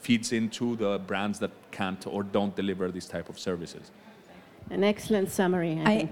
feeds 0.00 0.32
into 0.32 0.76
the 0.76 0.98
brands 1.00 1.38
that 1.40 1.50
can't 1.70 2.06
or 2.06 2.22
don't 2.22 2.54
deliver 2.54 2.90
these 2.90 3.06
type 3.06 3.28
of 3.28 3.38
services. 3.38 3.90
An 4.70 4.84
excellent 4.84 5.30
summary. 5.30 5.80
I, 5.84 5.92
I, 5.92 6.08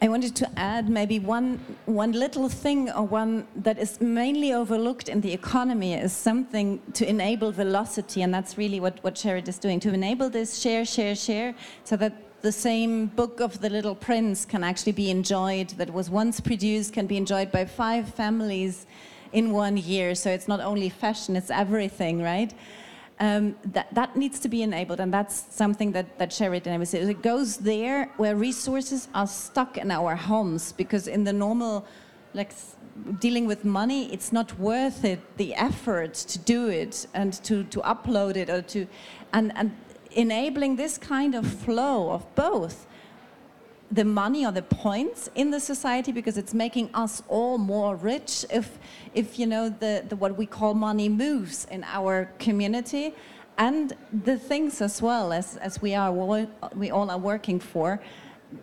I, 0.00 0.08
wanted 0.08 0.36
to 0.36 0.58
add 0.58 0.88
maybe 0.88 1.18
one, 1.18 1.60
one 1.86 2.12
little 2.12 2.48
thing 2.48 2.90
or 2.90 3.04
one 3.04 3.46
that 3.56 3.78
is 3.78 4.00
mainly 4.00 4.52
overlooked 4.52 5.08
in 5.08 5.20
the 5.20 5.32
economy 5.32 5.94
is 5.94 6.12
something 6.12 6.80
to 6.94 7.08
enable 7.08 7.52
velocity, 7.52 8.22
and 8.22 8.32
that's 8.32 8.58
really 8.58 8.80
what, 8.80 9.02
what 9.02 9.16
Share 9.16 9.36
It 9.36 9.48
is 9.48 9.58
doing, 9.58 9.80
to 9.80 9.92
enable 9.92 10.30
this 10.30 10.58
share, 10.58 10.84
share, 10.84 11.14
share, 11.14 11.54
so 11.84 11.96
that 11.96 12.12
the 12.42 12.52
same 12.52 13.06
book 13.06 13.40
of 13.40 13.60
the 13.60 13.70
little 13.70 13.94
prince 13.94 14.44
can 14.44 14.62
actually 14.62 14.92
be 14.92 15.10
enjoyed, 15.10 15.70
that 15.70 15.92
was 15.92 16.10
once 16.10 16.40
produced, 16.40 16.92
can 16.92 17.06
be 17.06 17.16
enjoyed 17.16 17.50
by 17.50 17.64
five 17.64 18.12
families 18.12 18.86
in 19.32 19.50
one 19.50 19.76
year. 19.76 20.14
So 20.14 20.30
it's 20.30 20.46
not 20.46 20.60
only 20.60 20.90
fashion, 20.90 21.36
it's 21.36 21.50
everything, 21.50 22.22
right? 22.22 22.52
Um, 23.20 23.54
that, 23.72 23.94
that 23.94 24.16
needs 24.16 24.40
to 24.40 24.48
be 24.48 24.62
enabled, 24.62 24.98
and 24.98 25.14
that's 25.14 25.44
something 25.54 25.92
that, 25.92 26.18
that 26.18 26.32
Share 26.32 26.52
It 26.54 26.66
and 26.66 26.82
I 26.82 26.84
say. 26.84 26.98
It 26.98 27.22
goes 27.22 27.58
there 27.58 28.10
where 28.16 28.34
resources 28.34 29.06
are 29.14 29.28
stuck 29.28 29.78
in 29.78 29.92
our 29.92 30.16
homes, 30.16 30.72
because 30.72 31.06
in 31.06 31.22
the 31.22 31.32
normal, 31.32 31.86
like 32.34 32.52
dealing 33.20 33.46
with 33.46 33.64
money, 33.64 34.12
it's 34.12 34.32
not 34.32 34.58
worth 34.58 35.04
it, 35.04 35.20
the 35.36 35.54
effort 35.54 36.14
to 36.14 36.38
do 36.40 36.68
it 36.68 37.06
and 37.14 37.34
to, 37.44 37.62
to 37.64 37.80
upload 37.80 38.36
it 38.36 38.50
or 38.50 38.62
to, 38.62 38.86
and, 39.32 39.52
and 39.56 39.76
enabling 40.12 40.74
this 40.76 40.98
kind 40.98 41.34
of 41.34 41.46
flow 41.46 42.10
of 42.10 42.34
both 42.34 42.86
the 43.90 44.04
money 44.04 44.44
or 44.46 44.52
the 44.52 44.62
points 44.62 45.28
in 45.34 45.50
the 45.50 45.60
society 45.60 46.10
because 46.10 46.36
it's 46.36 46.54
making 46.54 46.90
us 46.94 47.22
all 47.28 47.58
more 47.58 47.96
rich 47.96 48.44
if, 48.50 48.78
if 49.14 49.38
you 49.38 49.46
know, 49.46 49.68
the, 49.68 50.04
the 50.08 50.16
what 50.16 50.36
we 50.36 50.46
call 50.46 50.74
money 50.74 51.08
moves 51.08 51.66
in 51.70 51.84
our 51.84 52.30
community 52.38 53.14
and 53.58 53.96
the 54.24 54.38
things 54.38 54.80
as 54.80 55.00
well 55.00 55.32
as, 55.32 55.56
as 55.56 55.80
we, 55.80 55.94
are, 55.94 56.12
we 56.74 56.90
all 56.90 57.10
are 57.10 57.18
working 57.18 57.60
for. 57.60 58.00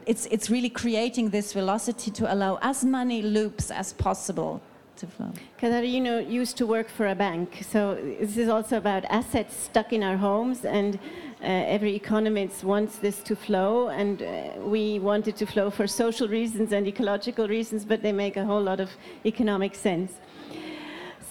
It's, 0.06 0.26
it's 0.28 0.50
really 0.50 0.70
creating 0.70 1.30
this 1.30 1.54
velocity 1.54 2.12
to 2.12 2.34
allow 2.34 2.60
as 2.62 2.84
many 2.84 3.22
loops 3.22 3.72
as 3.72 3.94
possible 3.94 4.62
to 4.98 5.08
flow. 5.08 5.32
Know, 5.62 6.20
used 6.20 6.58
to 6.58 6.66
work 6.66 6.90
for 6.90 7.08
a 7.08 7.16
bank, 7.16 7.66
so 7.70 7.96
this 8.20 8.38
is 8.38 8.50
also 8.50 8.78
about 8.78 9.06
assets 9.06 9.56
stuck 9.56 9.94
in 9.94 10.04
our 10.04 10.18
homes 10.18 10.66
and 10.66 11.00
uh, 11.42 11.46
every 11.48 11.96
economist 11.96 12.64
wants 12.64 12.98
this 12.98 13.24
to 13.24 13.36
flow, 13.36 13.90
and 13.90 14.22
uh, 14.22 14.60
we 14.64 15.00
want 15.00 15.28
it 15.28 15.36
to 15.38 15.46
flow 15.46 15.70
for 15.70 15.88
social 15.88 16.28
reasons 16.28 16.72
and 16.72 16.88
ecological 16.88 17.48
reasons, 17.48 17.86
but 17.86 18.02
they 18.02 18.12
make 18.12 18.38
a 18.38 18.46
whole 18.46 18.62
lot 18.62 18.80
of 18.80 18.90
economic 19.26 19.76
sense. 19.76 20.14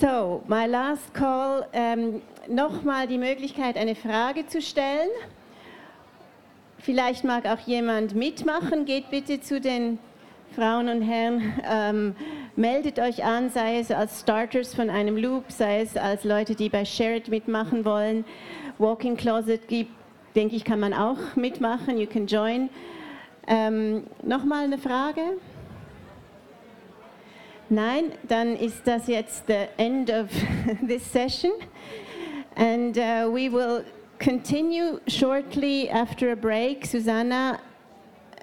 So, 0.00 0.42
my 0.48 0.66
last 0.66 1.12
call, 1.12 1.66
ähm, 1.72 2.22
nochmal 2.48 3.06
die 3.06 3.18
Möglichkeit, 3.18 3.76
eine 3.76 3.94
Frage 3.94 4.46
zu 4.46 4.62
stellen. 4.62 5.10
Vielleicht 6.78 7.22
mag 7.24 7.46
auch 7.46 7.60
jemand 7.66 8.14
mitmachen. 8.14 8.86
Geht 8.86 9.10
bitte 9.10 9.40
zu 9.40 9.60
den 9.60 9.98
Frauen 10.56 10.88
und 10.88 11.02
Herren. 11.02 11.52
Ähm, 11.70 12.16
meldet 12.56 12.98
euch 12.98 13.22
an, 13.22 13.50
sei 13.50 13.78
es 13.78 13.90
als 13.90 14.20
Starters 14.20 14.74
von 14.74 14.88
einem 14.88 15.18
Loop, 15.18 15.44
sei 15.52 15.82
es 15.82 15.96
als 15.96 16.24
Leute, 16.24 16.54
die 16.54 16.70
bei 16.70 16.86
Shared 16.86 17.28
mitmachen 17.28 17.84
wollen. 17.84 18.24
Walking 18.78 19.16
Closet 19.16 19.68
gibt 19.68 19.92
denke 20.34 20.56
ich, 20.56 20.64
kann 20.64 20.80
man 20.80 20.92
auch 20.92 21.36
mitmachen. 21.36 21.98
You 21.98 22.06
can 22.06 22.26
join. 22.26 22.70
Ähm, 23.46 24.04
Nochmal 24.22 24.64
eine 24.64 24.78
Frage? 24.78 25.38
Nein, 27.68 28.12
dann 28.26 28.56
ist 28.56 28.86
das 28.86 29.06
jetzt 29.06 29.46
the 29.46 29.68
end 29.76 30.10
of 30.10 30.28
this 30.86 31.04
session. 31.04 31.52
And 32.56 32.96
uh, 32.98 33.30
we 33.32 33.48
will 33.48 33.84
continue 34.18 35.00
shortly 35.06 35.88
after 35.88 36.32
a 36.32 36.36
break. 36.36 36.84
Susanna 36.84 37.60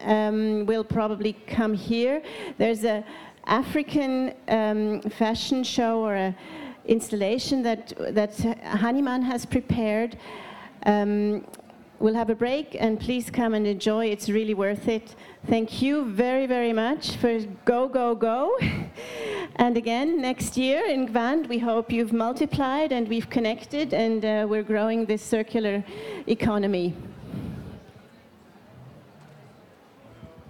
um, 0.05 0.65
will 0.65 0.83
probably 0.83 1.33
come 1.45 1.73
here. 1.73 2.21
There's 2.57 2.83
a 2.85 3.03
African 3.45 4.33
um, 4.47 5.01
fashion 5.01 5.63
show 5.63 5.99
or 5.99 6.15
a 6.15 6.35
installation 6.85 7.63
that 7.63 7.93
that 8.13 8.31
Haniman 8.63 9.23
has 9.23 9.45
prepared. 9.45 10.17
Um, 10.85 11.45
We'll 11.99 12.13
have 12.13 12.29
a 12.29 12.35
break 12.35 12.75
and 12.79 12.99
please 12.99 13.31
come 13.31 13.55
and 13.55 13.65
enjoy. 13.65 14.05
It's 14.05 14.29
really 14.29 14.53
worth 14.53 14.87
it. 14.87 15.15
Thank 15.47 15.81
you 15.81 16.05
very, 16.05 16.45
very 16.45 16.71
much 16.71 17.15
for 17.15 17.39
go, 17.65 17.87
go, 17.87 18.13
go. 18.13 18.57
And 19.59 19.75
again, 19.75 20.21
next 20.21 20.55
year 20.55 20.85
in 20.85 21.07
Gwand, 21.07 21.47
we 21.49 21.57
hope 21.57 21.91
you've 21.91 22.13
multiplied 22.13 22.91
and 22.91 23.07
we've 23.07 23.27
connected 23.27 23.91
and 23.91 24.23
uh, 24.23 24.45
we're 24.47 24.61
growing 24.61 25.05
this 25.05 25.23
circular 25.23 25.83
economy. 26.27 26.93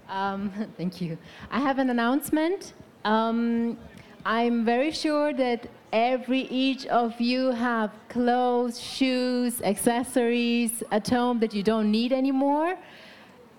Um, 0.10 0.52
thank 0.78 1.00
you. 1.00 1.18
I 1.50 1.62
have 1.62 1.80
an 1.80 1.90
announcement. 1.90 2.74
Um, 3.06 3.78
I'm 4.26 4.66
very 4.66 4.92
sure 4.92 5.32
that 5.34 5.70
every 5.98 6.42
each 6.66 6.86
of 6.88 7.20
you 7.20 7.50
have 7.52 7.90
clothes, 8.08 8.80
shoes, 8.80 9.62
accessories 9.64 10.84
at 10.92 11.08
home 11.08 11.40
that 11.40 11.56
you 11.56 11.64
don't 11.64 11.90
need 11.90 12.14
anymore. 12.14 12.78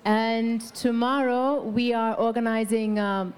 And 0.05 0.61
tomorrow 0.75 1.61
we 1.63 1.93
are 1.93 2.15
organizing 2.15 3.01
um, 3.01 3.35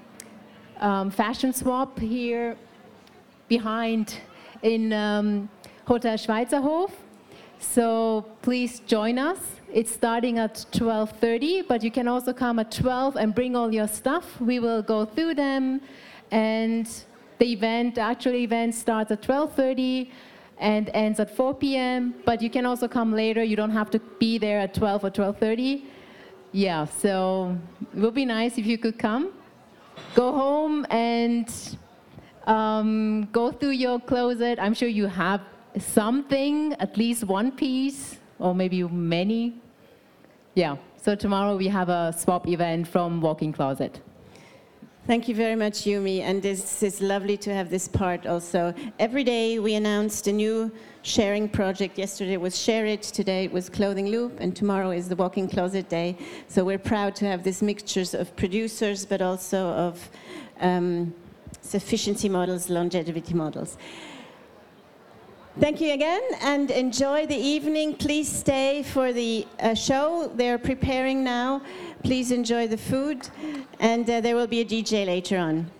um, 0.81 1.11
fashion 1.11 1.53
swap 1.55 1.99
here 1.99 2.59
behind 3.49 4.19
in 4.63 4.93
um, 4.93 5.49
Hotel 5.87 6.17
Schweizerhof. 6.17 6.91
So 7.59 8.27
please 8.43 8.81
join 8.81 9.19
us. 9.19 9.39
It's 9.73 9.93
starting 9.93 10.39
at 10.39 10.55
12:30, 10.73 11.67
but 11.69 11.83
you 11.83 11.91
can 11.91 12.07
also 12.07 12.33
come 12.35 12.59
at 12.59 12.71
12 12.71 13.17
and 13.17 13.35
bring 13.35 13.57
all 13.57 13.73
your 13.73 13.89
stuff. 13.89 14.27
We 14.41 14.59
will 14.61 14.83
go 14.83 15.05
through 15.05 15.35
them, 15.37 15.81
and 16.31 16.87
the 17.41 17.53
event, 17.53 17.97
the 17.97 18.03
actual 18.03 18.35
event, 18.35 18.75
starts 18.75 19.11
at 19.11 19.23
12:30 19.23 20.11
and 20.59 20.91
ends 20.93 21.19
at 21.19 21.35
4 21.35 21.55
p.m. 21.55 22.15
But 22.25 22.43
you 22.43 22.51
can 22.51 22.67
also 22.67 22.87
come 22.87 23.13
later. 23.13 23.43
You 23.43 23.57
don't 23.57 23.77
have 23.81 23.91
to 23.91 23.99
be 24.21 24.39
there 24.39 24.61
at 24.61 24.75
12 24.75 25.05
or 25.05 25.11
12:30. 25.11 25.83
Yeah, 26.53 26.85
so 26.85 27.57
it 27.95 28.01
would 28.01 28.15
be 28.15 28.25
nice 28.25 28.59
if 28.59 28.67
you 28.67 28.79
could 28.79 28.99
come. 28.99 29.33
Go 30.15 30.33
home 30.33 30.87
and 30.91 31.49
um, 32.47 33.29
go 33.33 33.51
through 33.51 33.77
your 33.87 33.99
closet. 34.01 34.59
I'm 34.61 34.75
sure 34.75 34.89
you 34.89 35.07
have 35.07 35.41
something, 35.79 36.75
at 36.75 36.97
least 36.97 37.25
one 37.25 37.53
piece, 37.53 38.19
or 38.39 38.55
maybe 38.55 38.83
many. 38.83 39.55
Yeah, 40.55 40.77
so 40.97 41.15
tomorrow 41.15 41.57
we 41.57 41.69
have 41.69 41.89
a 41.89 42.13
swap 42.13 42.49
event 42.49 42.89
from 42.89 43.21
Walk-in 43.21 43.53
Closet. 43.53 44.01
Thank 45.07 45.29
you 45.29 45.35
very 45.35 45.57
much, 45.57 45.85
Yumi. 45.85 46.21
And 46.21 46.43
this 46.43 46.83
is 46.83 47.01
lovely 47.01 47.37
to 47.39 47.55
have 47.55 47.71
this 47.71 47.89
part 47.89 48.27
also. 48.27 48.75
Every 48.99 49.25
day 49.25 49.59
we 49.59 49.75
announced 49.75 50.27
a 50.27 50.33
new 50.33 50.71
sharing 51.03 51.49
project. 51.49 51.97
Yesterday 51.97 52.37
was 52.37 52.61
Share 52.61 52.85
It, 52.85 53.03
today 53.03 53.45
it 53.45 53.53
was 53.53 53.71
Clothing 53.71 54.09
Loop, 54.09 54.39
and 54.41 54.55
tomorrow 54.55 54.91
is 54.91 55.09
the 55.09 55.17
Walk-in 55.17 55.49
Closet 55.49 55.89
Day. 55.89 56.19
So 56.49 56.65
we're 56.65 56.79
proud 56.79 57.17
to 57.17 57.25
have 57.25 57.43
these 57.43 57.63
mixtures 57.63 58.13
of 58.13 58.37
producers, 58.37 59.07
but 59.07 59.23
also 59.23 59.69
of 59.69 60.11
um, 60.61 61.15
sufficiency 61.63 62.29
models, 62.29 62.69
longevity 62.69 63.33
models. 63.33 63.79
Thank 65.59 65.81
you 65.81 65.93
again 65.93 66.23
and 66.43 66.71
enjoy 66.71 67.27
the 67.27 67.37
evening. 67.37 67.95
Please 67.95 68.31
stay 68.31 68.85
for 68.85 69.13
the 69.13 69.47
uh, 69.59 69.75
show. 69.75 70.31
They're 70.35 70.59
preparing 70.59 71.25
now. 71.25 71.63
Please 72.03 72.31
enjoy 72.31 72.67
the 72.67 72.77
food, 72.77 73.29
and 73.79 74.09
uh, 74.09 74.21
there 74.21 74.35
will 74.35 74.47
be 74.47 74.61
a 74.61 74.65
DJ 74.65 75.07
later 75.07 75.39
on. 75.39 75.71